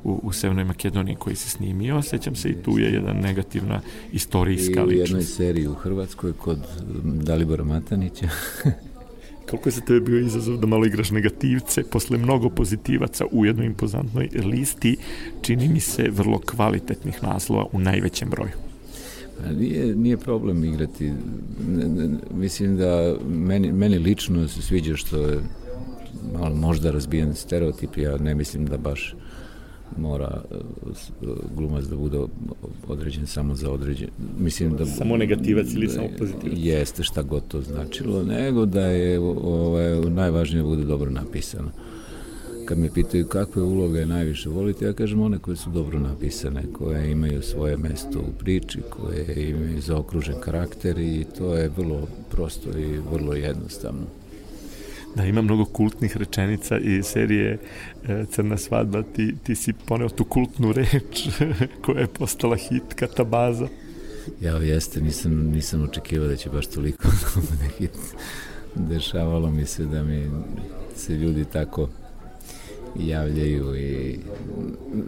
u, 0.03 0.19
u 0.23 0.31
Severnoj 0.33 0.63
Makedoniji 0.63 1.15
koji 1.15 1.35
se 1.35 1.49
snimio 1.49 2.01
sećam 2.01 2.35
se 2.35 2.49
i 2.49 2.55
tu 2.63 2.79
je 2.79 2.93
jedna 2.93 3.13
negativna 3.13 3.81
istorijska 4.11 4.81
I 4.81 4.83
u 4.83 4.91
jednoj 4.91 5.01
ličnost 5.03 5.35
seriji 5.35 5.67
u 5.67 5.73
Hrvatskoj 5.73 6.33
kod 6.33 6.59
Dalibora 7.03 7.63
Matanića. 7.63 8.29
Koliko 9.49 9.69
je 9.69 9.73
za 9.73 9.81
tebe 9.81 9.99
bio 9.99 10.19
izazov 10.19 10.57
da 10.57 10.67
malo 10.67 10.85
igraš 10.85 11.11
negativce 11.11 11.83
posle 11.83 12.17
mnogo 12.17 12.49
pozitivaca 12.49 13.25
u 13.31 13.45
jednoj 13.45 13.65
impozantnoj 13.65 14.29
listi, 14.33 14.97
čini 15.41 15.67
mi 15.67 15.79
se 15.79 16.09
vrlo 16.09 16.39
kvalitetnih 16.39 17.23
naslova 17.23 17.65
u 17.71 17.79
najvećem 17.79 18.29
broju. 18.29 18.51
A 19.45 19.51
Nije, 19.51 19.95
nije 19.95 20.17
problem 20.17 20.63
igrati. 20.63 21.13
Mislim 22.31 22.77
da 22.77 23.15
meni, 23.29 23.71
meni 23.71 23.99
lično 23.99 24.47
se 24.47 24.61
sviđa 24.61 24.95
što 24.95 25.17
je 25.17 25.39
malo 26.33 26.55
možda 26.55 26.91
razbijen 26.91 27.35
stereotip, 27.35 27.97
ja 27.97 28.17
ne 28.17 28.35
mislim 28.35 28.65
da 28.65 28.77
baš 28.77 29.15
mora 29.97 30.41
e, 30.51 30.55
e, 30.55 31.27
glumac 31.55 31.85
da 31.85 31.95
bude 31.95 32.19
određen 32.87 33.27
samo 33.27 33.55
za 33.55 33.71
određen. 33.71 34.09
Mislim 34.39 34.77
da 34.77 34.85
Samo 34.85 35.17
negativac 35.17 35.73
ili 35.73 35.89
samo 35.89 36.07
pozitivac? 36.19 36.57
Jeste 36.57 37.03
šta 37.03 37.21
god 37.21 37.47
to 37.47 37.61
značilo, 37.61 38.23
nego 38.23 38.65
da 38.65 38.85
je 38.85 39.19
ovaj, 39.19 40.01
najvažnije 40.09 40.61
da 40.61 40.67
bude 40.67 40.83
dobro 40.83 41.11
napisano. 41.11 41.69
Kad 42.65 42.77
me 42.77 42.93
pitaju 42.93 43.27
kakve 43.27 43.61
uloge 43.61 44.05
najviše 44.05 44.49
volite, 44.49 44.85
ja 44.85 44.93
kažem 44.93 45.21
one 45.21 45.39
koje 45.39 45.57
su 45.57 45.69
dobro 45.69 45.99
napisane, 45.99 46.63
koje 46.73 47.11
imaju 47.11 47.41
svoje 47.41 47.77
mesto 47.77 48.19
u 48.19 48.39
priči, 48.39 48.79
koje 48.89 49.49
imaju 49.49 49.81
zaokružen 49.81 50.35
karakter 50.41 50.99
i 50.99 51.25
to 51.37 51.55
je 51.55 51.71
vrlo 51.77 52.07
prosto 52.31 52.77
i 52.77 52.97
vrlo 53.11 53.33
jednostavno. 53.33 54.05
Da, 55.17 55.25
ima 55.25 55.41
mnogo 55.41 55.65
kultnih 55.65 56.17
rečenica 56.17 56.77
i 56.77 57.03
serije 57.03 57.59
e, 58.07 58.25
Crna 58.31 58.57
svadba, 58.57 59.03
ti, 59.03 59.35
ti 59.43 59.55
si 59.55 59.73
poneo 59.73 60.09
tu 60.09 60.23
kultnu 60.23 60.71
reč 60.71 61.27
koja 61.85 61.99
je 61.99 62.07
postala 62.07 62.55
hit, 62.55 62.93
katabaza. 62.95 63.67
Ja 64.41 64.57
jeste, 64.57 65.01
nisam, 65.01 65.33
nisam 65.33 65.83
očekivao 65.83 66.27
da 66.27 66.35
će 66.35 66.49
baš 66.49 66.67
toliko 66.67 67.07
neki 67.63 67.87
dešavalo 68.75 69.51
mi 69.51 69.65
se 69.65 69.85
da 69.85 70.03
mi 70.03 70.31
se 70.95 71.13
ljudi 71.13 71.45
tako 71.45 71.89
javljaju 72.99 73.75
i 73.75 74.19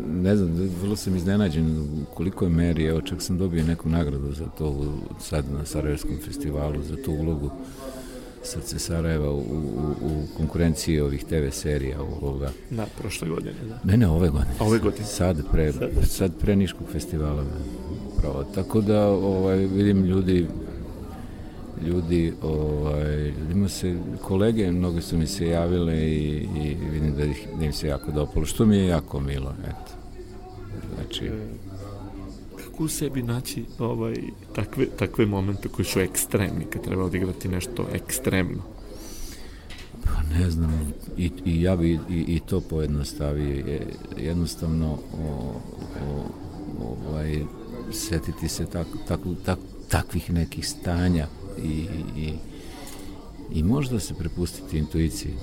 ne 0.07 0.35
znam, 0.35 0.69
vrlo 0.81 0.95
sam 0.95 1.15
iznenađen 1.15 1.87
koliko 2.13 2.45
je 2.45 2.49
meri, 2.49 2.85
evo 2.85 3.01
čak 3.01 3.21
sam 3.21 3.37
dobio 3.37 3.63
neku 3.63 3.89
nagradu 3.89 4.33
za 4.33 4.45
to 4.57 4.93
sad 5.19 5.45
na 5.51 5.65
Sarajevskom 5.65 6.17
festivalu, 6.25 6.83
za 6.83 6.95
tu 7.05 7.11
ulogu 7.11 7.51
Srce 8.43 8.79
Sarajeva 8.79 9.31
u, 9.31 9.39
u, 9.39 9.95
u 10.01 10.37
konkurenciji 10.37 10.99
ovih 10.99 11.23
TV 11.23 11.49
serija 11.51 12.01
ovoga. 12.01 12.51
Da, 12.69 12.85
prošle 12.99 13.29
godine, 13.29 13.55
da. 13.69 13.79
Ne, 13.83 13.97
ne, 13.97 14.07
ove 14.07 14.29
godine. 14.29 14.53
A 14.59 14.65
ove 14.65 14.79
godine? 14.79 15.05
Sad 15.05 15.51
pre, 15.51 15.71
Sad. 15.71 15.89
sad, 16.03 16.31
pre 16.41 16.55
Niškog 16.55 16.87
festivala. 16.91 17.43
Pravo. 18.17 18.43
Tako 18.55 18.81
da 18.81 19.07
ovaj, 19.07 19.57
vidim 19.57 20.05
ljudi 20.05 20.47
ljudi, 21.87 22.33
ovaj, 22.41 23.29
ljudima 23.29 23.69
se, 23.69 23.95
kolege, 24.21 24.71
mnogi 24.71 25.01
su 25.01 25.17
mi 25.17 25.27
se 25.27 25.47
javile 25.47 25.97
i, 25.97 26.47
i 26.63 26.75
vidim 26.91 27.15
da, 27.15 27.25
ih, 27.25 27.47
da 27.59 27.65
im 27.65 27.73
se 27.73 27.87
jako 27.87 28.11
dopalo, 28.11 28.45
što 28.45 28.65
mi 28.65 28.77
je 28.77 28.87
jako 28.87 29.19
milo, 29.19 29.55
eto. 29.63 29.91
Znači, 30.95 31.31
Kako 32.79 32.85
u 32.85 32.87
sebi 32.87 33.23
naći 33.23 33.65
ovaj, 33.79 34.15
takve, 34.55 34.85
takve 34.85 35.25
momente 35.25 35.69
koji 35.69 35.85
su 35.85 35.99
ekstremni, 35.99 36.65
kad 36.65 36.83
treba 36.83 37.03
odigrati 37.03 37.47
nešto 37.47 37.87
ekstremno? 37.93 38.61
pa 40.03 40.39
ne 40.39 40.51
znam, 40.51 40.93
i, 41.17 41.31
i 41.45 41.61
ja 41.61 41.75
bi 41.75 41.91
i, 41.91 41.99
i 42.09 42.39
to 42.39 42.61
pojednostavio, 42.61 43.55
je, 43.55 43.87
jednostavno 44.17 44.91
o, 44.91 45.53
o, 46.01 46.95
ovaj, 47.07 47.43
setiti 47.91 48.47
se 48.47 48.65
tak, 48.65 48.87
tak, 49.07 49.19
tak, 49.45 49.59
takvih 49.89 50.33
nekih 50.33 50.67
stanja 50.67 51.27
i, 51.63 51.85
i, 52.17 52.33
i 53.51 53.63
možda 53.63 53.99
se 53.99 54.13
prepustiti 54.13 54.77
intuiciji. 54.77 55.33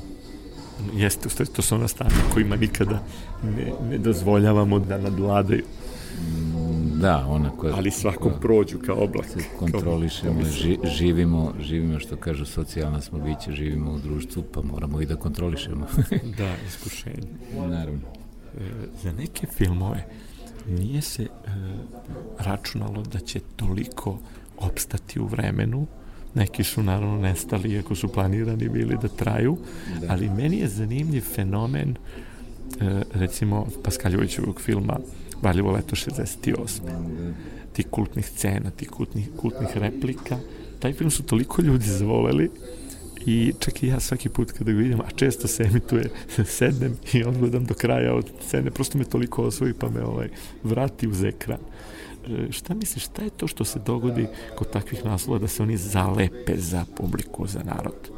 Jeste, 0.95 1.29
stvari, 1.29 1.51
to 1.53 1.63
su 1.63 1.75
ona 1.75 1.89
stanja 1.89 2.31
kojima 2.35 2.57
nikada 2.57 3.03
ne, 3.43 3.73
ne 3.91 3.99
dozvoljavamo 3.99 4.79
da 4.79 4.99
nadvladaju. 4.99 5.65
Da, 7.01 7.27
ona 7.29 7.51
koja... 7.51 7.75
Ali 7.77 7.91
svakom 7.91 8.33
prođu 8.41 8.79
kao 8.79 8.97
oblak. 9.05 9.27
Se 9.27 9.39
kontrolišemo, 9.59 10.43
ži, 10.45 10.79
živimo, 10.85 11.55
živimo, 11.61 12.01
što 12.01 12.17
kažu, 12.17 12.45
socijalna 12.45 13.01
smo 13.01 13.19
biće, 13.19 13.53
živimo 13.53 13.93
u 13.93 13.99
društvu, 13.99 14.45
pa 14.53 14.63
moramo 14.63 15.01
i 15.01 15.07
da 15.07 15.17
kontrolišemo. 15.17 15.87
da, 16.39 16.55
iskušenje. 16.69 17.29
Naravno. 17.69 18.01
E, 18.59 18.61
za 19.03 19.13
neke 19.13 19.47
filmove 19.47 20.07
nije 20.69 21.03
se 21.03 21.23
e, 21.23 21.29
računalo 22.39 23.03
da 23.03 23.19
će 23.19 23.41
toliko 23.57 24.19
opstati 24.59 25.21
u 25.21 25.27
vremenu, 25.27 25.87
neki 26.35 26.65
su 26.65 26.83
naravno 26.83 27.21
nestali 27.21 27.73
iako 27.73 27.95
su 27.95 28.09
planirani 28.09 28.69
bili 28.69 28.97
da 29.03 29.09
traju, 29.09 29.57
Da. 30.01 30.07
ali 30.11 30.31
meni 30.31 30.59
je 30.59 30.69
zanimljiv 30.69 31.23
fenomen 31.23 31.91
e, 31.91 33.03
recimo 33.15 33.67
Paskaljovićevog 33.85 34.61
filma 34.61 34.99
Valjevo 35.43 35.73
leto 35.73 35.97
68. 35.97 36.67
Ti 37.73 37.83
kultnih 37.83 38.27
scena, 38.27 38.71
ti 38.71 38.87
kultnih, 38.87 39.29
kultnih 39.37 39.77
replika. 39.77 40.39
Taj 40.79 40.93
film 40.93 41.11
su 41.11 41.23
toliko 41.23 41.63
ljudi 41.63 41.85
zavoleli 41.85 42.51
i 43.27 43.53
čak 43.59 43.83
i 43.83 43.87
ja 43.87 44.01
svaki 44.01 44.29
put 44.29 44.53
kada 44.53 44.73
ga 44.73 44.79
vidim, 44.79 45.01
a 45.01 45.11
često 45.17 45.49
se 45.49 45.63
emituje, 45.63 46.11
sednem 46.59 46.97
i 47.13 47.25
odgledam 47.25 47.65
do 47.65 47.75
kraja 47.75 48.15
od 48.15 48.31
scene, 48.47 48.71
prosto 48.71 48.99
me 48.99 49.05
toliko 49.05 49.43
osvoji 49.43 49.73
pa 49.73 49.91
me 49.91 50.05
ovaj, 50.05 50.29
vrati 50.63 51.09
uz 51.09 51.25
ekran. 51.25 51.59
E, 52.29 52.53
šta 52.53 52.75
misliš, 52.75 53.05
šta 53.05 53.23
je 53.23 53.31
to 53.31 53.47
što 53.47 53.65
se 53.65 53.79
dogodi 53.87 54.27
kod 54.57 54.71
takvih 54.71 55.05
naslova 55.05 55.39
da 55.39 55.49
se 55.49 55.63
oni 55.63 55.77
zalepe 55.77 56.57
za 56.57 56.85
publiku, 56.97 57.47
za 57.47 57.63
narod? 57.63 58.16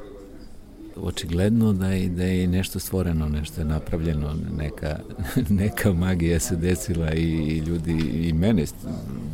Očigledno 1.03 1.73
da 1.73 1.89
je, 1.89 2.09
da 2.09 2.25
je 2.25 2.47
nešto 2.47 2.79
stvoreno, 2.79 3.29
nešto 3.29 3.61
je 3.61 3.65
napravljeno, 3.65 4.35
neka, 4.57 4.99
neka 5.63 5.93
magija 5.93 6.41
se 6.41 6.57
desila 6.57 7.15
i, 7.15 7.23
i 7.23 7.59
ljudi, 7.59 7.99
i 8.29 8.33
mene 8.33 8.65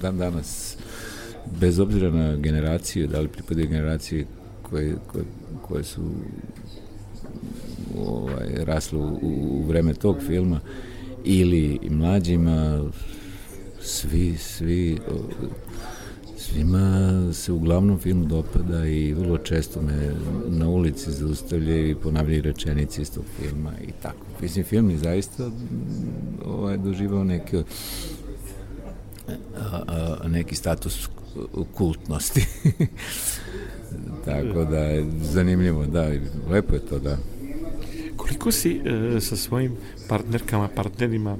dan 0.01 0.19
danas, 0.19 0.77
bez 1.61 1.79
obzira 1.79 2.11
na 2.11 2.37
generaciju, 2.37 3.07
da 3.07 3.21
li 3.21 3.29
pripadaju 3.29 3.69
generaciji 3.69 4.27
koje, 4.63 4.97
koje, 5.07 5.25
koje 5.63 5.85
su 5.85 6.03
ovaj, 7.99 8.65
rasle 8.65 8.99
u, 8.99 9.19
u 9.23 9.65
vreme 9.69 9.95
tog 9.95 10.17
filma 10.27 10.61
ili 11.25 11.79
mlađima 11.91 12.91
svi, 13.81 14.37
svi 14.37 14.99
o, 16.55 16.57
svima 16.57 17.33
se 17.33 17.53
uglavnom 17.53 17.99
film 17.99 18.29
dopada 18.29 18.87
i 18.87 19.13
vrlo 19.13 19.39
često 19.39 19.83
me 19.83 20.15
na 20.49 20.69
ulici 20.69 21.13
zaustavljaju 21.13 21.91
i 21.91 21.95
ponavljaju 21.95 22.43
rečenice 22.43 23.03
iz 23.03 23.11
tog 23.11 23.25
filma 23.41 23.73
i 23.89 23.93
tako. 24.03 24.27
Mislim, 24.41 24.65
film 24.65 24.91
je 24.91 24.99
zaista 24.99 25.51
ovaj, 26.45 26.77
doživao 26.77 27.25
neke 27.25 27.63
a, 29.59 29.83
a, 29.87 30.29
neki 30.29 30.55
status 30.55 31.09
kultnosti. 31.75 32.47
Tako 34.25 34.65
da 34.65 34.79
je 34.79 35.07
zanimljivo, 35.23 35.87
da, 35.87 36.11
lepo 36.51 36.75
je 36.75 36.81
to, 36.81 36.99
da. 36.99 37.19
Koliko 38.17 38.53
si 38.53 38.81
e, 38.85 39.21
sa 39.21 39.37
svojim 39.37 39.77
partnerkama, 40.09 40.69
partnerima 40.69 41.37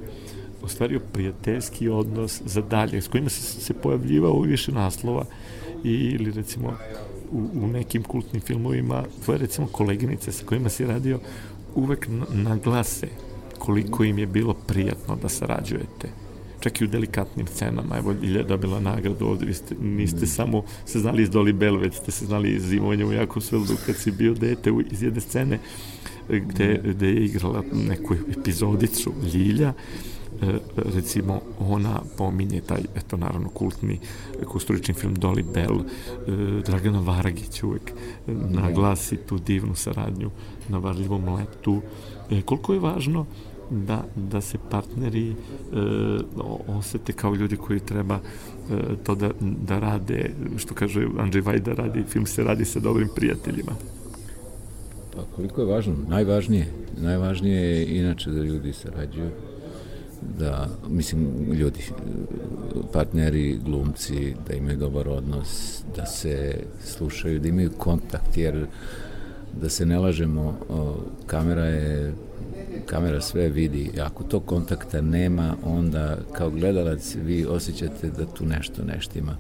ostvario 0.65 1.01
prijateljski 1.13 1.89
odnos 1.89 2.43
za 2.45 2.61
dalje, 2.61 3.03
s 3.03 3.09
kojima 3.09 3.29
se, 3.29 3.61
se 3.61 3.75
pojavljivao 3.75 4.41
više 4.41 4.73
naslova 4.73 5.25
i, 5.85 5.91
ili 5.91 6.33
recimo 6.33 6.77
u, 7.33 7.49
u 7.55 7.67
nekim 7.67 8.03
kultnim 8.03 8.43
filmovima. 8.43 9.05
Tvoje 9.25 9.39
recimo 9.39 9.67
koleginice 9.67 10.33
sa 10.33 10.47
kojima 10.47 10.69
si 10.69 10.87
radio 10.87 11.21
uvek 11.75 12.09
naglase 12.33 13.09
koliko 13.59 14.05
im 14.05 14.19
je 14.19 14.27
bilo 14.27 14.55
prijatno 14.55 15.17
da 15.23 15.29
sarađujete. 15.29 16.09
Čak 16.61 16.81
i 16.81 16.85
u 16.85 16.89
delikatnim 16.89 17.47
scenama. 17.47 17.97
Evo, 17.99 18.15
Ilja 18.23 18.39
je 18.39 18.45
dobila 18.45 18.81
nagradu 18.81 19.27
ovde, 19.27 19.47
vi 19.47 19.55
ste, 19.55 19.75
niste 19.81 20.27
samo 20.27 20.63
se 20.87 20.99
znali 20.99 21.23
iz 21.23 21.31
Doli 21.31 21.53
Bell, 21.53 21.77
već 21.77 21.95
ste 21.95 22.11
se 22.11 22.27
znali 22.27 22.53
iz 22.53 22.63
zimovanja 22.63 23.07
u 23.07 23.13
Jakobsveldu 23.13 23.77
kad 23.87 23.97
si 23.97 24.11
bio 24.11 24.35
dete 24.35 24.73
u, 24.73 24.81
iz 24.81 25.03
jedne 25.03 25.21
scene 25.21 25.59
e, 26.31 26.39
gde, 26.41 26.81
gde 26.85 27.09
je 27.09 27.25
igrala 27.25 27.63
neku 27.73 28.15
epizodicu 28.39 29.13
Ljilja, 29.35 29.73
recimo 30.95 31.41
ona 31.59 32.01
pominje 32.19 32.61
taj, 32.61 32.81
eto 32.97 33.17
naravno 33.17 33.49
kultni 33.49 33.99
kusturični 34.45 34.95
film 34.95 35.17
Dolly 35.17 35.45
Bell 35.55 35.81
e, 35.81 36.63
Dragana 36.67 37.01
Varagić 37.01 37.63
uvek 37.63 37.93
naglasi 38.51 39.17
tu 39.17 39.39
divnu 39.39 39.75
saradnju 39.75 40.31
na 40.69 40.79
varljivom 40.79 41.35
letu 41.35 41.81
e, 42.31 42.43
koliko 42.43 42.73
je 42.73 42.81
važno 42.81 43.27
da, 43.71 44.05
da 44.17 44.41
se 44.41 44.59
partneri 44.71 45.31
e, 45.31 45.35
osete 46.69 47.13
kao 47.13 47.35
ljudi 47.35 47.57
koji 47.57 47.81
treba 47.81 48.15
e, 48.15 48.21
to 49.05 49.15
da, 49.15 49.31
da 49.41 49.79
rade, 49.79 50.31
što 50.57 50.75
kaže 50.75 51.07
Andrzej 51.19 51.43
Vajda 51.43 51.73
radi, 51.73 52.05
film 52.09 52.27
se 52.27 52.45
radi 52.45 52.65
sa 52.65 52.81
dobrim 52.81 53.09
prijateljima. 53.17 53.73
Pa 55.17 55.23
koliko 55.37 55.61
je 55.61 55.67
važno? 55.67 55.95
Najvažnije. 56.09 56.73
Najvažnije 56.97 57.61
je 57.61 57.99
inače 57.99 58.31
da 58.31 58.43
ljudi 58.43 58.73
sarađuju, 58.73 59.31
da, 60.39 60.69
mislim, 60.89 61.53
ljudi, 61.53 61.81
partneri, 62.93 63.59
glumci, 63.65 64.35
da 64.49 64.55
imaju 64.55 64.77
dobar 64.77 65.09
odnos, 65.09 65.83
da 65.97 66.07
se 66.07 66.59
slušaju, 66.85 67.41
da 67.41 67.49
imaju 67.49 67.71
kontakt, 67.79 68.37
jer 68.37 68.67
da 69.61 69.69
se 69.69 69.87
ne 69.87 69.99
lažemo, 69.99 70.59
kamera 71.27 71.65
je 71.65 72.15
kamera 72.87 73.21
sve 73.21 73.49
vidi. 73.49 73.91
Ako 74.01 74.25
to 74.25 74.41
kontakta 74.41 75.01
nema, 75.01 75.57
onda 75.65 76.19
kao 76.33 76.51
gledalac 76.51 77.15
vi 77.15 77.47
osjećate 77.47 78.11
da 78.11 78.27
tu 78.27 78.47
nešto 78.47 78.85
neštima 78.85 79.37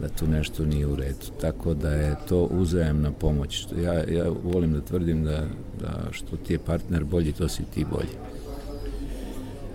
da 0.00 0.08
tu 0.08 0.26
nešto 0.26 0.64
nije 0.64 0.86
u 0.86 0.96
redu. 0.96 1.26
Tako 1.40 1.74
da 1.74 1.90
je 1.90 2.16
to 2.28 2.44
uzajemna 2.44 3.12
pomoć. 3.12 3.66
Ja, 3.82 3.92
ja 3.92 4.28
volim 4.44 4.72
da 4.72 4.80
tvrdim 4.80 5.24
da, 5.24 5.46
da 5.80 6.08
što 6.10 6.36
ti 6.36 6.52
je 6.52 6.58
partner 6.58 7.04
bolji, 7.04 7.32
to 7.32 7.48
si 7.48 7.62
ti 7.74 7.86
bolji. 7.90 8.14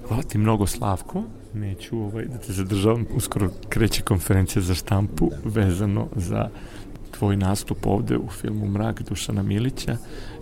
Hvala 0.08 0.24
ti 0.24 0.38
mnogo 0.38 0.68
Slavko, 0.68 1.24
neću 1.54 2.00
ovaj, 2.00 2.26
da 2.26 2.38
te 2.38 2.54
zadržavam, 2.54 3.06
uskoro 3.16 3.50
kreće 3.70 4.02
konferencija 4.02 4.62
za 4.62 4.74
štampu 4.74 5.32
vezano 5.44 6.08
za 6.16 6.50
tvoj 7.12 7.38
nastup 7.38 7.86
ovde 7.86 8.18
u 8.18 8.30
filmu 8.30 8.68
Mrak 8.68 9.02
Dušana 9.02 9.44
Milića 9.44 9.98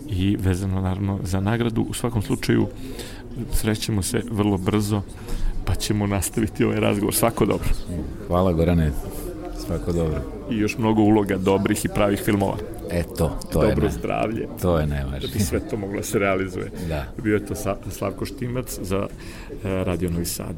i 0.09 0.38
vezano 0.39 0.82
naravno 0.82 1.20
za 1.24 1.39
nagradu. 1.39 1.86
U 1.89 1.93
svakom 1.93 2.22
slučaju 2.22 2.68
srećemo 3.53 4.01
se 4.01 4.22
vrlo 4.32 4.57
brzo 4.57 5.01
pa 5.66 5.76
ćemo 5.76 6.07
nastaviti 6.07 6.64
ovaj 6.64 6.80
razgovor. 6.80 7.14
Svako 7.14 7.45
dobro. 7.45 7.70
Hvala 8.28 8.53
Gorane, 8.53 8.91
svako 9.66 9.91
dobro. 9.91 10.22
I 10.51 10.57
još 10.57 10.78
mnogo 10.78 11.01
uloga 11.01 11.38
dobrih 11.38 11.86
i 11.86 11.89
pravih 11.95 12.20
filmova. 12.20 12.57
E 12.92 13.04
to, 13.06 13.39
to 13.52 13.64
je 13.64 13.70
Dobro 13.70 13.88
naj- 13.88 13.92
zdravlje. 13.92 14.48
To 14.62 14.78
je 14.78 14.86
Da 14.86 14.94
najvažnije. 14.96 15.34
bi 15.34 15.39
sve 15.39 15.60
to 15.62 15.78
moglo 15.78 15.98
da 15.98 16.04
se 16.04 16.20
realizuje. 16.20 16.72
Da. 16.88 17.06
Bio 17.18 17.34
je 17.34 17.46
to 17.46 17.56
Slavko 17.89 18.26
Štimac 18.26 18.80
za 18.82 19.08
e, 19.64 19.84
Radio 19.84 20.10
Novi 20.10 20.26
Sad. 20.26 20.56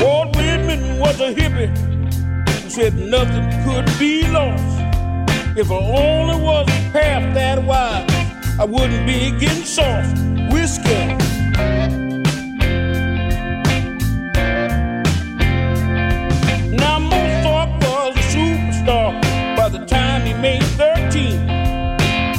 Walt 0.00 0.34
Whitman 0.36 0.98
was 0.98 1.20
a 1.20 1.32
hippie 1.32 1.70
said 2.70 2.94
nothing 2.96 3.46
could 3.64 3.86
be 3.98 4.26
lost. 4.28 4.62
If 5.56 5.70
I 5.70 5.74
only 5.74 6.36
was 6.38 6.68
half 6.92 7.34
that 7.34 7.62
wise, 7.62 8.04
I 8.58 8.64
wouldn't 8.64 9.06
be 9.06 9.32
getting 9.38 9.64
soft 9.64 10.16
whiskey. 10.50 11.14
Now 16.74 16.98
Mozart 16.98 17.68
was 17.82 18.16
a 18.16 18.20
superstar 18.32 19.12
by 19.58 19.68
the 19.68 19.84
time 19.84 20.24
he 20.24 20.32
made 20.32 20.62
13. 20.62 21.46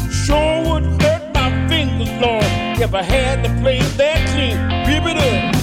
Sure 0.09 0.63
would 0.67 0.85
hurt 1.03 1.21
my 1.35 1.51
fingers, 1.67 2.11
Lord, 2.19 2.43
if 2.81 2.95
I 2.95 3.03
had 3.03 3.43
to 3.43 3.49
play 3.61 3.79
that 3.79 4.27
clean. 4.33 4.57
Rip 4.87 5.05
it 5.05 5.17
up. 5.17 5.55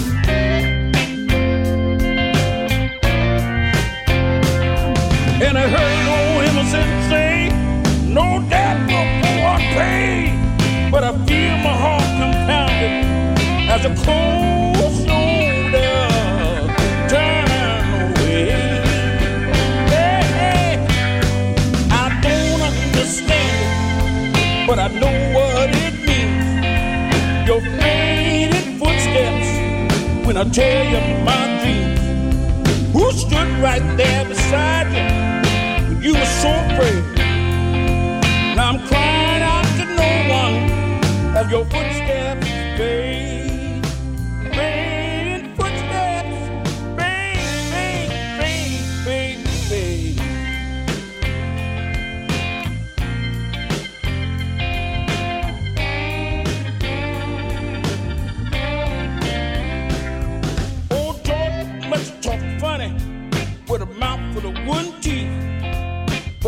And 5.43 5.59
I 5.59 5.69
heard 5.69 5.94
when 30.35 30.49
I 30.49 30.51
tell 30.51 30.85
you 30.87 31.25
my 31.25 31.45
dreams. 31.63 32.93
Who 32.93 33.13
stood 33.13 33.51
right 33.63 33.85
there 33.97 34.25
beside 34.25 34.89
you 34.97 35.95
when 35.95 36.03
you 36.03 36.13
were 36.15 36.33
so 36.43 36.51
afraid? 36.51 37.05
Now 38.57 38.71
I'm 38.71 38.87
crying 38.89 39.43
out 39.43 39.67
to 39.79 39.85
no 39.95 40.11
one 40.43 41.37
as 41.37 41.51
your 41.51 41.65
footsteps 41.67 42.49
fade. 42.79 43.14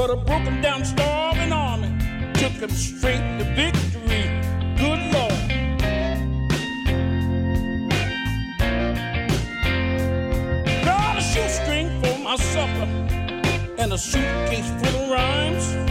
But 0.07 0.19
a 0.21 0.25
broken 0.25 0.61
down 0.61 0.85
starving 0.85 1.51
army 1.51 1.89
took 2.35 2.53
him 2.53 2.71
straight 2.71 3.39
to 3.41 3.45
victory. 3.57 4.31
Good 4.79 5.01
Lord. 5.13 5.33
Got 10.85 11.19
a 11.19 11.21
shoestring 11.21 11.89
for 12.01 12.17
my 12.21 12.37
supper 12.37 12.87
and 13.79 13.93
a 13.93 13.99
suitcase 13.99 14.71
full 14.81 15.03
of 15.03 15.11
rhymes. 15.11 15.86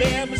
never 0.00 0.39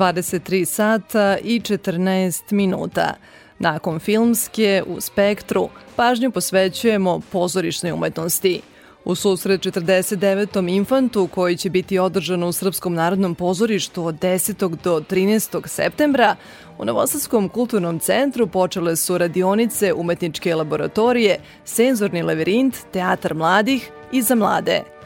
23 0.00 0.64
sata 0.64 1.38
i 1.42 1.60
14 1.60 2.52
minuta. 2.52 3.14
Nakon 3.58 3.98
filmske 3.98 4.82
u 4.86 5.00
Spektru 5.00 5.68
pažnju 5.96 6.30
posvećujemo 6.30 7.20
pozorišnoj 7.32 7.92
umetnosti. 7.92 8.60
U 9.04 9.14
susret 9.14 9.60
49. 9.60 10.68
infantu 10.68 11.28
koji 11.34 11.56
će 11.56 11.70
biti 11.70 11.98
održan 11.98 12.42
u 12.42 12.52
Srpskom 12.52 12.94
narodnom 12.94 13.34
pozorištu 13.34 14.04
od 14.04 14.14
10. 14.14 14.76
do 14.84 15.00
13. 15.00 15.66
septembra, 15.66 16.36
u 16.78 16.84
Novosadskom 16.84 17.48
kulturnom 17.48 17.98
centru 17.98 18.46
počele 18.46 18.96
su 18.96 19.18
radionice 19.18 19.92
umetničke 19.92 20.54
laboratorije, 20.54 21.38
senzorni 21.64 22.22
lavirint, 22.22 22.76
teatar 22.92 23.34
mladih 23.34 23.90
i 24.12 24.22
za 24.22 24.34
mlade. 24.34 24.99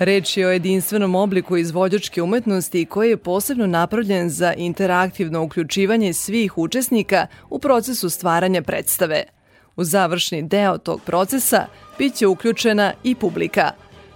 Reč 0.00 0.36
je 0.36 0.46
o 0.46 0.50
jedinstvenom 0.50 1.14
obliku 1.14 1.56
izvođačke 1.56 2.22
umetnosti 2.22 2.84
koji 2.84 3.10
je 3.10 3.16
posebno 3.16 3.66
napravljen 3.66 4.30
za 4.30 4.52
interaktivno 4.52 5.42
uključivanje 5.42 6.12
svih 6.12 6.58
učesnika 6.58 7.26
u 7.50 7.58
procesu 7.58 8.10
stvaranja 8.10 8.62
predstave. 8.62 9.24
U 9.76 9.84
završni 9.84 10.42
deo 10.42 10.78
tog 10.78 11.00
procesa 11.06 11.66
biće 11.98 12.26
uključena 12.26 12.92
i 13.02 13.14
publika. 13.14 13.70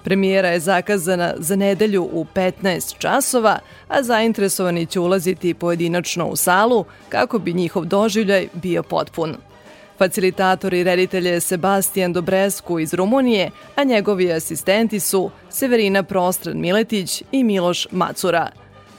Premijera 0.05 0.49
je 0.49 0.61
zakazana 0.61 1.35
za 1.39 1.57
nedelju 1.57 2.09
u 2.13 2.27
15 2.35 2.99
časova, 2.99 3.59
a 3.89 4.03
zainteresovani 4.03 4.87
će 4.87 5.01
ulaziti 5.01 5.55
pojedinačno 5.55 6.27
u 6.27 6.37
salu 6.37 6.85
kako 7.09 7.39
bi 7.39 7.53
njihov 7.53 7.85
doživljaj 7.85 8.49
bio 8.53 8.83
potpun. 8.83 9.37
Facilitator 9.99 10.75
i 10.75 10.85
reditelj 10.85 11.29
je 11.29 11.41
Sebastijan 11.41 12.13
Dobresku 12.13 12.79
iz 12.79 12.95
Rumunije, 12.95 13.51
a 13.77 13.85
njegovi 13.85 14.33
asistenti 14.33 15.01
su 15.01 15.31
Severina 15.51 16.03
Prostran 16.03 16.61
Miletić 16.61 17.23
i 17.33 17.45
Miloš 17.45 17.87
Macura. 17.91 18.51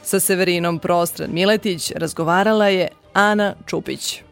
Sa 0.03 0.19
Severinom 0.19 0.79
Prostran 0.79 1.29
Miletić 1.33 1.91
razgovarala 1.91 2.67
je 2.67 2.87
Ana 3.13 3.55
Čupić. 3.65 4.24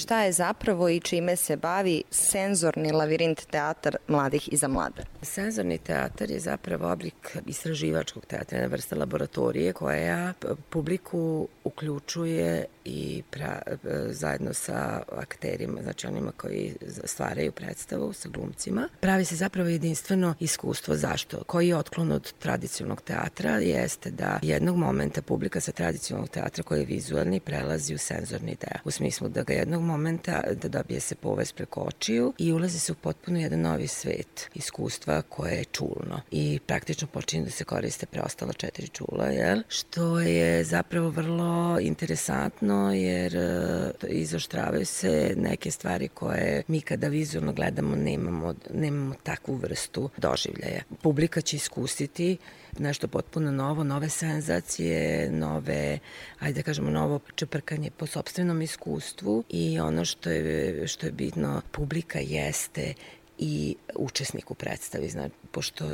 Šta 0.00 0.22
je 0.22 0.32
zapravo 0.32 0.88
i 0.88 1.00
čime 1.00 1.36
se 1.36 1.56
bavi 1.56 2.02
senzorni 2.10 2.92
lavirint 2.92 3.46
teatar 3.50 3.96
mladih 4.08 4.52
i 4.52 4.56
za 4.56 4.68
mlade? 4.68 5.04
Senzorni 5.22 5.78
teatar 5.78 6.30
je 6.30 6.40
zapravo 6.40 6.92
oblik 6.92 7.36
istraživačkog 7.46 8.26
teatra, 8.26 8.58
jedna 8.58 8.70
vrsta 8.76 8.96
laboratorije 8.96 9.72
koja 9.72 10.32
publiku 10.70 11.48
uključuje 11.64 12.64
i 12.84 13.22
pra, 13.30 13.62
zajedno 14.10 14.54
sa 14.54 15.02
akterima, 15.12 15.82
znači 15.82 16.06
onima 16.06 16.32
koji 16.36 16.74
stvaraju 17.04 17.52
predstavu 17.52 18.12
sa 18.12 18.28
glumcima. 18.28 18.88
Pravi 19.00 19.24
se 19.24 19.36
zapravo 19.36 19.68
jedinstveno 19.68 20.34
iskustvo. 20.40 20.96
Zašto? 20.96 21.44
Koji 21.44 21.68
je 21.68 21.76
otklon 21.76 22.12
od 22.12 22.32
tradicionalnog 22.32 23.02
teatra 23.02 23.50
jeste 23.50 24.10
da 24.10 24.38
jednog 24.42 24.76
momenta 24.76 25.22
publika 25.22 25.60
sa 25.60 25.72
tradicionalnog 25.72 26.30
teatra 26.30 26.62
koji 26.62 26.80
je 26.80 26.86
vizualni 26.86 27.40
prelazi 27.40 27.94
u 27.94 27.98
senzorni 27.98 28.56
deo. 28.60 28.80
U 28.84 28.90
smislu 28.90 29.28
da 29.28 29.42
ga 29.42 29.52
jednog 29.52 29.82
momenta 29.88 30.42
da 30.62 30.68
dobije 30.68 31.00
se 31.00 31.14
povest 31.14 31.54
preko 31.54 31.80
očiju 31.80 32.32
i 32.38 32.52
ulazi 32.52 32.78
se 32.78 32.92
u 32.92 32.94
potpuno 32.94 33.40
jedan 33.40 33.60
novi 33.60 33.86
svet 33.86 34.50
iskustva 34.54 35.22
koje 35.22 35.52
je 35.52 35.64
čulno 35.64 36.20
i 36.30 36.60
praktično 36.66 37.08
počinje 37.08 37.44
da 37.44 37.50
se 37.50 37.64
koriste 37.64 38.06
preostala 38.06 38.52
četiri 38.52 38.88
čula, 38.88 39.26
jel? 39.26 39.62
što 39.68 40.20
je 40.20 40.64
zapravo 40.64 41.10
vrlo 41.10 41.78
interesantno 41.80 42.94
jer 42.94 43.36
e, 43.36 43.92
izoštravaju 44.08 44.86
se 44.86 45.34
neke 45.36 45.70
stvari 45.70 46.08
koje 46.08 46.62
mi 46.68 46.80
kada 46.80 47.08
vizualno 47.08 47.52
gledamo 47.52 47.96
nemamo, 47.96 48.54
nemamo 48.74 49.14
takvu 49.22 49.54
vrstu 49.54 50.10
doživljaja. 50.16 50.82
Publika 51.02 51.40
će 51.40 51.56
iskusiti 51.56 52.36
nešto 52.78 53.08
potpuno 53.08 53.50
novo, 53.50 53.84
nove 53.84 54.08
senzacije, 54.08 55.30
nove, 55.30 55.98
ajde 56.38 56.60
da 56.60 56.62
kažemo, 56.62 56.90
novo 56.90 57.20
čeprkanje 57.34 57.90
po 57.90 58.06
sobstvenom 58.06 58.62
iskustvu 58.62 59.44
i 59.48 59.80
ono 59.80 60.04
što 60.04 60.30
je, 60.30 60.86
što 60.86 61.06
je 61.06 61.12
bitno, 61.12 61.62
publika 61.72 62.18
jeste 62.18 62.94
i 63.38 63.76
učesnik 63.94 64.50
u 64.50 64.54
predstavi. 64.54 65.08
Znači, 65.08 65.34
pošto 65.50 65.84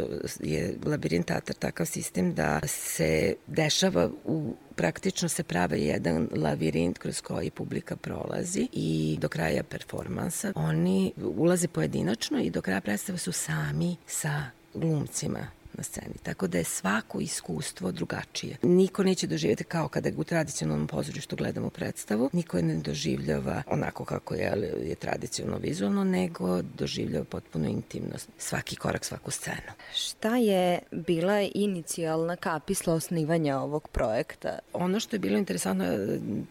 je 0.40 0.74
labirint 0.84 1.26
teatar 1.26 1.56
takav 1.56 1.86
sistem 1.86 2.34
da 2.34 2.60
se 2.66 3.34
dešava 3.46 4.10
u 4.24 4.54
praktično 4.76 5.28
se 5.28 5.42
prave 5.42 5.80
jedan 5.80 6.28
lavirint 6.36 6.98
kroz 6.98 7.20
koji 7.20 7.50
publika 7.50 7.96
prolazi 7.96 8.68
i 8.72 9.18
do 9.20 9.28
kraja 9.28 9.62
performansa 9.62 10.52
oni 10.54 11.12
ulaze 11.36 11.68
pojedinačno 11.68 12.40
i 12.40 12.50
do 12.50 12.62
kraja 12.62 12.80
predstave 12.80 13.18
su 13.18 13.32
sami 13.32 13.96
sa 14.06 14.44
glumcima 14.74 15.46
na 15.76 15.82
sceni. 15.82 16.14
Tako 16.22 16.46
da 16.46 16.58
je 16.58 16.64
svako 16.64 17.20
iskustvo 17.20 17.92
drugačije. 17.92 18.56
Niko 18.62 19.02
neće 19.02 19.26
doživjeti 19.26 19.64
kao 19.64 19.88
kada 19.88 20.10
u 20.16 20.24
tradicionalnom 20.24 20.86
pozorištu 20.86 21.36
gledamo 21.36 21.70
predstavu, 21.70 22.30
niko 22.32 22.56
je 22.56 22.62
ne 22.62 22.76
doživljava 22.76 23.62
onako 23.66 24.04
kako 24.04 24.34
je, 24.34 24.72
je 24.82 24.94
tradicionalno 24.94 25.58
vizualno, 25.58 26.04
nego 26.04 26.62
doživljava 26.62 27.24
potpuno 27.24 27.68
intimnost. 27.68 28.28
Svaki 28.38 28.76
korak, 28.76 29.04
svaku 29.04 29.30
scenu. 29.30 29.72
Šta 29.94 30.36
je 30.36 30.78
bila 30.90 31.40
inicijalna 31.54 32.36
kapisla 32.36 32.94
osnivanja 32.94 33.58
ovog 33.58 33.88
projekta? 33.88 34.58
Ono 34.72 35.00
što 35.00 35.16
je 35.16 35.20
bilo 35.20 35.38
interesantno, 35.38 35.84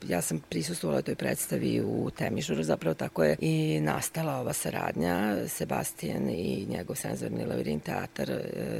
ja 0.07 0.21
sam 0.21 0.41
prisustovala 0.49 1.01
toj 1.01 1.15
predstavi 1.15 1.81
u 1.81 2.09
Temižuru, 2.17 2.63
zapravo 2.63 2.93
tako 2.93 3.23
je 3.23 3.35
i 3.39 3.79
nastala 3.81 4.37
ova 4.39 4.53
saradnja. 4.53 5.35
Sebastijan 5.47 6.29
i 6.29 6.65
njegov 6.69 6.95
senzorni 6.95 7.45
lavirint 7.45 7.83
teatar 7.83 8.29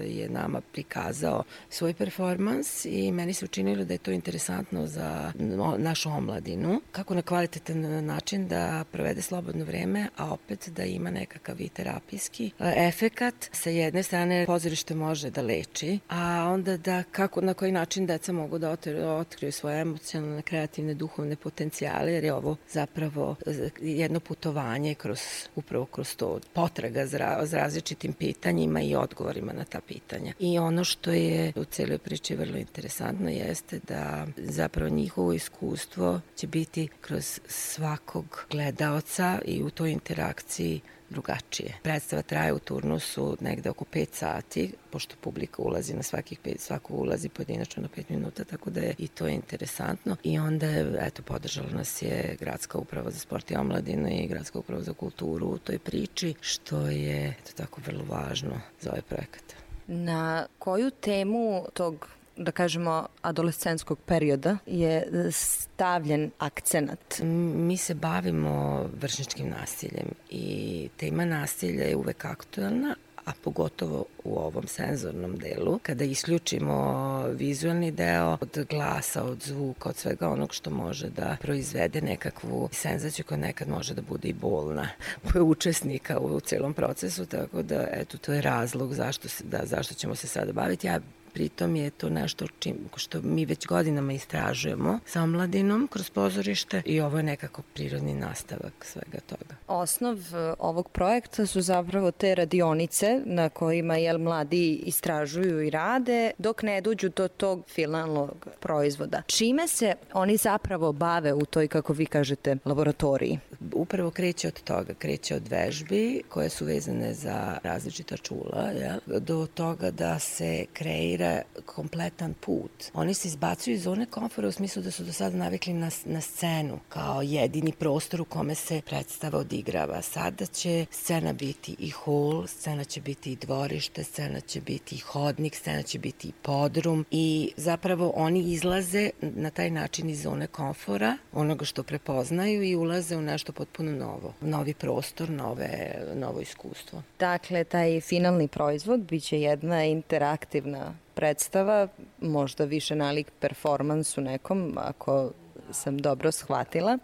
je 0.05 0.29
nama 0.33 0.61
prikazao 0.61 1.43
svoj 1.69 1.93
performans 1.93 2.85
i 2.85 3.11
meni 3.11 3.33
se 3.33 3.45
učinilo 3.45 3.85
da 3.85 3.93
je 3.93 3.97
to 3.97 4.11
interesantno 4.11 4.87
za 4.87 5.31
našu 5.77 6.09
omladinu, 6.09 6.81
kako 6.91 7.13
na 7.15 7.21
kvalitetan 7.21 8.05
način 8.05 8.47
da 8.47 8.83
provede 8.91 9.21
slobodno 9.21 9.65
vreme, 9.65 10.07
a 10.17 10.33
opet 10.33 10.69
da 10.69 10.83
ima 10.83 11.09
nekakav 11.09 11.61
i 11.61 11.69
terapijski 11.69 12.51
efekat. 12.59 13.35
Sa 13.51 13.69
jedne 13.69 14.03
strane 14.03 14.45
pozorište 14.45 14.95
može 14.95 15.29
da 15.29 15.41
leči, 15.41 15.99
a 16.09 16.49
onda 16.53 16.77
da 16.77 17.03
kako, 17.03 17.41
na 17.41 17.53
koji 17.53 17.71
način 17.71 18.05
deca 18.05 18.33
mogu 18.33 18.57
da 18.57 18.71
otkriju 19.19 19.51
svoje 19.51 19.81
emocionalne, 19.81 20.41
kreativne, 20.41 20.93
duhovne 20.93 21.35
potencijale, 21.35 22.13
jer 22.13 22.23
je 22.23 22.33
ovo 22.33 22.55
zapravo 22.71 23.35
jedno 23.81 24.19
putovanje 24.19 24.95
kroz, 24.95 25.19
upravo 25.55 25.85
kroz 25.85 26.15
to 26.15 26.39
potraga 26.53 27.05
za 27.05 27.17
različitim 27.51 28.13
pitanjima 28.13 28.81
i 28.81 28.95
odgovorima 28.95 29.53
na 29.53 29.63
ta 29.63 29.79
pitanja 29.87 30.22
pitanja. 30.23 30.33
I 30.39 30.59
ono 30.59 30.83
što 30.83 31.11
je 31.11 31.53
u 31.55 31.65
celoj 31.65 31.97
priči 31.97 32.35
vrlo 32.35 32.57
interesantno 32.57 33.29
jeste 33.29 33.79
da 33.87 34.27
zapravo 34.37 34.89
njihovo 34.89 35.33
iskustvo 35.33 36.21
će 36.35 36.47
biti 36.47 36.87
kroz 37.01 37.39
svakog 37.47 38.45
gledaoca 38.51 39.39
i 39.45 39.63
u 39.63 39.69
toj 39.69 39.91
interakciji 39.91 40.81
drugačije. 41.09 41.77
Predstava 41.83 42.21
traje 42.21 42.53
u 42.53 42.59
turnusu 42.59 43.37
negde 43.41 43.69
oko 43.69 43.85
5 43.93 44.07
sati, 44.11 44.73
pošto 44.91 45.15
publika 45.21 45.61
ulazi 45.61 45.93
na 45.93 46.03
svakih 46.03 46.39
5, 46.43 46.57
svako 46.57 46.93
ulazi 46.93 47.29
pojedinačno 47.29 47.83
na 47.83 47.89
5 47.97 48.03
minuta, 48.09 48.43
tako 48.43 48.69
da 48.69 48.79
je 48.79 48.95
i 48.97 49.07
to 49.07 49.27
je 49.27 49.33
interesantno. 49.33 50.15
I 50.23 50.39
onda 50.39 50.65
je, 50.65 50.93
eto, 50.99 51.21
podržala 51.21 51.69
nas 51.69 52.01
je 52.01 52.37
Gradska 52.39 52.77
uprava 52.77 53.11
za 53.11 53.19
sport 53.19 53.51
i 53.51 53.55
omladinu 53.55 54.07
i 54.09 54.27
Gradska 54.27 54.59
uprava 54.59 54.83
za 54.83 54.93
kulturu 54.93 55.47
u 55.47 55.57
toj 55.57 55.79
priči, 55.79 56.33
što 56.41 56.87
je, 56.87 57.27
eto, 57.27 57.51
tako 57.55 57.81
vrlo 57.85 58.03
važno 58.09 58.61
za 58.81 58.89
ovaj 58.89 59.01
projekat. 59.01 59.62
Na 59.87 60.45
koju 60.59 60.91
temu 60.91 61.65
tog 61.73 62.07
da 62.37 62.51
kažemo, 62.51 63.07
adolescenskog 63.21 63.99
perioda 64.05 64.57
je 64.65 65.07
stavljen 65.31 66.31
akcenat? 66.39 67.19
Mi 67.55 67.77
se 67.77 67.93
bavimo 67.93 68.85
vršničkim 69.01 69.49
nasiljem 69.49 70.07
i 70.29 70.89
tema 70.97 71.25
nasilja 71.25 71.83
je 71.83 71.95
uvek 71.95 72.25
aktuelna, 72.25 72.95
a 73.25 73.31
pogotovo 73.43 74.05
u 74.23 74.37
ovom 74.37 74.67
senzornom 74.67 75.37
delu, 75.37 75.79
kada 75.83 76.03
isključimo 76.03 77.27
vizualni 77.27 77.91
deo 77.91 78.37
od 78.41 78.65
glasa, 78.69 79.23
od 79.23 79.41
zvuka, 79.41 79.89
od 79.89 79.95
svega 79.95 80.29
onog 80.29 80.53
što 80.53 80.69
može 80.69 81.09
da 81.09 81.37
proizvede 81.41 82.01
nekakvu 82.01 82.69
senzaciju 82.71 83.25
koja 83.25 83.37
nekad 83.37 83.69
može 83.69 83.93
da 83.93 84.01
bude 84.01 84.27
i 84.27 84.33
bolna 84.33 84.89
po 85.21 85.39
učesnika 85.39 86.19
u 86.19 86.39
celom 86.39 86.73
procesu, 86.73 87.25
tako 87.25 87.61
da 87.61 87.87
eto 87.91 88.17
to 88.17 88.33
je 88.33 88.41
razlog 88.41 88.93
zašto, 88.93 89.27
da, 89.43 89.65
zašto 89.65 89.93
ćemo 89.93 90.15
se 90.15 90.27
sada 90.27 90.53
baviti. 90.53 90.87
Ja 90.87 90.99
pritom 91.33 91.75
je 91.75 91.89
to 91.89 92.09
nešto 92.09 92.45
čim, 92.59 92.75
što 92.95 93.21
mi 93.21 93.45
već 93.45 93.67
godinama 93.67 94.13
istražujemo 94.13 94.99
sa 95.05 95.21
omladinom 95.21 95.87
kroz 95.91 96.09
pozorište 96.09 96.81
i 96.85 97.01
ovo 97.01 97.17
je 97.17 97.23
nekako 97.23 97.61
prirodni 97.73 98.13
nastavak 98.13 98.73
svega 98.85 99.19
toga. 99.19 99.55
Osnov 99.67 100.17
e, 100.17 100.53
ovog 100.59 100.89
projekta 100.89 101.45
su 101.45 101.61
zapravo 101.61 102.11
te 102.11 102.35
radionice 102.35 103.21
na 103.25 103.49
kojima 103.49 103.97
jel, 103.97 104.17
mladi 104.17 104.75
istražuju 104.75 105.61
i 105.61 105.69
rade 105.69 106.31
dok 106.37 106.63
ne 106.63 106.81
dođu 106.81 107.09
do 107.09 107.27
tog 107.27 107.63
finalnog 107.67 108.47
proizvoda. 108.59 109.21
Čime 109.27 109.67
se 109.67 109.95
oni 110.13 110.37
zapravo 110.37 110.91
bave 110.91 111.33
u 111.33 111.45
toj, 111.45 111.67
kako 111.67 111.93
vi 111.93 112.05
kažete, 112.05 112.57
laboratoriji? 112.65 113.39
upravo 113.73 114.11
kreće 114.11 114.47
od 114.47 114.63
toga, 114.63 114.93
kreće 114.93 115.35
od 115.35 115.47
vežbi 115.47 116.21
koje 116.29 116.49
su 116.49 116.65
vezane 116.65 117.13
za 117.13 117.57
različita 117.63 118.17
čula, 118.17 118.71
jel? 118.79 119.19
do 119.19 119.47
toga 119.53 119.91
da 119.91 120.19
se 120.19 120.65
kreira 120.73 121.22
kompletan 121.65 122.33
put. 122.33 122.71
Oni 122.93 123.13
se 123.13 123.27
izbacuju 123.27 123.73
iz 123.73 123.83
zone 123.83 124.05
komfora 124.05 124.47
u 124.47 124.51
smislu 124.51 124.81
da 124.81 124.91
su 124.91 125.03
do 125.03 125.13
sada 125.13 125.37
navikli 125.37 125.73
na, 125.73 125.89
na 126.05 126.21
scenu 126.21 126.79
kao 126.89 127.21
jedini 127.21 127.71
prostor 127.71 128.21
u 128.21 128.25
kome 128.25 128.55
se 128.55 128.81
predstava 128.85 129.39
odigrava. 129.39 130.01
Sada 130.01 130.45
će 130.45 130.85
scena 130.91 131.33
biti 131.33 131.75
i 131.79 131.89
hol, 131.89 132.47
scena 132.47 132.83
će 132.83 133.01
biti 133.01 133.31
i 133.31 133.35
dvorište, 133.35 134.03
scena 134.03 134.39
će 134.39 134.61
biti 134.61 134.95
i 134.95 134.99
hodnik, 134.99 135.55
scena 135.55 135.81
će 135.81 135.99
biti 135.99 136.27
i 136.27 136.33
podrum 136.41 137.05
i 137.11 137.51
zapravo 137.57 138.13
oni 138.15 138.39
izlaze 138.51 139.09
na 139.21 139.49
taj 139.49 139.69
način 139.69 140.09
iz 140.09 140.21
zone 140.21 140.47
komfora, 140.47 141.17
onoga 141.33 141.65
što 141.65 141.83
prepoznaju 141.83 142.63
i 142.63 142.75
ulaze 142.75 143.17
u 143.17 143.21
nešto 143.21 143.51
potpuno 143.51 143.91
novo. 143.91 144.33
Novi 144.41 144.73
prostor, 144.73 145.29
nove, 145.29 145.95
novo 146.15 146.41
iskustvo. 146.41 147.03
Dakle, 147.19 147.63
taj 147.63 148.01
finalni 148.01 148.47
proizvod 148.47 148.99
biće 148.99 149.41
jedna 149.41 149.83
interaktivna 149.85 150.93
predstava, 151.13 151.87
možda 152.21 152.63
više 152.65 152.95
nalik 152.95 153.31
performansu 153.39 154.21
nekom, 154.21 154.77
ako 154.77 155.31
sam 155.71 155.97
dobro 155.97 156.31
shvatila. 156.31 156.97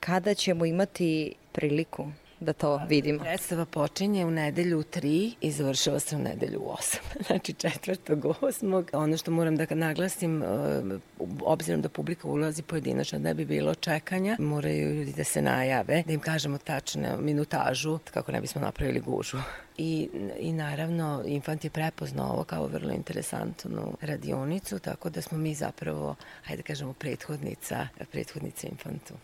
Kada 0.00 0.34
ćemo 0.34 0.64
imati 0.64 1.34
priliku 1.52 2.06
da 2.40 2.52
to 2.52 2.80
vidimo? 2.88 3.18
Predstava 3.18 3.64
počinje 3.64 4.26
u 4.26 4.30
nedelju 4.30 4.78
u 4.78 4.82
3 4.82 5.34
i 5.40 5.50
završava 5.50 5.98
se 5.98 6.16
u 6.16 6.18
nedelju 6.18 6.60
u 6.60 6.72
8. 6.72 6.96
Znači 7.26 7.52
četvrtog, 7.52 8.26
osmog. 8.40 8.90
Ono 8.92 9.16
što 9.16 9.30
moram 9.30 9.56
da 9.56 9.66
naglasim, 9.70 10.42
e, 10.42 10.46
obzirom 11.40 11.82
da 11.82 11.88
publika 11.88 12.28
ulazi 12.28 12.62
pojedinačno, 12.62 13.18
da 13.18 13.34
bi 13.34 13.44
bilo 13.44 13.74
čekanja, 13.74 14.36
moraju 14.38 14.94
ljudi 14.94 15.12
da 15.12 15.24
se 15.24 15.42
najave, 15.42 16.02
da 16.06 16.12
im 16.12 16.20
kažemo 16.20 16.58
tačno 16.58 17.16
minutažu, 17.20 17.98
kako 18.10 18.32
ne 18.32 18.40
bismo 18.40 18.60
napravili 18.60 19.00
gužu. 19.00 19.38
I, 19.78 20.08
I 20.38 20.52
naravno, 20.52 21.22
Infant 21.26 21.64
je 21.64 21.70
prepoznao 21.70 22.32
ovo 22.32 22.44
kao 22.44 22.66
vrlo 22.66 22.92
interesantnu 22.92 23.96
radionicu, 24.00 24.78
tako 24.78 25.10
da 25.10 25.22
smo 25.22 25.38
mi 25.38 25.54
zapravo, 25.54 26.14
hajde 26.42 26.62
da 26.62 26.66
kažemo, 26.66 26.92
prethodnica, 26.92 27.88
prethodnica 28.12 28.66
Infantu. 28.66 29.14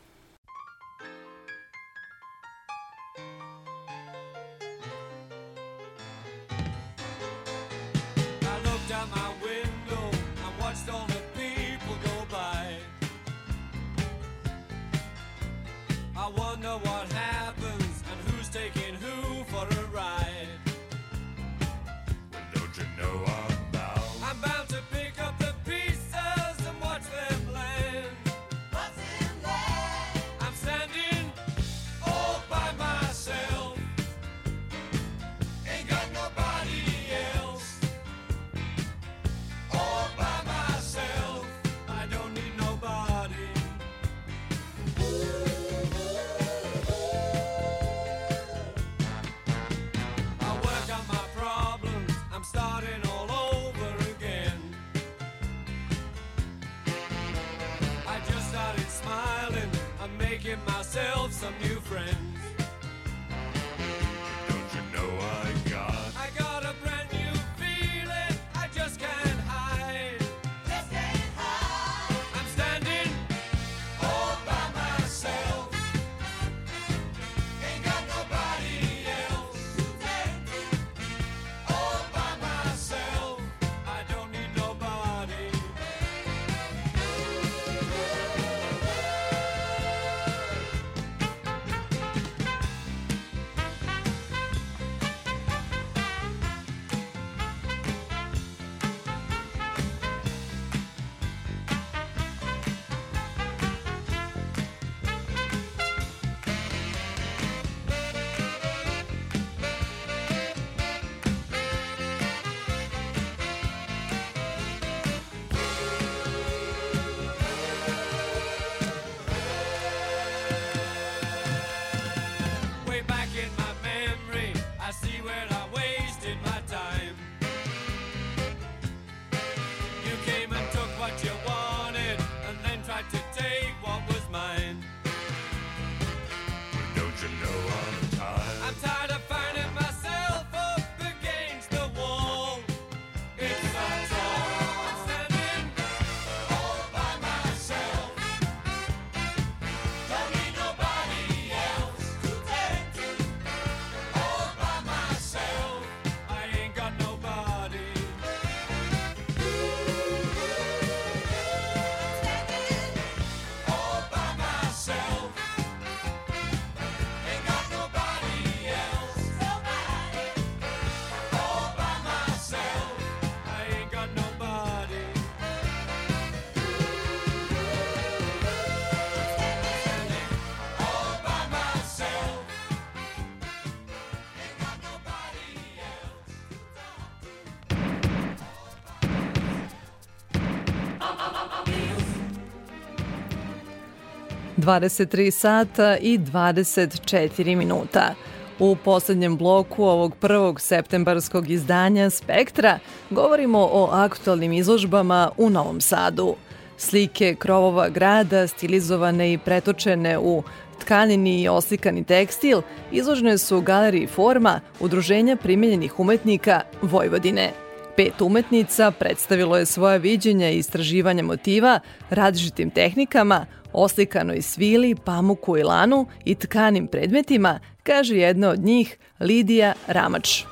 23 194.66 195.30
sata 195.30 195.96
i 195.96 196.18
24 196.18 197.56
minuta. 197.56 198.14
U 198.58 198.76
poslednjem 198.84 199.36
bloku 199.36 199.84
ovog 199.84 200.14
prvog 200.16 200.60
septembarskog 200.60 201.50
izdanja 201.50 202.10
Spektra 202.10 202.78
govorimo 203.10 203.68
o 203.72 203.88
aktualnim 203.92 204.52
izložbama 204.52 205.30
u 205.36 205.50
Novom 205.50 205.80
Sadu. 205.80 206.34
Slike 206.76 207.34
krovova 207.34 207.88
grada, 207.88 208.46
stilizovane 208.46 209.32
i 209.32 209.38
pretočene 209.38 210.18
u 210.18 210.42
tkanini 210.80 211.42
i 211.42 211.48
oslikani 211.48 212.04
tekstil, 212.04 212.62
izložene 212.92 213.38
su 213.38 213.58
u 213.58 213.60
galeriji 213.60 214.06
Forma 214.06 214.60
Udruženja 214.80 215.36
primeljenih 215.36 216.00
umetnika 216.00 216.60
Vojvodine. 216.82 217.65
Pet 217.96 218.20
umetnica 218.20 218.90
predstavilo 218.90 219.56
je 219.56 219.66
svoje 219.66 219.98
viđenja 219.98 220.50
i 220.50 220.58
istraživanja 220.58 221.22
motiva 221.22 221.80
različitim 222.10 222.70
tehnikama, 222.70 223.46
oslikanoj 223.72 224.42
svili, 224.42 224.94
pamuku 225.04 225.58
i 225.58 225.62
lanu 225.62 226.06
i 226.24 226.34
tkanim 226.34 226.86
predmetima, 226.86 227.60
kaže 227.82 228.16
jedna 228.16 228.48
od 228.48 228.60
njih 228.60 228.98
Lidija 229.20 229.72
Ramač. 229.86 230.44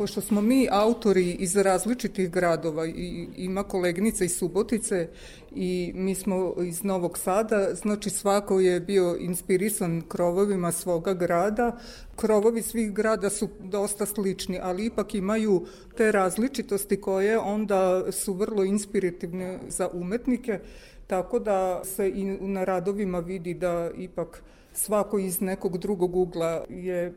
Pošto 0.00 0.20
smo 0.20 0.40
mi 0.40 0.68
autori 0.70 1.30
iz 1.30 1.56
različitih 1.56 2.30
gradova 2.30 2.86
i 2.86 3.28
ima 3.36 3.62
kolegnica 3.62 4.24
iz 4.24 4.36
Subotice 4.36 5.08
i 5.54 5.92
mi 5.94 6.14
smo 6.14 6.54
iz 6.62 6.84
Novog 6.84 7.18
Sada, 7.18 7.74
znači 7.74 8.10
svako 8.10 8.60
je 8.60 8.80
bio 8.80 9.16
inspirisan 9.20 10.02
krovovima 10.08 10.72
svoga 10.72 11.14
grada. 11.14 11.78
Krovovi 12.16 12.62
svih 12.62 12.92
grada 12.92 13.30
su 13.30 13.48
dosta 13.58 14.06
slični, 14.06 14.58
ali 14.62 14.86
ipak 14.86 15.14
imaju 15.14 15.66
te 15.96 16.12
različitosti 16.12 17.00
koje 17.00 17.38
onda 17.38 18.12
su 18.12 18.32
vrlo 18.32 18.64
inspirativne 18.64 19.58
za 19.68 19.88
umetnike, 19.92 20.60
tako 21.06 21.38
da 21.38 21.84
se 21.84 22.08
i 22.08 22.24
na 22.24 22.64
radovima 22.64 23.18
vidi 23.18 23.54
da 23.54 23.90
ipak 23.98 24.42
svako 24.72 25.18
iz 25.18 25.40
nekog 25.40 25.78
drugog 25.78 26.16
ugla 26.16 26.64
je 26.68 27.14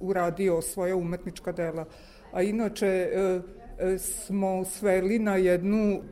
uradio 0.00 0.62
svoja 0.62 0.96
umetnička 0.96 1.52
dela. 1.52 1.86
A 2.32 2.42
inače 2.42 2.86
e, 2.86 3.40
e, 3.78 3.98
smo 3.98 4.64
sveli 4.64 5.18
na 5.18 5.36
jednu 5.36 6.02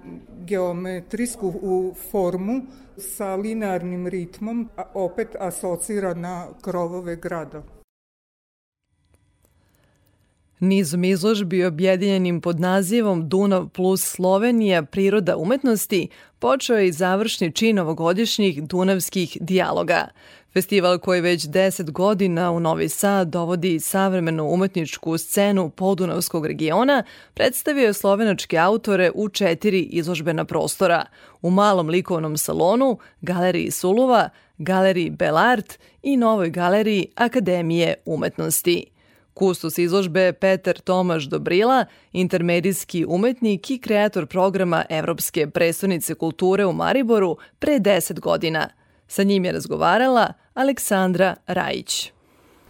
geometrijsku 0.47 1.53
formu 2.11 2.63
sa 2.99 3.35
linearnim 3.37 4.07
ritmom, 4.07 4.69
a 4.77 4.85
opet 4.95 5.37
asocira 5.39 6.15
na 6.15 6.47
krovove 6.63 7.17
grada. 7.17 7.63
Nizom 10.61 11.05
izložbi 11.05 11.65
objedinjenim 11.65 12.41
pod 12.41 12.61
nazivom 12.61 13.29
Dunav 13.29 13.69
plus 13.69 14.05
Slovenija 14.05 14.83
priroda 14.83 15.37
umetnosti 15.37 16.09
počeo 16.39 16.77
je 16.77 16.89
i 16.89 16.93
završni 16.93 17.53
čin 17.53 17.79
ovogodišnjih 17.79 18.63
Dunavskih 18.63 19.37
dijaloga. 19.41 20.09
Festival 20.53 20.99
koji 20.99 21.21
već 21.21 21.47
10 21.47 21.91
godina 21.91 22.51
u 22.51 22.61
Novi 22.61 22.89
Sad 22.89 23.29
dovodi 23.29 23.81
savremenu 23.81 24.49
umetničku 24.49 25.19
scenu 25.19 25.71
podunavskog 25.71 26.47
regiona, 26.47 27.03
predstavio 27.35 27.87
je 27.87 27.93
slovenačke 27.93 28.59
autore 28.59 29.11
u 29.15 29.29
četiri 29.29 29.81
izložbena 29.81 30.45
prostora. 30.45 31.05
U 31.43 31.51
malom 31.51 31.89
likovnom 31.89 32.37
salonu, 32.37 32.99
galeriji 33.21 33.71
Suluva, 33.71 34.29
galeriji 34.59 35.11
Belart 35.11 35.79
i 36.03 36.17
novoj 36.17 36.51
galeriji 36.51 37.07
Akademije 37.15 37.95
umetnosti. 38.05 38.85
Kustos 39.35 39.79
izložbe 39.79 40.33
Peter 40.33 40.79
Tomaš 40.79 41.25
Dobrila, 41.25 41.85
intermedijski 42.13 43.05
umetnik 43.09 43.71
i 43.71 43.79
kreator 43.79 44.27
programa 44.27 44.85
Evropske 44.89 45.47
predstavnice 45.47 46.15
kulture 46.15 46.67
u 46.67 46.73
Mariboru 46.73 47.37
pre 47.59 47.79
10 47.79 48.21
godina. 48.21 48.80
Sa 49.11 49.23
njim 49.23 49.45
je 49.45 49.53
razgovarala 49.53 50.33
Aleksandra 50.55 51.37
Rajić. 51.47 52.13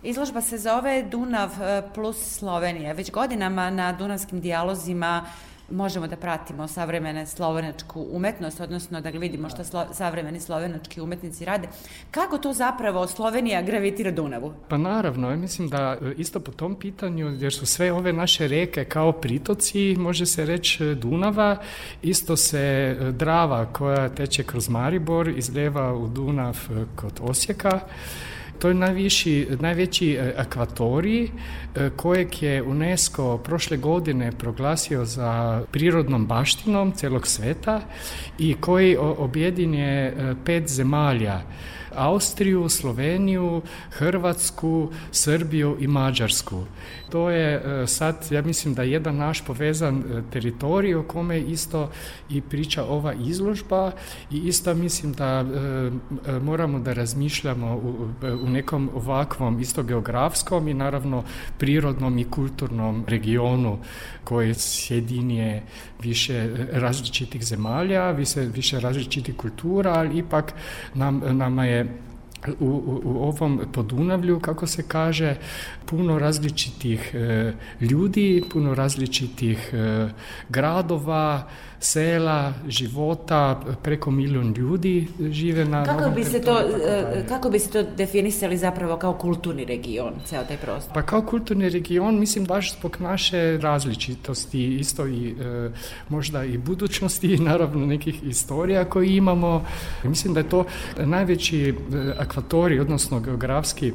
Izložba 0.03 0.41
se 0.41 0.59
zove 0.59 1.03
Dunav 1.03 1.51
eh, 1.63 1.83
plus 1.95 2.17
Slovenija. 2.39 2.93
Već 2.93 3.11
godinama 3.11 3.71
na 3.71 3.93
Dunavskim 3.93 4.41
dijalozima 4.41 5.25
možemo 5.71 6.07
da 6.07 6.17
pratimo 6.17 6.69
savremene 6.69 7.27
slovenačku 7.27 8.07
umetnost, 8.11 8.61
odnosno 8.61 9.01
da 9.01 9.11
vidimo 9.11 9.49
šta 9.51 9.65
slo, 9.65 9.87
savremeni 9.93 10.41
slovenački 10.41 11.01
umetnici 11.01 11.45
rade. 11.45 11.69
Kako 12.11 12.39
to 12.39 12.53
zapravo 12.53 13.07
Slovenija 13.07 13.63
gravitira 13.63 14.11
Dunavu? 14.11 14.55
Pa 14.69 14.77
naravno, 14.77 15.31
ja 15.31 15.37
mislim 15.37 15.69
da 15.69 15.97
e, 16.03 16.15
isto 16.17 16.41
po 16.41 16.53
tom 16.53 16.75
pitanju, 16.75 17.37
jer 17.39 17.53
su 17.53 17.67
sve 17.67 17.93
ove 17.93 18.13
naše 18.13 18.49
reke 18.49 18.85
kao 18.85 19.13
pritoci, 19.13 19.97
može 19.99 20.27
se 20.27 20.47
reći 20.47 20.85
e, 20.85 20.95
Dunava, 20.95 21.57
isto 22.03 22.37
se 22.37 22.59
e, 23.01 23.13
Drava 23.13 23.67
koja 23.73 24.09
teče 24.09 24.43
kroz 24.43 24.69
Maribor 24.69 25.29
izljeva 25.29 25.95
u 25.95 26.09
Dunav 26.09 26.59
kod 26.97 27.21
Osijeka, 27.23 27.81
To 28.61 28.69
je 28.69 28.75
najviši, 28.75 29.47
najveći 29.61 30.19
akvatorij 30.37 31.29
kojeg 31.97 32.43
je 32.43 32.63
UNESCO 32.63 33.39
prošle 33.39 33.77
godine 33.77 34.33
proglasio 34.33 35.05
za 35.05 35.63
prirodnom 35.73 36.27
baštinom 36.27 36.93
celog 36.93 37.27
sveta 37.27 37.81
i 38.39 38.55
koji 38.61 38.97
objedinje 38.97 40.13
pet 40.45 40.69
zemalja. 40.69 41.41
Austriju, 41.95 42.69
Sloveniju, 42.69 43.63
Hrvatsku, 43.91 44.89
Srbiju 45.13 45.77
i 45.81 45.87
Mađarsku. 45.87 46.65
To 47.11 47.31
je 47.31 47.63
sad, 47.87 48.27
ja 48.31 48.43
mislim 48.43 48.75
da 48.75 48.83
jedan 48.83 49.17
naš 49.17 49.45
povezan 49.45 50.25
teritorij 50.33 50.95
o 50.95 51.03
kome 51.03 51.41
isto 51.41 51.91
i 52.31 52.41
priča 52.41 52.85
ova 52.85 53.15
izložba 53.15 53.93
i 54.31 54.39
isto 54.39 54.75
mislim 54.75 55.13
da 55.13 55.45
moramo 56.43 56.79
da 56.79 56.93
razmišljamo 56.93 57.77
u, 57.77 58.09
u 58.43 58.49
nekom 58.49 58.91
ovakvom 58.95 59.61
isto 59.61 59.83
geografskom 59.83 60.69
i 60.69 60.75
naravno 60.75 61.25
prirodnom 61.59 62.19
i 62.19 62.25
kulturnom 62.31 63.05
regionu 63.09 63.79
koji 64.25 64.55
sjedinje 64.55 65.63
više 66.03 66.49
različitih 66.73 67.45
zemalja, 67.45 68.11
više, 68.11 68.41
više 68.41 68.81
različitih 68.81 69.37
kultura, 69.37 69.93
ali 69.93 70.19
ipak 70.19 70.55
nam, 70.95 71.23
nama 71.31 71.65
je 71.65 71.80
u, 72.61 72.67
u, 72.67 73.01
u 73.05 73.23
ovom 73.23 73.61
podunavlju, 73.73 74.41
kako 74.41 74.67
se 74.67 74.83
kaže, 74.89 75.37
puno 75.87 76.19
različitih 76.19 77.15
e, 77.15 77.53
ljudi, 77.81 78.43
puno 78.53 78.75
različitih 78.75 79.71
e, 79.73 80.09
gradova, 80.49 81.49
sela, 81.81 82.53
života, 82.69 83.61
preko 83.83 84.11
milion 84.11 84.55
ljudi 84.57 85.09
žive 85.31 85.65
na... 85.65 85.85
Kako 85.85 86.11
bi, 86.11 86.25
se 86.25 86.41
to, 86.41 86.61
e, 86.61 87.25
kako 87.29 87.51
bi 87.51 87.59
se 87.59 87.71
to 87.71 87.83
definisali 87.83 88.57
zapravo 88.57 88.97
kao 88.97 89.15
kulturni 89.15 89.65
region, 89.65 90.13
ceo 90.25 90.45
taj 90.45 90.57
prostor? 90.57 90.95
Pa 90.95 91.03
kao 91.03 91.23
kulturni 91.23 91.69
region, 91.69 92.19
mislim 92.19 92.45
baš 92.45 92.79
zbog 92.79 92.97
naše 93.01 93.59
različitosti, 93.63 94.75
isto 94.75 95.07
i 95.07 95.31
e, 95.31 95.71
možda 96.09 96.45
i 96.45 96.59
budućnosti, 96.59 97.35
i 97.35 97.39
naravno 97.51 97.87
nekih 97.87 98.25
istorija 98.25 98.85
koje 98.85 99.17
imamo. 99.17 99.65
Mislim 100.05 100.35
da 100.35 100.41
je 100.41 100.49
to 100.49 100.65
najveći 100.99 101.69
e, 101.69 101.75
akvatorij, 102.19 102.81
odnosno 102.81 103.21
geografski 103.21 103.93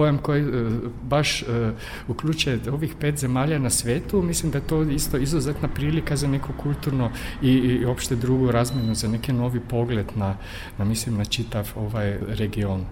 pojam 0.00 0.18
koji 0.18 0.42
e, 0.42 0.70
baš 1.02 1.42
e, 1.42 1.46
uključuje 2.08 2.60
ovih 2.72 2.94
pet 3.00 3.18
zemalja 3.18 3.58
na 3.58 3.70
svetu, 3.70 4.22
mislim 4.22 4.52
da 4.52 4.58
je 4.58 4.66
to 4.66 4.82
isto 4.82 5.16
izuzetna 5.16 5.68
prilika 5.68 6.16
za 6.16 6.28
neko 6.28 6.52
kulturno 6.62 7.10
i, 7.42 7.52
i 7.52 7.84
opšte 7.84 8.16
drugu 8.16 8.50
razmenu, 8.50 8.94
za 8.94 9.08
neki 9.08 9.32
novi 9.32 9.60
pogled 9.60 10.06
na, 10.16 10.36
na 10.78 10.84
mislim, 10.84 11.18
na 11.18 11.24
čitav 11.24 11.72
ovaj 11.76 12.18
region. 12.28 12.86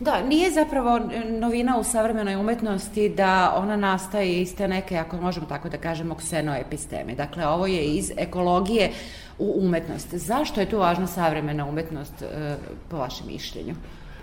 Da, 0.00 0.22
nije 0.22 0.50
zapravo 0.50 1.00
novina 1.40 1.78
u 1.78 1.84
savremenoj 1.84 2.36
umetnosti 2.36 3.08
da 3.08 3.54
ona 3.56 3.76
nastaje 3.76 4.40
iz 4.42 4.56
te 4.56 4.68
neke, 4.68 4.96
ako 4.96 5.16
možemo 5.16 5.46
tako 5.46 5.68
da 5.68 5.78
kažemo, 5.78 6.14
ksenoepisteme. 6.14 7.14
Dakle, 7.14 7.46
ovo 7.46 7.66
je 7.66 7.84
iz 7.84 8.10
ekologije 8.16 8.90
u 9.38 9.54
umetnost. 9.56 10.14
Zašto 10.14 10.60
je 10.60 10.70
tu 10.70 10.78
važna 10.78 11.06
savremena 11.06 11.66
umetnost, 11.66 12.22
e, 12.22 12.56
po 12.90 12.96
vašem 12.96 13.26
mišljenju? 13.26 13.74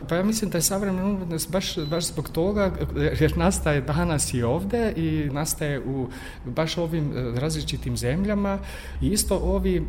Pa 0.10 0.15
ja 0.15 0.23
mislim 0.23 0.52
da 0.52 0.57
je 0.57 0.61
savremena 0.61 1.06
umetnost 1.06 1.52
baš, 1.52 1.78
baš 1.78 2.06
zbog 2.06 2.30
toga, 2.30 2.72
jer 3.19 3.38
nastaje 3.38 3.82
danas 3.82 4.34
i 4.34 4.44
ovde 4.44 4.94
i 4.95 5.30
nastaje 5.32 5.80
u 5.80 6.07
baš 6.45 6.78
ovim 6.78 7.11
različitim 7.36 7.98
zemljama 7.98 8.60
i 9.02 9.07
isto 9.07 9.38
ovi 9.38 9.88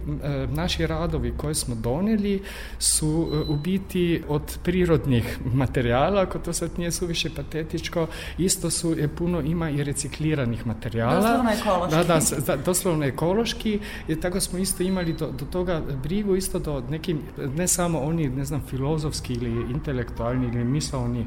naši 0.50 0.86
radovi 0.86 1.34
koje 1.36 1.54
smo 1.54 1.74
doneli 1.74 2.42
su 2.78 3.44
u 3.48 3.56
biti 3.56 4.22
od 4.28 4.58
prirodnih 4.64 5.38
materijala, 5.54 6.22
ako 6.22 6.38
to 6.38 6.52
sad 6.52 6.70
nije 6.78 6.92
suviše 6.92 7.30
patetičko, 7.36 8.06
isto 8.38 8.70
su, 8.70 8.98
je 8.98 9.08
puno 9.08 9.40
ima 9.40 9.70
i 9.70 9.84
recikliranih 9.84 10.66
materijala. 10.66 11.14
Doslovno 11.14 11.50
ekološki. 11.50 11.96
Da, 11.96 12.04
da, 12.04 12.20
da 12.46 12.62
doslovno 12.62 13.04
ekološki 13.04 13.80
i 14.08 14.20
tako 14.20 14.40
smo 14.40 14.58
isto 14.58 14.82
imali 14.82 15.12
do, 15.12 15.26
do 15.26 15.44
toga 15.44 15.82
brigu 16.02 16.36
isto 16.36 16.58
do 16.58 16.82
nekim, 16.90 17.20
ne 17.56 17.68
samo 17.68 18.00
oni, 18.00 18.28
ne 18.28 18.44
znam, 18.44 18.62
filozofski 18.68 19.34
ili 19.34 19.50
intelektualni 19.70 20.01
intelektualni 20.02 20.46
ili 20.46 20.64
misalni 20.64 21.26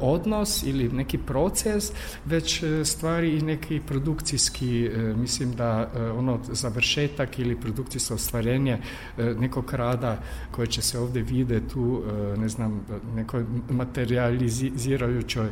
odnos 0.00 0.62
ili 0.62 0.88
neki 0.88 1.18
proces, 1.18 1.92
već 2.24 2.62
stvari 2.84 3.36
i 3.38 3.42
neki 3.42 3.80
produkcijski, 3.86 4.90
mislim 5.16 5.52
da 5.52 5.90
ono 6.18 6.38
završetak 6.52 7.38
ili 7.38 7.60
produkcijsko 7.60 8.14
ostvarenje 8.14 8.78
nekog 9.16 9.72
rada 9.74 10.16
koje 10.50 10.66
će 10.66 10.82
se 10.82 10.98
ovde 10.98 11.20
vide 11.20 11.68
tu, 11.68 12.02
ne 12.36 12.48
znam, 12.48 12.86
nekoj 13.14 13.44
materializirajućoj 13.70 15.48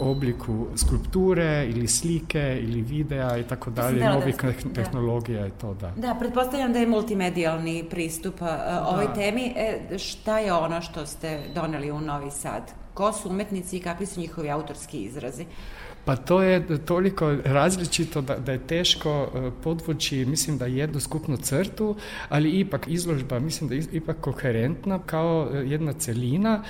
obliku 0.00 0.66
skulpture 0.76 1.66
ili 1.68 1.88
slike 1.88 2.58
ili 2.62 2.82
videa 2.82 3.38
i 3.38 3.42
tako 3.42 3.70
dalje, 3.70 4.04
novih 4.04 4.36
tehnologija 4.74 5.44
je 5.44 5.50
to, 5.50 5.74
da. 5.74 5.92
Da, 5.96 6.16
pretpostavljam 6.18 6.72
da 6.72 6.78
je 6.78 6.86
multimedijalni 6.86 7.84
pristup 7.90 8.34
ovoj 8.86 9.06
Da. 9.06 9.14
temi. 9.14 9.52
E, 9.56 9.98
šta 9.98 10.38
je 10.38 10.52
ono 10.52 10.80
što 10.80 11.06
ste 11.06 11.40
doneli 11.54 11.90
u 11.90 11.97
Novi 12.00 12.30
Sad? 12.30 12.62
Ko 12.94 13.12
su 13.12 13.28
umetnici 13.28 13.76
i 13.76 13.80
kakvi 13.80 14.06
su 14.06 14.20
njihovi 14.20 14.50
autorski 14.50 15.02
izrazi? 15.02 15.46
Pa 16.08 16.16
to 16.16 16.42
je 16.42 16.78
toliko 16.86 17.36
različito 17.44 18.20
da, 18.20 18.36
da 18.36 18.52
je 18.52 18.58
teško 18.58 19.10
e, 19.34 19.50
podvući, 19.62 20.24
mislim 20.24 20.58
da 20.58 20.66
jednu 20.66 21.00
skupnu 21.00 21.36
crtu, 21.36 21.96
ali 22.28 22.50
ipak 22.50 22.88
izložba, 22.88 23.38
mislim 23.38 23.68
da 23.68 23.74
je 23.74 23.84
ipak 23.92 24.16
koherentna 24.20 24.98
kao 25.06 25.50
e, 25.52 25.56
jedna 25.56 25.92
celina, 25.92 26.62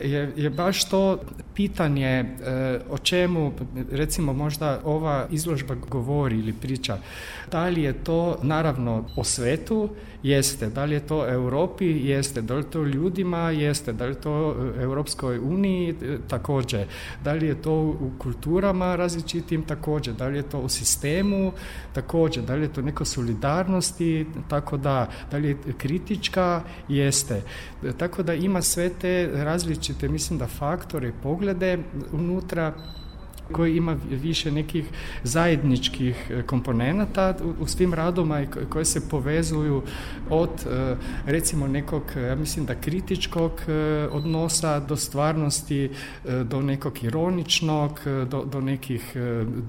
je, 0.00 0.32
je 0.36 0.50
baš 0.50 0.88
to 0.88 1.18
pitanje 1.54 2.06
e, 2.06 2.24
o 2.90 2.98
čemu 2.98 3.52
recimo 3.90 4.32
možda 4.32 4.80
ova 4.84 5.26
izložba 5.30 5.74
govori 5.74 6.38
ili 6.38 6.52
priča. 6.52 6.98
Da 7.50 7.68
li 7.68 7.82
je 7.82 7.92
to 7.92 8.38
naravno 8.42 9.04
o 9.16 9.24
svetu, 9.24 9.88
jeste. 10.22 10.66
Da 10.66 10.84
li 10.84 10.94
je 10.94 11.00
to 11.00 11.28
Europi, 11.28 11.86
jeste. 11.86 12.42
Da 12.42 12.54
li 12.54 12.64
to 12.64 12.84
ljudima, 12.84 13.50
jeste. 13.50 13.92
Da 13.92 14.06
li 14.06 14.14
to 14.14 14.56
Europskoj 14.80 15.38
uniji, 15.38 15.94
također. 16.28 16.86
Da 17.24 17.32
li 17.32 17.46
je 17.46 17.62
to 17.62 17.72
u 17.74 18.10
kulturama 18.18 18.85
različitim, 18.94 19.62
također. 19.62 20.14
Da 20.14 20.26
li 20.26 20.36
je 20.36 20.42
to 20.42 20.60
u 20.60 20.68
sistemu, 20.68 21.52
također. 21.92 22.44
Da 22.44 22.54
li 22.54 22.62
je 22.62 22.72
to 22.72 22.82
neko 22.82 23.04
solidarnosti, 23.04 24.26
tako 24.48 24.76
da. 24.76 25.08
Da 25.30 25.36
li 25.36 25.48
je 25.48 25.56
kritička, 25.78 26.62
jeste. 26.88 27.42
Tako 27.98 28.22
da 28.22 28.34
ima 28.34 28.62
sve 28.62 28.88
te 28.88 29.30
različite, 29.34 30.08
mislim 30.08 30.38
da 30.38 30.46
faktore, 30.46 31.12
poglede 31.22 31.78
unutra 32.12 32.74
koji 33.52 33.76
ima 33.76 33.96
više 34.10 34.52
nekih 34.52 34.84
zajedničkih 35.22 36.30
e, 36.30 36.42
komponenata 36.42 37.34
u, 37.60 37.66
svim 37.66 37.94
radoma 37.94 38.42
i 38.42 38.46
ko- 38.46 38.60
koje 38.68 38.84
se 38.84 39.08
povezuju 39.08 39.82
od 40.30 40.50
e, 40.66 40.96
recimo 41.26 41.66
nekog, 41.66 42.02
ja 42.16 42.34
mislim 42.34 42.66
da 42.66 42.74
kritičkog 42.74 43.52
odnosa 44.10 44.80
do 44.80 44.96
stvarnosti, 44.96 45.90
do 46.44 46.62
nekog 46.62 47.04
ironičnog, 47.04 48.00
do, 48.30 48.44
do 48.44 48.60
nekih 48.60 49.16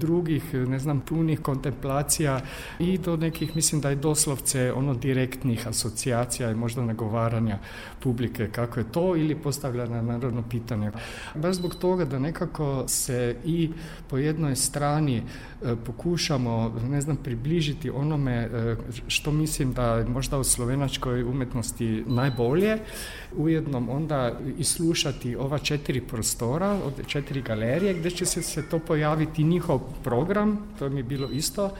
drugih, 0.00 0.54
ne 0.54 0.78
znam, 0.78 1.00
punih 1.00 1.40
kontemplacija 1.40 2.40
i 2.78 2.98
do 2.98 3.16
nekih, 3.16 3.56
mislim 3.56 3.80
da 3.80 3.90
je 3.90 3.96
doslovce 3.96 4.72
ono 4.72 4.94
direktnih 4.94 5.68
asocijacija 5.68 6.50
i 6.50 6.54
možda 6.54 6.82
nagovaranja 6.82 7.58
publike 8.00 8.48
kako 8.52 8.80
je 8.80 8.92
to 8.92 9.16
ili 9.16 9.34
postavljanja 9.34 10.02
naravno 10.02 10.42
pitanja. 10.50 10.92
Baš 11.34 11.54
zbog 11.54 11.74
toga 11.74 12.04
da 12.04 12.18
nekako 12.18 12.84
se 12.86 13.36
i 13.44 13.67
po 14.08 14.18
jednoj 14.18 14.56
strani 14.56 15.16
e, 15.16 15.76
pokušamo, 15.86 16.74
ne 16.88 17.00
znam, 17.00 17.16
približiti 17.16 17.90
onome 17.90 18.32
e, 18.32 18.76
što 19.06 19.30
mislim 19.32 19.72
da 19.72 19.94
je 19.94 20.04
možda 20.04 20.38
u 20.38 20.44
slovenačkoj 20.44 21.22
umetnosti 21.22 22.04
najbolje, 22.06 22.78
ujedno 23.36 23.86
onda 23.90 24.32
i 24.58 24.64
slušati 24.64 25.36
ova 25.36 25.58
četiri 25.58 26.00
prostora, 26.00 26.78
od 26.84 27.06
četiri 27.06 27.42
galerije 27.42 27.94
gdje 27.94 28.10
će 28.10 28.26
se, 28.26 28.42
se 28.42 28.68
to 28.68 28.78
pojaviti 28.78 29.44
njihov 29.44 29.80
program, 30.04 30.58
to 30.78 30.88
mi 30.88 31.00
je 31.00 31.04
bilo 31.04 31.28
isto. 31.28 31.70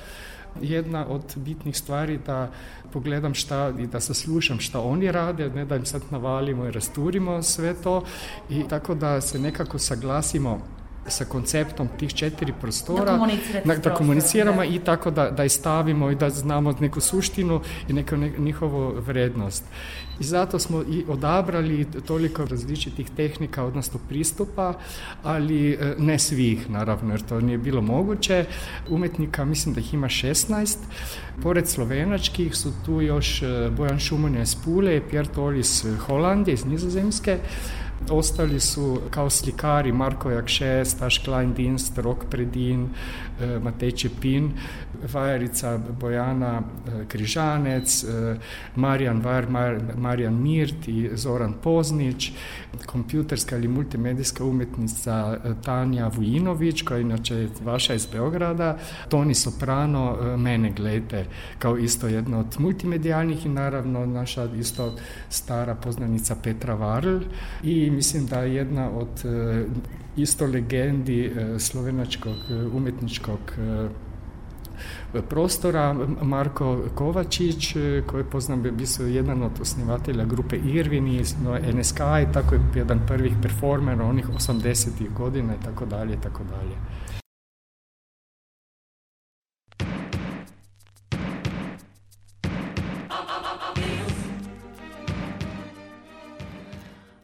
Jedna 0.60 1.06
od 1.06 1.22
bitnih 1.36 1.76
stvari 1.76 2.18
da 2.26 2.50
pogledam 2.92 3.34
šta 3.34 3.72
i 3.78 3.86
da 3.86 4.00
saslušam 4.00 4.60
šta 4.60 4.80
oni 4.80 5.12
rade, 5.12 5.50
ne 5.50 5.64
da 5.64 5.76
im 5.76 5.84
sad 5.84 6.02
navalimo 6.10 6.66
i 6.66 6.70
rasturimo 6.70 7.42
sve 7.42 7.74
to 7.82 8.04
i 8.50 8.64
tako 8.68 8.94
da 8.94 9.20
se 9.20 9.38
nekako 9.38 9.78
saglasimo 9.78 10.60
sa 11.08 11.24
konceptom 11.24 11.88
tih 11.98 12.14
četiri 12.14 12.52
prostora, 12.60 13.18
Da 13.64 13.74
da, 13.74 13.94
komuniciramo 13.94 14.64
i 14.64 14.78
tako 14.78 15.10
da, 15.10 15.30
da 15.30 15.48
stavimo 15.48 16.10
i 16.10 16.14
da 16.14 16.30
znamo 16.30 16.72
neku 16.80 17.00
suštinu 17.00 17.60
i 17.88 17.92
neku 17.92 18.16
ne, 18.16 18.32
njihovu 18.38 18.94
vrednost. 19.00 19.64
I 20.20 20.24
zato 20.24 20.58
smo 20.58 20.82
i 20.82 21.04
odabrali 21.08 21.86
toliko 22.06 22.44
različitih 22.44 23.10
tehnika, 23.16 23.64
odnosno 23.64 24.00
pristupa, 24.08 24.74
ali 25.22 25.72
e, 25.72 25.94
ne 25.98 26.18
svih, 26.18 26.70
naravno, 26.70 27.12
jer 27.12 27.22
to 27.22 27.40
nije 27.40 27.58
bilo 27.58 27.82
moguće. 27.82 28.44
Umetnika, 28.88 29.44
mislim 29.44 29.74
da 29.74 29.80
ih 29.80 29.94
ima 29.94 30.06
16. 30.06 30.76
Pored 31.42 31.68
slovenačkih 31.68 32.56
su 32.56 32.72
tu 32.86 33.00
još 33.00 33.42
e, 33.42 33.70
Bojan 33.76 33.98
Šumonja 33.98 34.42
iz 34.42 34.56
Pule 34.64 35.00
Pierre 35.10 35.32
Tolis 35.34 35.84
iz 35.84 35.98
Holandije, 36.06 36.54
iz 36.54 36.64
Nizozemske. 36.64 37.38
Ostali 38.10 38.60
su 38.60 39.00
kao 39.10 39.30
slikari 39.30 39.92
Marko 39.92 40.30
Jakše, 40.30 40.84
Staš 40.84 41.18
Kleindienst, 41.18 41.98
Rok 41.98 42.24
Predin, 42.30 42.88
Matej 43.62 43.90
Čepin, 43.92 44.52
vajarica 45.12 45.78
Bojana 46.00 46.62
e, 46.62 47.04
Križanec, 47.08 48.04
e, 48.04 48.36
Marijan 48.76 49.20
Vajar, 49.20 49.46
Mar- 49.50 49.96
Marijan 49.96 50.42
Mirt 50.42 50.88
i 50.88 51.10
Zoran 51.14 51.54
Poznić, 51.62 52.32
kompjuterska 52.86 53.56
ili 53.56 53.68
multimedijska 53.68 54.44
umetnica 54.44 55.38
Tanja 55.64 56.08
Vujinović, 56.08 56.82
koja 56.82 56.96
je 56.96 57.02
inače 57.02 57.48
vaša 57.64 57.94
iz 57.94 58.06
Beograda, 58.06 58.78
Toni 59.08 59.34
Soprano, 59.34 60.36
mene 60.36 60.70
glede, 60.70 61.26
kao 61.58 61.78
isto 61.78 62.08
jedna 62.08 62.38
od 62.38 62.56
multimedijalnih 62.58 63.46
i 63.46 63.48
naravno 63.48 64.06
naša 64.06 64.44
isto 64.44 64.96
stara 65.28 65.74
poznanica 65.74 66.36
Petra 66.42 66.74
Varl. 66.74 67.18
I 67.62 67.90
mislim 67.90 68.26
da 68.26 68.40
je 68.40 68.54
jedna 68.54 68.90
od 68.90 69.24
isto 70.18 70.46
legendi 70.46 71.24
e, 71.26 71.58
slovenačkog 71.58 72.36
e, 72.50 72.54
umetničkog 72.54 73.38
e, 73.58 73.88
prostora 75.28 75.96
Marko 76.22 76.84
Kovačić 76.94 77.76
koji 78.06 78.24
poznam 78.24 78.62
bi 78.62 78.70
bio 78.70 79.06
jedan 79.06 79.42
od 79.42 79.60
osnivatelja 79.60 80.24
grupe 80.24 80.56
Irvin 80.56 81.08
i 81.08 81.24
no, 81.44 81.58
NSK 81.72 82.00
i 82.00 82.32
tako 82.32 82.54
je 82.54 82.60
jedan 82.74 83.00
prvih 83.06 83.32
performera 83.42 84.04
onih 84.04 84.28
80-ih 84.28 85.10
godina 85.12 85.54
i 85.54 85.64
tako 85.64 85.86
dalje 85.86 86.14
i 86.14 86.20
tako 86.20 86.44
dalje. 86.44 86.76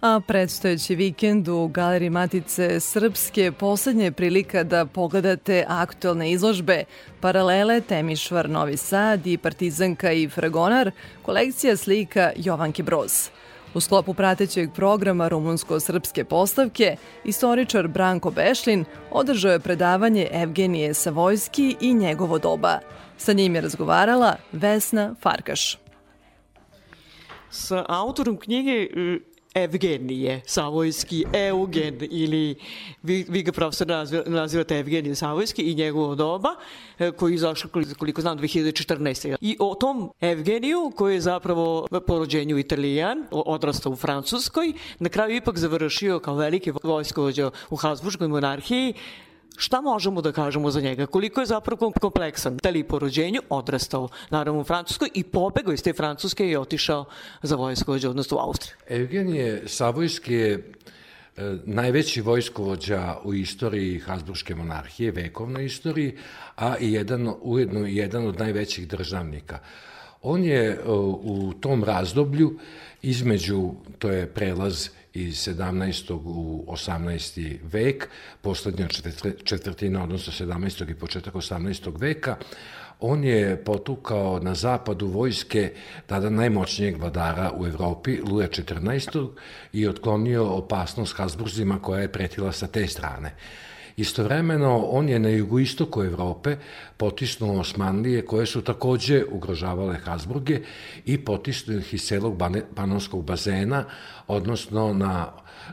A 0.04 0.20
predstojeći 0.20 0.94
vikend 0.94 1.48
u 1.48 1.68
Galeriji 1.68 2.10
Matice 2.10 2.80
Srpske 2.80 3.52
poslednja 3.52 4.04
je 4.04 4.12
prilika 4.12 4.64
da 4.64 4.86
pogledate 4.86 5.64
aktualne 5.68 6.30
izložbe 6.30 6.84
Paralele, 7.20 7.80
Temišvar, 7.80 8.50
Novi 8.50 8.76
Sad 8.76 9.26
i 9.26 9.38
Partizanka 9.38 10.12
i 10.12 10.28
Fragonar, 10.28 10.90
kolekcija 11.22 11.76
slika 11.76 12.32
Jovanke 12.36 12.82
Broz. 12.82 13.30
U 13.74 13.80
sklopu 13.80 14.14
pratećeg 14.14 14.70
programa 14.74 15.28
rumunsko-srpske 15.28 16.24
postavke, 16.24 16.96
istoričar 17.24 17.88
Branko 17.88 18.30
Bešlin 18.30 18.84
održao 19.10 19.52
je 19.52 19.60
predavanje 19.60 20.28
Evgenije 20.32 20.94
Savojski 20.94 21.76
i 21.80 21.94
njegovo 21.94 22.38
doba. 22.38 22.78
Sa 23.16 23.32
njim 23.32 23.54
je 23.54 23.60
razgovarala 23.60 24.36
Vesna 24.52 25.14
Farkaš. 25.22 25.78
Sa 27.50 27.84
autorom 27.88 28.36
knjige 28.36 28.70
e, 28.70 29.18
Evgenije 29.54 30.40
Savojski, 30.46 31.24
Eugen 31.32 31.98
ili 32.10 32.54
vi, 33.02 33.26
vi 33.28 33.42
ga 33.42 33.52
profesor 33.52 33.86
naziva- 33.86 34.28
nazivate 34.28 34.78
Evgenije 34.78 35.14
Savojski 35.14 35.62
i 35.62 35.74
njegovo 35.74 36.14
doba 36.14 36.48
e, 36.98 37.10
koji 37.10 37.32
je 37.32 37.34
izašao 37.34 37.70
koliko, 37.98 38.20
znam 38.20 38.38
2014. 38.38 39.36
I 39.40 39.56
o 39.60 39.74
tom 39.74 40.10
Evgeniju 40.20 40.92
koji 40.96 41.14
je 41.14 41.20
zapravo 41.20 41.86
po 42.06 42.18
rođenju 42.18 42.58
Italijan, 42.58 43.24
odrastao 43.30 43.92
u 43.92 43.96
Francuskoj, 43.96 44.72
na 44.98 45.08
kraju 45.08 45.36
ipak 45.36 45.58
završio 45.58 46.18
kao 46.18 46.34
veliki 46.34 46.72
vojskovođa 46.82 47.50
u 47.70 47.76
Habsburgskoj 47.76 48.28
monarhiji, 48.28 48.94
Šta 49.56 49.80
možemo 49.80 50.22
da 50.22 50.32
kažemo 50.32 50.70
za 50.70 50.80
njega? 50.80 51.06
Koliko 51.06 51.40
je 51.40 51.46
zapravo 51.46 51.78
kom- 51.78 51.92
kompleksan? 52.00 52.56
Da 52.62 52.70
li 52.70 52.84
po 52.84 52.98
rođenju 52.98 53.40
odrastao, 53.48 54.08
naravno 54.30 54.60
u 54.60 54.64
Francuskoj 54.64 55.08
i 55.14 55.22
pobegao 55.24 55.72
iz 55.72 55.82
te 55.82 55.92
Francuske 55.92 56.48
i 56.48 56.56
otišao 56.56 57.04
za 57.42 57.56
vojskovođa, 57.56 58.10
odnosno 58.10 58.36
u 58.36 58.40
Austriju. 58.40 58.76
Evgenije 58.88 59.62
Savojski 59.66 60.34
je 60.34 60.52
e, 61.36 61.56
najveći 61.64 62.20
vojskovođa 62.20 63.16
u 63.24 63.34
istoriji 63.34 63.98
Habsburgske 63.98 64.54
monarhije, 64.54 65.10
vekovnoj 65.10 65.64
istoriji, 65.66 66.16
a 66.56 66.76
i 66.78 66.92
jedan, 66.92 67.34
ujedno 67.42 67.86
jedan 67.86 68.26
od 68.26 68.38
najvećih 68.38 68.88
državnika. 68.88 69.58
On 70.22 70.44
je 70.44 70.64
e, 70.64 70.78
u 71.22 71.52
tom 71.60 71.84
razdoblju 71.84 72.58
između, 73.02 73.70
to 73.98 74.10
je 74.10 74.26
prelaz 74.26 74.88
iz 75.14 75.48
17. 75.48 76.12
u 76.24 76.64
18. 76.68 77.58
vek, 77.62 78.08
poslednja 78.40 78.86
četvr- 78.86 79.44
četvrtina, 79.44 80.02
odnosno 80.02 80.46
17. 80.46 80.90
i 80.90 80.94
početak 80.94 81.34
18. 81.34 82.00
veka, 82.00 82.36
on 83.00 83.24
je 83.24 83.64
potukao 83.64 84.40
na 84.42 84.54
zapadu 84.54 85.06
vojske 85.06 85.72
tada 86.06 86.30
najmoćnijeg 86.30 86.96
vladara 87.00 87.52
u 87.56 87.66
Evropi, 87.66 88.20
Luja 88.28 88.48
XIV. 88.48 89.28
i 89.72 89.88
otklonio 89.88 90.44
opasnost 90.44 91.16
Habsburzima 91.16 91.82
koja 91.82 92.00
je 92.00 92.12
pretila 92.12 92.52
sa 92.52 92.66
te 92.66 92.86
strane. 92.86 93.34
Istovremeno, 93.96 94.76
on 94.76 95.08
je 95.08 95.18
na 95.18 95.28
jugoistoku 95.28 96.02
Evrope 96.02 96.56
potisnuo 96.96 97.60
Osmanlije 97.60 98.26
koje 98.26 98.46
su 98.46 98.62
takođe 98.62 99.24
ugrožavale 99.30 99.98
Habsburge 100.04 100.60
i 101.04 101.18
potisnuo 101.24 101.78
ih 101.78 101.94
iz 101.94 102.02
celog 102.02 102.42
panonskog 102.74 103.24
bazena, 103.24 103.84
odnosno 104.26 104.92
na 104.92 105.28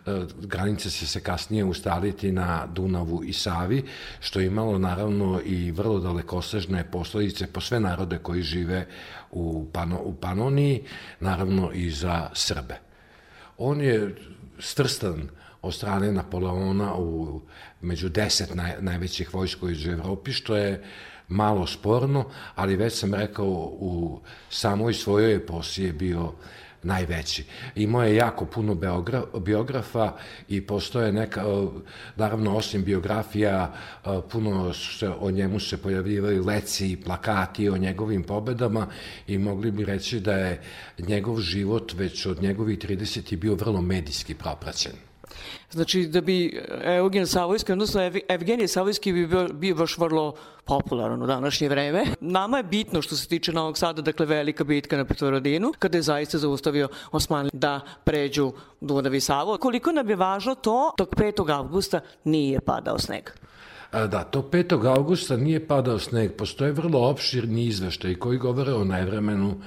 e, 0.06 0.12
granice 0.42 0.90
će 0.90 1.08
se 1.08 1.20
kasnije 1.20 1.64
ustaliti 1.64 2.32
na 2.32 2.68
Dunavu 2.68 3.24
i 3.24 3.34
Savi, 3.34 3.84
što 4.20 4.40
je 4.40 4.46
imalo 4.46 4.78
naravno 4.78 5.42
i 5.46 5.72
vrlo 5.72 6.00
dalekosežne 6.00 6.92
posledice 6.92 7.48
po 7.48 7.62
sve 7.62 7.80
narode 7.80 8.18
koji 8.18 8.42
žive 8.42 8.88
u, 9.32 9.66
Pano, 9.74 10.02
u 10.04 10.14
Panoniji, 10.16 10.84
naravno 11.20 11.72
i 11.74 11.90
za 11.90 12.30
Srbe. 12.34 12.80
On 13.58 13.82
je 13.82 14.16
strstan 14.60 15.30
od 15.62 15.74
strane 15.74 16.12
Napoleona 16.12 16.96
u 16.96 17.42
među 17.82 18.10
deset 18.10 18.56
naj, 18.56 18.74
najvećih 18.80 19.34
vojskovića 19.34 19.90
u 19.90 19.94
Evropi, 19.94 20.32
što 20.32 20.56
je 20.56 20.84
malo 21.28 21.68
sporno, 21.68 22.26
ali 22.56 22.76
već 22.76 22.94
sam 22.94 23.14
rekao 23.14 23.48
u 23.80 24.20
samoj 24.50 24.94
svojoj 24.94 25.36
eposi 25.36 25.84
je 25.84 25.94
bio 25.94 26.34
najveći. 26.84 27.44
Imao 27.76 28.04
je 28.04 28.16
jako 28.16 28.46
puno 28.46 28.76
biogra, 28.76 29.24
biografa 29.40 30.14
i 30.50 30.62
postoje 30.62 31.12
neka, 31.12 31.42
e, 31.42 31.68
naravno 32.16 32.56
osim 32.56 32.84
biografija, 32.84 33.74
e, 34.06 34.10
puno 34.32 34.74
se, 34.74 35.10
o 35.10 35.32
njemu 35.32 35.60
se 35.60 35.78
pojavljivaju 35.78 36.46
leci 36.46 36.92
i 36.92 37.02
plakati 37.02 37.70
o 37.70 37.78
njegovim 37.78 38.24
pobedama 38.24 38.88
i 39.28 39.38
mogli 39.38 39.72
bi 39.72 39.86
reći 39.86 40.20
da 40.20 40.34
je 40.34 40.62
njegov 40.98 41.40
život 41.40 41.94
već 41.94 42.26
od 42.26 42.42
njegovih 42.42 42.80
30 42.80 43.36
bio 43.36 43.56
vrlo 43.56 43.82
medijski 43.82 44.36
propraćen. 44.36 45.11
Znači, 45.72 46.06
da 46.06 46.22
bi 46.22 46.62
Eugen 46.84 47.28
Savojski, 47.28 47.72
odnosno 47.72 48.02
Ev 48.02 48.16
Evgenije 48.30 48.68
Savojski 48.68 49.14
bi 49.14 49.28
bio, 49.28 49.48
bio 49.54 49.76
baš 49.76 49.98
vrlo 49.98 50.36
popularan 50.66 51.24
u 51.24 51.28
današnje 51.28 51.70
vreme. 51.70 52.06
Nama 52.20 52.58
je 52.58 52.64
bitno 52.64 53.02
što 53.02 53.16
se 53.16 53.28
tiče 53.28 53.54
Novog 53.54 53.78
Sada, 53.78 54.02
dakle 54.02 54.26
velika 54.26 54.64
bitka 54.64 54.98
na 54.98 55.06
Petrovaradinu, 55.06 55.74
kada 55.80 55.98
je 55.98 56.02
zaista 56.02 56.38
zaustavio 56.38 56.90
Osman 57.12 57.50
da 57.54 57.80
pređu 58.04 58.54
Dunav 58.82 59.16
i 59.16 59.20
Savo. 59.20 59.58
Koliko 59.58 59.92
nam 59.92 60.10
je 60.10 60.16
važno 60.16 60.56
to, 60.56 60.94
tog 60.98 61.10
5. 61.10 61.54
avgusta 61.54 62.00
nije 62.24 62.60
padao 62.60 63.00
sneg. 63.00 63.30
Da, 63.92 64.24
to 64.24 64.42
5. 64.42 64.88
augusta 64.98 65.38
nije 65.38 65.68
padao 65.68 66.00
sneg. 66.00 66.32
Postoje 66.32 66.72
vrlo 66.72 67.10
opširni 67.10 67.66
izveštaj 67.66 68.16
koji 68.16 68.38
govore 68.38 68.74
o 68.74 68.84
nevremenu, 68.84 69.62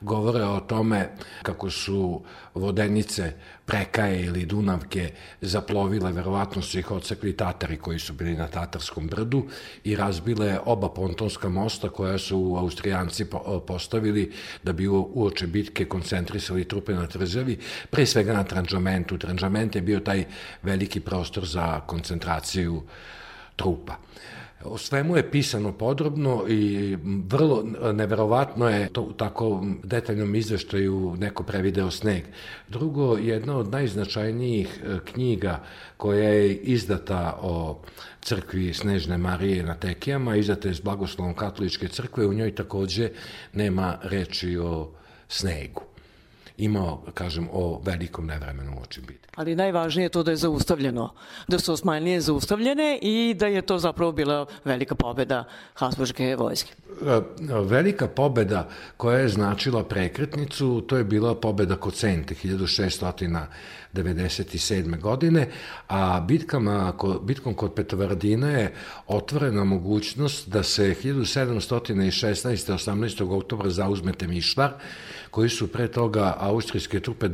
govore 0.00 0.44
o 0.44 0.60
tome 0.60 1.08
kako 1.42 1.70
su 1.70 2.20
vodenice 2.54 3.32
Prekaje 3.66 4.24
ili 4.26 4.46
Dunavke 4.46 5.12
zaplovile, 5.40 6.12
verovatno 6.12 6.62
su 6.62 6.78
ih 6.78 6.90
odsekli 6.90 7.36
Tatari 7.36 7.76
koji 7.76 7.98
su 7.98 8.12
bili 8.12 8.34
na 8.34 8.48
Tatarskom 8.48 9.06
brdu 9.08 9.42
i 9.84 9.96
razbile 9.96 10.58
oba 10.64 10.88
pontonska 10.88 11.48
mosta 11.48 11.88
koja 11.88 12.18
su 12.18 12.56
Austrijanci 12.58 13.24
po- 13.24 13.60
postavili 13.66 14.32
da 14.62 14.72
bi 14.72 14.88
uoče 14.88 15.46
bitke 15.46 15.84
koncentrisali 15.84 16.68
trupe 16.68 16.94
na 16.94 17.06
Trzevi, 17.06 17.58
pre 17.90 18.06
svega 18.06 18.32
na 18.32 18.44
Tranžamentu. 18.44 19.18
Tranžament 19.18 19.74
je 19.74 19.82
bio 19.82 20.00
taj 20.00 20.24
veliki 20.62 21.00
prostor 21.00 21.46
za 21.46 21.80
koncentraciju 21.80 22.82
trupa. 23.56 23.96
O 24.64 24.78
svemu 24.78 25.16
je 25.16 25.30
pisano 25.30 25.72
podrobno 25.72 26.44
i 26.48 26.96
vrlo 27.28 27.64
neverovatno 27.92 28.68
je 28.68 28.88
to 28.92 29.02
u 29.02 29.12
tako 29.12 29.64
detaljnom 29.84 30.34
izveštaju 30.34 31.16
neko 31.18 31.42
prevideo 31.42 31.90
sneg. 31.90 32.24
Drugo, 32.68 33.16
jedna 33.16 33.56
od 33.56 33.70
najznačajnijih 33.70 34.80
e, 34.84 34.98
knjiga 35.12 35.62
koja 35.96 36.28
je 36.28 36.54
izdata 36.54 37.38
o 37.42 37.82
crkvi 38.20 38.74
Snežne 38.74 39.18
Marije 39.18 39.62
na 39.62 39.74
Tekijama, 39.74 40.36
izdata 40.36 40.68
je 40.68 40.74
s 40.74 40.80
blagoslovom 40.80 41.34
katoličke 41.34 41.88
crkve, 41.88 42.26
u 42.26 42.32
njoj 42.32 42.54
takođe 42.54 43.10
nema 43.52 43.98
reči 44.02 44.58
o 44.58 44.90
snegu. 45.28 45.89
Imao, 46.60 47.02
kažem, 47.14 47.48
o 47.52 47.80
velikom 47.84 48.26
nevremenu 48.26 48.72
oči 48.82 49.00
biti. 49.00 49.28
Ali 49.34 49.54
najvažnije 49.56 50.04
je 50.04 50.08
to 50.08 50.22
da 50.22 50.30
je 50.30 50.36
zaustavljeno, 50.36 51.12
da 51.48 51.58
su 51.58 51.72
Osmanlije 51.72 52.20
zaustavljene 52.20 52.98
i 53.02 53.34
da 53.34 53.46
je 53.46 53.62
to 53.62 53.78
zapravo 53.78 54.12
bila 54.12 54.46
velika 54.64 54.94
pobeda 54.94 55.44
Habsburgske 55.74 56.36
vojske. 56.36 56.72
E, 57.00 57.20
Velika 57.64 58.08
pobeda 58.08 58.68
koja 58.96 59.18
je 59.18 59.28
značila 59.28 59.84
prekretnicu, 59.84 60.80
to 60.80 60.96
je 60.96 61.04
bila 61.04 61.34
pobeda 61.34 61.76
kod 61.76 61.94
Sente 61.94 62.34
1697. 62.34 65.00
godine, 65.00 65.48
a 65.88 66.20
bitkama, 66.20 66.92
ko- 66.92 67.20
bitkom 67.20 67.54
kod 67.54 67.74
Petrovaradina 67.74 68.48
je 68.48 68.74
otvorena 69.06 69.64
mogućnost 69.64 70.48
da 70.48 70.62
se 70.62 70.94
1716. 70.94 72.68
18. 72.68 73.30
oktobra 73.30 73.70
zauzme 73.70 74.12
Temišvar, 74.12 74.70
koji 75.30 75.48
su 75.48 75.68
pre 75.68 75.88
toga 75.88 76.36
austrijske 76.38 77.00
trupe 77.00 77.28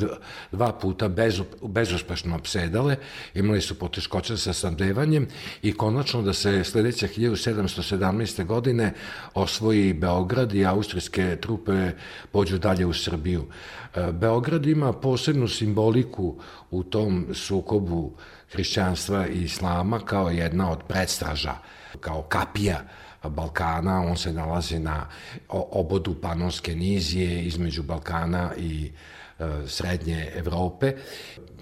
dva 0.53 0.73
puta 0.73 1.09
bez, 1.09 1.41
bezuspešno 1.63 2.37
opsedale, 2.37 2.97
imali 3.35 3.61
su 3.61 3.79
poteškoće 3.79 4.37
sa 4.37 4.53
sandevanjem 4.53 5.29
i 5.63 5.73
konačno 5.73 6.23
da 6.23 6.33
se 6.33 6.65
sledeće 6.65 7.09
1717. 7.09 8.45
godine 8.45 8.95
osvoji 9.35 9.93
Beograd 9.93 10.55
i 10.55 10.67
austrijske 10.67 11.37
trupe 11.41 11.91
pođu 12.33 12.59
dalje 12.59 12.87
u 12.87 12.93
Srbiju. 12.93 13.47
E, 13.95 14.13
Beograd 14.13 14.67
ima 14.67 14.93
posebnu 14.93 15.49
simboliku 15.49 16.37
u 16.71 16.83
tom 16.83 17.27
sukobu 17.35 18.13
hrišćanstva 18.53 19.27
i 19.27 19.43
islama 19.43 20.01
kao 20.01 20.31
jedna 20.31 20.71
od 20.71 20.79
predstraža, 20.89 21.55
kao 22.01 22.23
kapija 22.23 22.81
Balkana, 23.29 24.01
on 24.01 24.17
se 24.17 24.33
nalazi 24.33 24.79
na 24.79 25.07
obodu 25.49 26.15
Panonske 26.15 26.75
nizije 26.75 27.43
između 27.43 27.83
Balkana 27.83 28.51
i 28.59 28.91
e, 29.39 29.45
srednje 29.67 30.31
Evrope. 30.35 30.93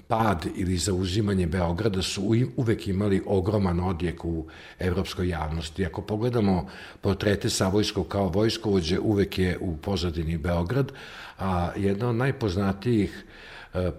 Pad 0.09 0.47
ili 0.57 0.77
zauzimanje 0.77 1.47
Beograda 1.47 2.03
su 2.03 2.23
uvek 2.57 2.89
imali 2.89 3.23
ogroman 3.27 3.81
odjek 3.81 4.24
u 4.24 4.47
evropskoj 4.78 5.28
javnosti. 5.28 5.86
Ako 5.86 6.03
pogledamo 6.03 6.69
portrete 7.01 7.51
Savojskog 7.51 8.09
kao 8.09 8.28
vojskovođe, 8.28 8.99
uvek 8.99 9.39
je 9.39 9.59
u 9.61 9.77
pozadini 9.77 10.39
Beograd, 10.39 10.93
a 11.39 11.70
jedna 11.77 12.09
od 12.09 12.16
najpoznatijih 12.16 13.24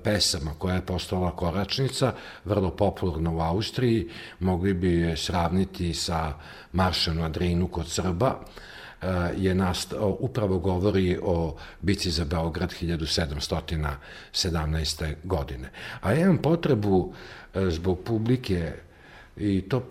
pesama 0.03 0.51
koja 0.57 0.75
je 0.75 0.85
postala 0.85 1.35
koračnica, 1.35 2.13
vrlo 2.45 2.71
popularna 2.71 3.31
u 3.31 3.39
Austriji, 3.39 4.09
mogli 4.39 4.73
bi 4.73 4.93
je 4.93 5.17
sravniti 5.17 5.93
sa 5.93 6.33
Maršem 6.71 7.17
na 7.17 7.29
Drinu 7.29 7.67
kod 7.67 7.87
Srba, 7.87 8.35
e, 8.35 8.37
je 9.37 9.55
nastao, 9.55 10.17
upravo 10.19 10.59
govori 10.59 11.19
o 11.23 11.55
bici 11.81 12.11
za 12.11 12.25
Beograd 12.25 12.73
1717. 12.81 15.15
godine. 15.23 15.69
A 16.01 16.11
ja 16.11 16.19
imam 16.19 16.37
potrebu 16.37 17.13
e, 17.53 17.69
zbog 17.69 17.99
publike 18.03 18.73
i 19.37 19.61
to 19.61 19.77
e, 19.77 19.81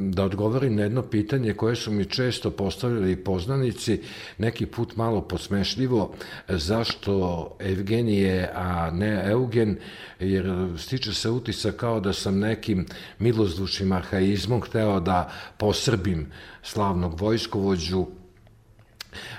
da 0.00 0.24
odgovorim 0.24 0.76
na 0.76 0.82
jedno 0.82 1.02
pitanje 1.02 1.54
koje 1.54 1.76
su 1.76 1.92
mi 1.92 2.04
često 2.04 2.50
postavljali 2.50 3.16
poznanici, 3.16 4.00
neki 4.38 4.66
put 4.66 4.96
malo 4.96 5.20
posmešljivo, 5.20 6.14
zašto 6.48 7.56
Evgenije, 7.60 8.50
a 8.54 8.90
ne 8.90 9.22
Eugen, 9.30 9.76
jer 10.20 10.68
stiče 10.78 11.14
se 11.14 11.30
utisak 11.30 11.76
kao 11.76 12.00
da 12.00 12.12
sam 12.12 12.38
nekim 12.38 12.86
milozvučnim 13.18 13.92
arhaizmom 13.92 14.60
hteo 14.60 15.00
da 15.00 15.32
posrbim 15.58 16.26
slavnog 16.62 17.20
vojskovođu 17.20 18.06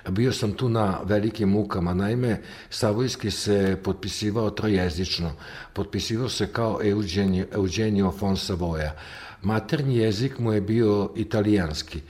Bio 0.10 0.34
sam 0.34 0.54
tu 0.54 0.70
na 0.70 1.00
velikim 1.04 1.50
mukama. 1.50 1.94
Naime, 1.94 2.42
Savojski 2.70 3.32
se 3.32 3.78
potpisivao 3.84 4.50
trojezično. 4.50 5.32
Potpisivao 5.74 6.30
se 6.30 6.48
kao 6.48 6.80
Eugenio, 6.84 7.46
Eugenio 7.52 8.14
von 8.20 8.38
Savoja. 8.38 8.96
Maternji 9.42 9.98
jezik 9.98 10.40
mu 10.40 10.54
je 10.54 10.62
bio 10.62 11.12
italijanski. 11.16 12.02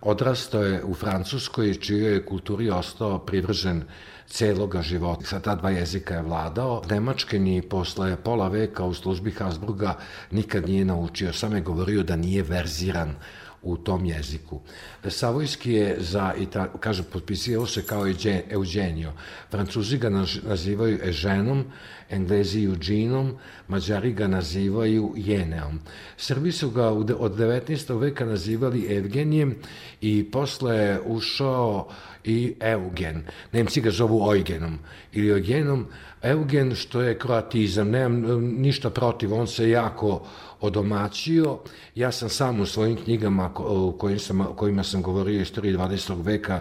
Odrastao 0.00 0.62
je 0.62 0.84
u 0.84 0.94
Francuskoj, 0.94 1.74
čijoj 1.74 2.14
je 2.14 2.24
kulturi 2.26 2.70
ostao 2.70 3.18
privržen 3.18 3.82
celoga 4.26 4.82
života. 4.82 5.26
Sa 5.26 5.40
ta 5.40 5.54
dva 5.54 5.70
jezika 5.70 6.14
je 6.14 6.22
vladao. 6.22 6.82
Nemačke 6.90 7.38
ni 7.38 7.62
posle 7.62 8.16
pola 8.16 8.48
veka 8.48 8.84
u 8.84 8.94
službi 8.94 9.30
Habsburga 9.30 9.96
nikad 10.30 10.68
nije 10.68 10.84
naučio. 10.84 11.32
Sam 11.32 11.54
je 11.54 11.60
govorio 11.60 12.02
da 12.02 12.16
nije 12.16 12.42
verziran 12.42 13.14
u 13.62 13.76
tom 13.76 14.04
jeziku. 14.04 14.60
Savojski 15.08 15.72
je 15.72 15.96
za, 16.00 16.34
Ita, 16.40 16.68
kaže, 16.80 17.02
potpisio 17.02 17.66
se 17.66 17.82
kao 17.82 18.06
Euge- 18.06 18.42
Eugenio. 18.50 19.12
Francuzi 19.50 19.98
ga 19.98 20.10
naz- 20.10 20.48
nazivaju 20.48 20.98
Eženom, 21.04 21.64
Englezi 22.10 22.64
Eugenom, 22.64 23.36
Mađari 23.68 24.12
ga 24.12 24.26
nazivaju 24.26 25.12
Jeneom. 25.16 25.80
Srbi 26.16 26.52
su 26.52 26.70
ga 26.70 26.88
od 27.18 27.36
19. 27.36 27.98
veka 27.98 28.24
nazivali 28.24 28.96
Evgenijem 28.96 29.54
i 30.00 30.30
posle 30.30 30.76
je 30.76 31.00
ušao 31.00 31.88
i 32.24 32.54
Eugen. 32.60 33.22
Nemci 33.52 33.80
ga 33.80 33.90
zovu 33.90 34.34
Eugenom 34.34 34.78
ili 35.12 35.28
Eugenom. 35.28 35.86
Eugen 36.22 36.74
što 36.74 37.00
je 37.00 37.18
kroatizam, 37.18 37.90
nemam 37.90 38.24
e, 38.24 38.40
ništa 38.40 38.90
protiv, 38.90 39.34
on 39.34 39.46
se 39.46 39.70
jako 39.70 40.26
odomaćio. 40.60 41.58
Ja 41.94 42.12
sam 42.12 42.28
sam 42.28 42.60
u 42.60 42.66
svojim 42.66 42.96
knjigama 42.96 43.50
o 43.56 43.92
kojim 43.98 44.18
sam, 44.18 44.46
kojima 44.56 44.82
sam 44.84 45.02
govorio 45.02 45.38
o 45.38 45.42
istoriji 45.42 45.76
20. 45.76 46.24
veka 46.24 46.60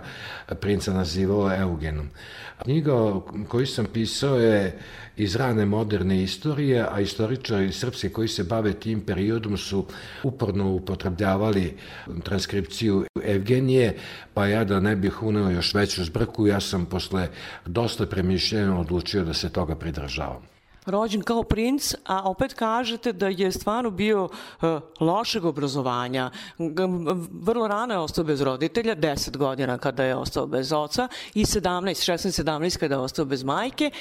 princa 0.60 0.94
nazivao 0.94 1.56
Eugenom. 1.56 2.10
Knjiga 2.64 2.94
koju 3.48 3.66
sam 3.68 3.86
pisao 3.86 4.36
je 4.36 4.80
iz 5.18 5.36
rane 5.36 5.66
moderne 5.66 6.24
istorije, 6.24 6.86
a 6.92 7.00
istoričari 7.00 7.72
srpski 7.72 8.10
koji 8.10 8.28
se 8.28 8.44
bave 8.44 8.74
tim 8.74 9.02
periodom 9.02 9.58
su 9.58 9.86
uporno 10.24 10.72
upotrebljavali 10.72 11.74
transkripciju 12.24 13.06
Evgenije, 13.24 13.96
pa 14.34 14.48
ja 14.48 14.64
da 14.64 14.80
ne 14.80 14.96
bih 14.96 15.24
uneo 15.24 15.49
još 15.52 15.74
veću 15.74 16.04
zbrku, 16.04 16.48
ja 16.48 16.60
sam 16.60 16.86
posle 16.86 17.30
dosta 17.66 18.06
premišljeno 18.06 18.80
odlučio 18.80 19.24
da 19.24 19.34
se 19.34 19.50
toga 19.50 19.76
pridržavam. 19.76 20.59
Rođen 20.90 21.22
kao 21.22 21.44
princ, 21.44 21.94
a 22.06 22.30
opet 22.30 22.54
kažete 22.54 23.14
da 23.14 23.28
je 23.28 23.52
stvarno 23.52 23.90
bio 23.90 24.24
uh, 24.24 24.70
lošeg 25.00 25.46
obrazovanja. 25.46 26.32
Vrlo 27.32 27.68
rano 27.68 27.94
je 27.94 28.00
ostao 28.00 28.24
bez 28.24 28.42
roditelja, 28.42 28.96
10 28.96 29.38
godina 29.38 29.78
kada 29.78 30.04
je 30.04 30.16
ostao 30.16 30.48
bez 30.48 30.74
oca 30.74 31.08
i 31.34 31.46
17, 31.46 32.12
16, 32.12 32.44
17 32.44 32.80
kada 32.80 32.96
je 32.96 33.00
ostao 33.00 33.26
bez 33.26 33.44
majke. 33.44 33.92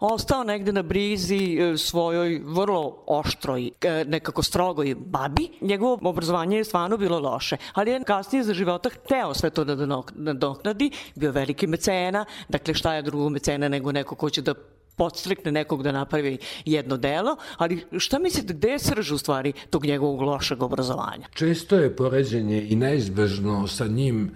Ostao 0.00 0.44
negde 0.44 0.72
na 0.72 0.82
brizi 0.82 1.58
e, 1.60 1.76
svojoj 1.78 2.40
vrlo 2.44 3.04
oštroj, 3.06 3.70
e, 3.82 4.04
nekako 4.04 4.42
strogoj 4.42 4.94
babi. 4.94 5.48
Njegovo 5.60 5.98
obrazovanje 6.02 6.56
je 6.56 6.64
stvarno 6.64 6.96
bilo 6.96 7.18
loše, 7.18 7.56
ali 7.72 7.90
je 7.90 8.04
kasnije 8.04 8.44
za 8.44 8.54
života 8.54 8.88
hteo 8.88 9.34
sve 9.34 9.50
to 9.50 9.64
da 9.64 9.76
nadok- 9.76 10.12
nadoknadi. 10.14 10.90
Bio 11.14 11.32
veliki 11.32 11.66
mecena, 11.66 12.24
dakle 12.48 12.74
šta 12.74 12.94
je 12.94 13.02
drugo 13.02 13.28
mecena 13.28 13.68
nego 13.68 13.92
neko 13.92 14.14
ko 14.14 14.30
će 14.30 14.42
da 14.42 14.54
podstrikne 14.96 15.52
nekog 15.52 15.82
da 15.82 15.92
napravi 15.92 16.38
jedno 16.64 16.96
delo, 16.96 17.36
ali 17.56 17.84
šta 17.98 18.18
mislite, 18.18 18.54
gde 18.54 18.68
je 18.68 18.78
srž 18.78 19.12
u 19.12 19.18
stvari 19.18 19.52
tog 19.70 19.84
njegovog 19.86 20.20
lošeg 20.20 20.62
obrazovanja? 20.62 21.26
Često 21.34 21.76
je 21.76 21.96
poređenje 21.96 22.66
i 22.68 22.76
neizbežno 22.76 23.66
sa 23.66 23.86
njim 23.86 24.24
e, 24.24 24.30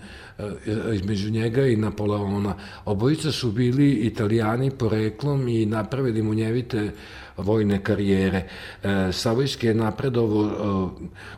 između 0.94 1.30
njega 1.30 1.66
i 1.66 1.76
Napoleona. 1.76 2.54
Obojica 2.84 3.32
su 3.32 3.52
bili 3.52 3.92
italijani 3.92 4.70
poreklom 4.70 5.48
i 5.48 5.66
napravili 5.66 6.22
munjevite 6.22 6.90
vojne 7.36 7.84
karijere. 7.84 8.48
E, 8.82 9.12
Savojski 9.12 9.66
je 9.66 9.74
napredovo 9.74 10.44
e, 10.44 10.52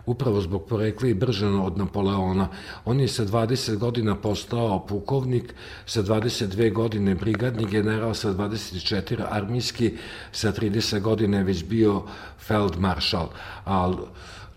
upravo 0.06 0.40
zbog 0.40 0.66
porekla 0.68 1.08
i 1.08 1.14
brže 1.14 1.46
od 1.46 1.78
Napoleona. 1.78 2.48
On 2.84 3.00
je 3.00 3.08
sa 3.08 3.24
20 3.24 3.76
godina 3.76 4.16
postao 4.16 4.86
pukovnik, 4.86 5.54
sa 5.86 6.02
22 6.02 6.72
godine 6.72 7.14
brigadni 7.14 7.66
general, 7.66 8.14
sa 8.14 8.34
24 8.34 9.24
armijski, 9.30 9.94
sa 10.32 10.52
30 10.52 11.00
godine 11.00 11.44
već 11.44 11.64
bio 11.64 12.02
feldmaršal. 12.38 13.28
Ali 13.64 13.96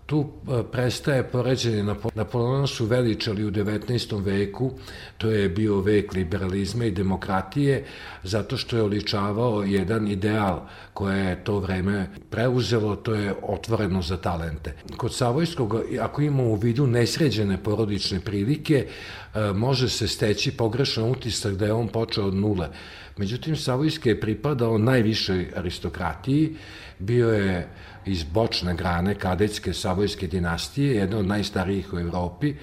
tu 0.06 0.26
e, 0.48 0.62
prestaje 0.72 1.22
poređenje. 1.22 1.82
Napo- 1.82 2.10
Napoleona 2.14 2.66
su 2.66 2.86
veličali 2.86 3.44
u 3.44 3.50
19. 3.50 4.24
veku, 4.24 4.72
to 5.18 5.30
je 5.30 5.48
bio 5.48 5.80
vek 5.80 6.14
liberalizma 6.14 6.84
i 6.84 6.90
demokratije, 6.90 7.84
zato 8.22 8.56
što 8.56 8.76
je 8.76 8.82
oličavao 8.82 9.62
jedan 9.62 10.08
ideal 10.08 10.60
koje 10.92 11.24
je 11.24 11.44
to 11.44 11.58
vreme 11.58 12.06
preuzelo, 12.30 12.96
to 12.96 13.14
je 13.14 13.34
otvoreno 13.42 14.02
za 14.02 14.16
talente. 14.16 14.74
Kod 14.96 15.14
Savojskog, 15.14 15.74
ako 16.00 16.22
imamo 16.22 16.44
u 16.44 16.54
vidu 16.54 16.86
nesređene 16.86 17.62
porodične 17.62 18.20
prilike, 18.20 18.86
e, 19.34 19.52
može 19.52 19.88
se 19.88 20.08
steći 20.08 20.52
pogrešan 20.56 21.10
utisak 21.10 21.54
da 21.54 21.66
je 21.66 21.72
on 21.72 21.88
počeo 21.88 22.26
od 22.26 22.34
nule. 22.34 22.68
Međutim, 23.16 23.56
Savojski 23.56 24.08
je 24.08 24.20
pripadao 24.20 24.78
najvišoj 24.78 25.52
aristokratiji, 25.56 26.56
bio 26.98 27.32
je 27.32 27.68
iz 28.06 28.24
bočne 28.24 28.74
grane 28.74 29.14
kadetske 29.14 29.72
savojske 29.72 30.26
dinastije, 30.26 30.94
jedna 30.96 31.18
od 31.18 31.26
najstarijih 31.26 31.92
u 31.92 31.98
Evropi 31.98 32.54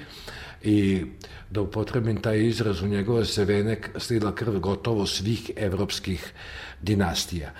i 0.63 1.05
da 1.49 1.61
upotrebim 1.61 2.21
taj 2.21 2.45
izraz 2.45 2.81
u 2.81 2.87
njegove 2.87 3.25
se 3.25 3.45
vene 3.45 3.77
slila 3.97 4.35
krv 4.35 4.59
gotovo 4.59 5.05
svih 5.05 5.51
evropskih 5.55 6.33
dinastija. 6.81 7.51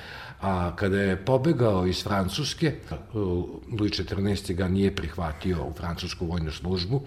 A 0.41 0.75
kada 0.75 1.01
je 1.01 1.25
pobegao 1.25 1.87
iz 1.87 2.03
Francuske, 2.03 2.73
Louis 3.13 3.91
XIV 3.99 4.53
ga 4.53 4.67
nije 4.67 4.95
prihvatio 4.95 5.65
u 5.65 5.73
francusku 5.73 6.25
vojnu 6.25 6.51
službu, 6.51 7.01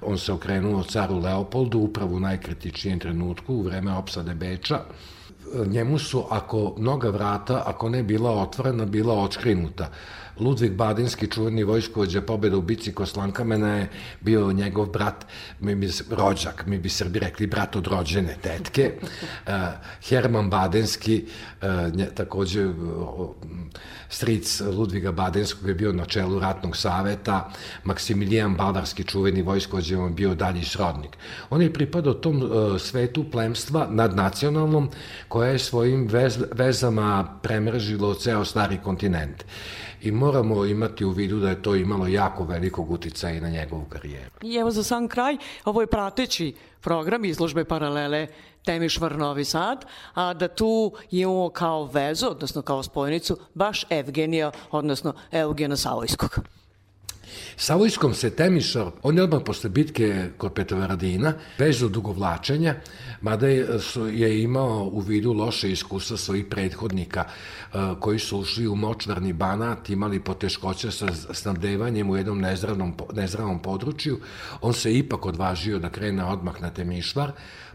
on 0.00 0.18
se 0.18 0.32
okrenuo 0.32 0.82
caru 0.82 1.18
Leopoldu 1.18 1.78
upravo 1.78 2.16
u 2.16 2.20
najkritičnijem 2.20 2.98
trenutku, 2.98 3.54
u 3.54 3.62
vreme 3.62 3.92
opsade 3.92 4.34
Beča, 4.34 4.80
njemu 5.66 5.98
su, 5.98 6.24
ako 6.30 6.74
mnoga 6.78 7.08
vrata, 7.08 7.62
ako 7.66 7.88
ne 7.88 8.02
bila 8.02 8.30
otvorena, 8.30 8.84
bila 8.84 9.14
očkrinuta. 9.14 9.88
Ludvig 10.42 10.72
Badinski, 10.72 11.26
čuveni 11.26 11.64
vojskovođa 11.64 12.22
pobeda 12.22 12.56
u 12.56 12.62
bici 12.62 12.92
kod 12.92 13.08
Slankamena 13.08 13.76
je 13.76 13.88
bio 14.20 14.52
njegov 14.52 14.86
brat, 14.86 15.26
mi 15.60 15.74
bi, 15.74 15.90
rođak, 16.10 16.66
mi 16.66 16.78
bi 16.78 16.88
Srbi 16.88 17.18
rekli 17.18 17.46
brat 17.46 17.76
od 17.76 17.86
rođene 17.86 18.36
tetke. 18.42 18.92
Uh, 19.02 19.52
Herman 20.08 20.50
Badenski, 20.50 21.24
uh, 21.62 21.94
nje, 21.94 22.06
takođe 22.14 22.66
uh, 22.66 22.74
stric 24.08 24.60
Ludviga 24.60 25.12
Badenskog 25.12 25.68
je 25.68 25.74
bio 25.74 25.92
na 25.92 26.04
čelu 26.04 26.38
ratnog 26.38 26.76
saveta, 26.76 27.50
Maksimilijan 27.84 28.56
Bavarski, 28.56 29.04
čuveni 29.04 29.42
vojskovođa, 29.42 29.98
on 29.98 30.08
je 30.08 30.14
bio 30.14 30.34
dalji 30.34 30.64
srodnik. 30.64 31.16
On 31.50 31.62
je 31.62 31.72
pripadao 31.72 32.14
tom 32.14 32.42
uh, 32.42 32.80
svetu 32.80 33.24
plemstva 33.30 33.86
nadnacionalnom, 33.90 34.90
koja 35.28 35.50
je 35.50 35.58
svojim 35.58 36.08
vez, 36.08 36.38
vezama 36.52 37.38
premržilo 37.42 38.14
ceo 38.14 38.44
stari 38.44 38.78
kontinent 38.84 39.44
i 40.02 40.12
moramo 40.12 40.64
imati 40.64 41.04
u 41.04 41.10
vidu 41.10 41.40
da 41.40 41.48
je 41.48 41.62
to 41.62 41.74
imalo 41.74 42.06
jako 42.06 42.44
velikog 42.44 42.90
uticaja 42.90 43.34
i 43.34 43.40
na 43.40 43.48
njegovu 43.48 43.84
karijeru. 43.84 44.30
I 44.42 44.56
evo 44.56 44.70
za 44.70 44.82
sam 44.82 45.08
kraj, 45.08 45.36
ovo 45.64 45.80
je 45.80 45.86
prateći 45.86 46.54
program 46.80 47.24
izložbe 47.24 47.64
paralele 47.64 48.26
Temišvar 48.64 49.16
Novi 49.16 49.44
Sad, 49.44 49.84
a 50.14 50.34
da 50.34 50.48
tu 50.48 50.92
imamo 51.10 51.48
kao 51.48 51.84
vezu, 51.84 52.26
odnosno 52.26 52.62
kao 52.62 52.82
spojnicu, 52.82 53.38
baš 53.54 53.84
Evgenija, 53.90 54.50
odnosno 54.70 55.14
Eugena 55.32 55.76
Savojskog. 55.76 56.38
Savojskom 57.56 58.14
se 58.14 58.30
Temišar, 58.30 58.90
on 59.02 59.16
je 59.16 59.22
odmah 59.22 59.42
posle 59.44 59.70
bitke 59.70 60.30
kod 60.36 60.54
Petrovaradina, 60.54 61.34
bez 61.58 61.82
odugovlačenja, 61.82 62.74
mada 63.20 63.48
je, 63.48 63.66
je 64.12 64.42
imao 64.42 64.90
u 64.92 65.00
vidu 65.00 65.32
loše 65.32 65.72
iskustva 65.72 66.16
svojih 66.16 66.46
prethodnika 66.50 67.24
e, 67.24 67.78
koji 68.00 68.18
su 68.18 68.38
ušli 68.38 68.66
u 68.68 68.74
močvarni 68.74 69.32
banat, 69.32 69.90
imali 69.90 70.20
poteškoće 70.20 70.90
sa 70.90 71.06
snabdevanjem 71.32 72.10
u 72.10 72.16
jednom 72.16 72.40
nezdravnom, 72.40 72.94
nezdravom 73.12 73.62
području, 73.62 74.18
on 74.60 74.72
se 74.72 74.94
ipak 74.94 75.26
odvažio 75.26 75.78
da 75.78 75.90
krene 75.90 76.24
odmah 76.24 76.62
na 76.62 76.70
Temišvar, 76.70 77.32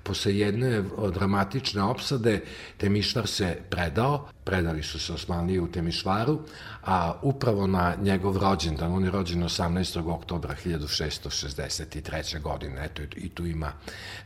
posle 0.07 0.37
jedne 0.37 0.83
dramatične 1.13 1.83
opsade 1.83 2.41
Temišvar 2.77 3.27
se 3.27 3.57
predao, 3.69 4.29
predali 4.43 4.83
su 4.83 4.99
se 4.99 5.13
Osmanlije 5.13 5.61
u 5.61 5.67
Temišvaru, 5.71 6.39
a 6.83 7.13
upravo 7.21 7.67
na 7.67 7.95
njegov 8.01 8.37
rođendan, 8.37 8.93
on 8.93 9.03
je 9.03 9.11
rođen 9.11 9.43
18. 9.43 10.11
oktobra 10.11 10.55
1663. 10.65 12.41
godine, 12.41 12.85
eto 12.85 13.01
i 13.15 13.29
tu 13.29 13.45
ima 13.45 13.73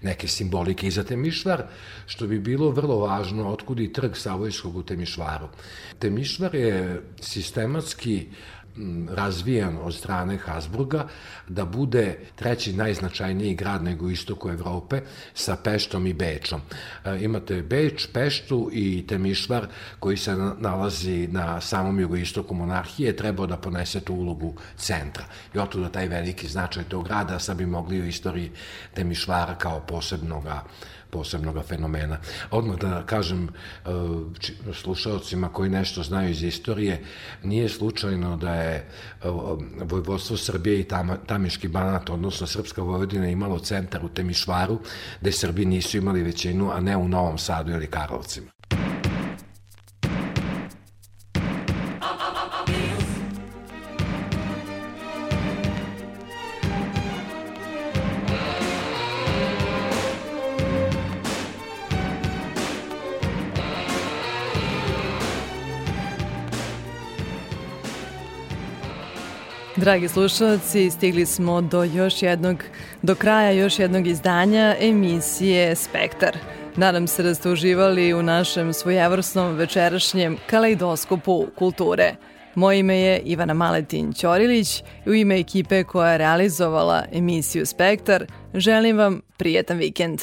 neke 0.02 0.28
simbolike 0.28 0.88
i 0.88 0.92
za 0.92 1.04
Temišvar, 1.04 1.64
što 2.06 2.28
bi 2.28 2.40
bilo 2.40 2.70
vrlo 2.70 3.00
važno, 3.00 3.50
otkud 3.50 3.80
i 3.80 3.94
trg 3.94 4.16
Savojskog 4.16 4.76
u 4.76 4.84
Temišvaru. 4.84 5.48
Temišvar 6.00 6.56
je 6.56 7.02
sistematski 7.22 8.28
razvijan 9.10 9.78
od 9.84 9.96
strane 9.96 10.38
Habsburga 10.38 11.08
da 11.48 11.66
bude 11.66 12.20
treći 12.36 12.74
najznačajniji 12.74 13.56
grad 13.56 13.84
nego 13.84 14.10
istoku 14.10 14.50
Evrope 14.50 15.02
sa 15.34 15.56
Peštom 15.56 16.08
i 16.08 16.14
Bečom. 16.14 16.62
E, 17.06 17.18
imate 17.22 17.62
Beč, 17.62 18.08
Peštu 18.14 18.70
i 18.74 19.08
Temišvar 19.08 19.68
koji 20.00 20.18
se 20.18 20.36
na- 20.36 20.56
nalazi 20.60 21.28
na 21.32 21.62
samom 21.62 22.00
jugoistoku 22.00 22.56
monarhije 22.56 23.16
trebao 23.16 23.48
da 23.48 23.58
ponese 23.58 24.00
tu 24.00 24.14
ulogu 24.14 24.54
centra. 24.78 25.26
I 25.56 25.60
otuda 25.60 25.90
taj 25.90 26.08
veliki 26.08 26.48
značaj 26.48 26.84
tog 26.84 27.06
grada 27.08 27.40
sad 27.40 27.58
bi 27.58 27.66
mogli 27.66 28.02
u 28.02 28.06
istoriji 28.06 28.52
Temišvara 28.94 29.56
kao 29.56 29.80
posebnoga 29.80 30.64
posebnog 31.12 31.66
fenomena. 31.68 32.18
Odmah 32.52 32.78
da 32.78 33.04
kažem 33.06 33.50
e, 33.50 33.90
slušalcima 34.74 35.50
koji 35.50 35.70
nešto 35.70 36.04
znaju 36.04 36.30
iz 36.30 36.44
istorije, 36.44 37.04
nije 37.44 37.70
slučajno 37.70 38.38
da 38.38 38.56
je 38.56 38.76
e, 38.76 38.86
Vojvodstvo 39.84 40.38
Srbije 40.38 40.80
i 40.80 40.88
Tamiški 41.28 41.68
banat, 41.68 42.10
odnosno 42.10 42.48
Srpska 42.48 42.82
Vojvodina 42.82 43.28
imalo 43.28 43.60
centar 43.60 44.06
u 44.06 44.10
Temišvaru, 44.10 44.80
gde 45.22 45.32
Srbi 45.32 45.66
nisu 45.66 45.98
imali 45.98 46.24
većinu, 46.24 46.72
a 46.72 46.80
ne 46.80 46.98
u 46.98 47.08
Novom 47.08 47.38
Sadu 47.38 47.72
ili 47.72 47.88
Karlovcima. 47.88 48.61
Dragi 69.82 70.08
slušalci, 70.08 70.92
stigli 70.92 71.26
smo 71.26 71.62
do 71.62 71.84
još 71.84 72.22
jednog, 72.22 72.64
do 73.02 73.16
kraja 73.16 73.52
još 73.52 73.80
jednog 73.80 74.08
izdanja 74.08 74.76
emisije 74.80 75.76
Spektar. 75.76 76.38
Nadam 76.76 77.08
se 77.08 77.24
da 77.24 77.36
ste 77.36 77.50
uživali 77.50 78.14
u 78.14 78.24
našem 78.24 78.74
svojevrsnom 78.74 79.56
večerašnjem 79.56 80.38
kaleidoskopu 80.50 81.48
kulture. 81.58 82.16
Moje 82.56 82.80
ime 82.80 83.00
je 83.00 83.20
Ivana 83.20 83.54
Maletin 83.54 84.14
Ćorilić 84.14 84.84
i 85.06 85.10
u 85.10 85.14
ime 85.14 85.40
ekipe 85.40 85.84
koja 85.84 86.12
je 86.12 86.18
realizovala 86.18 87.04
emisiju 87.12 87.66
Spektar 87.66 88.26
želim 88.54 88.98
vam 88.98 89.22
prijetan 89.38 89.78
vikend. 89.78 90.22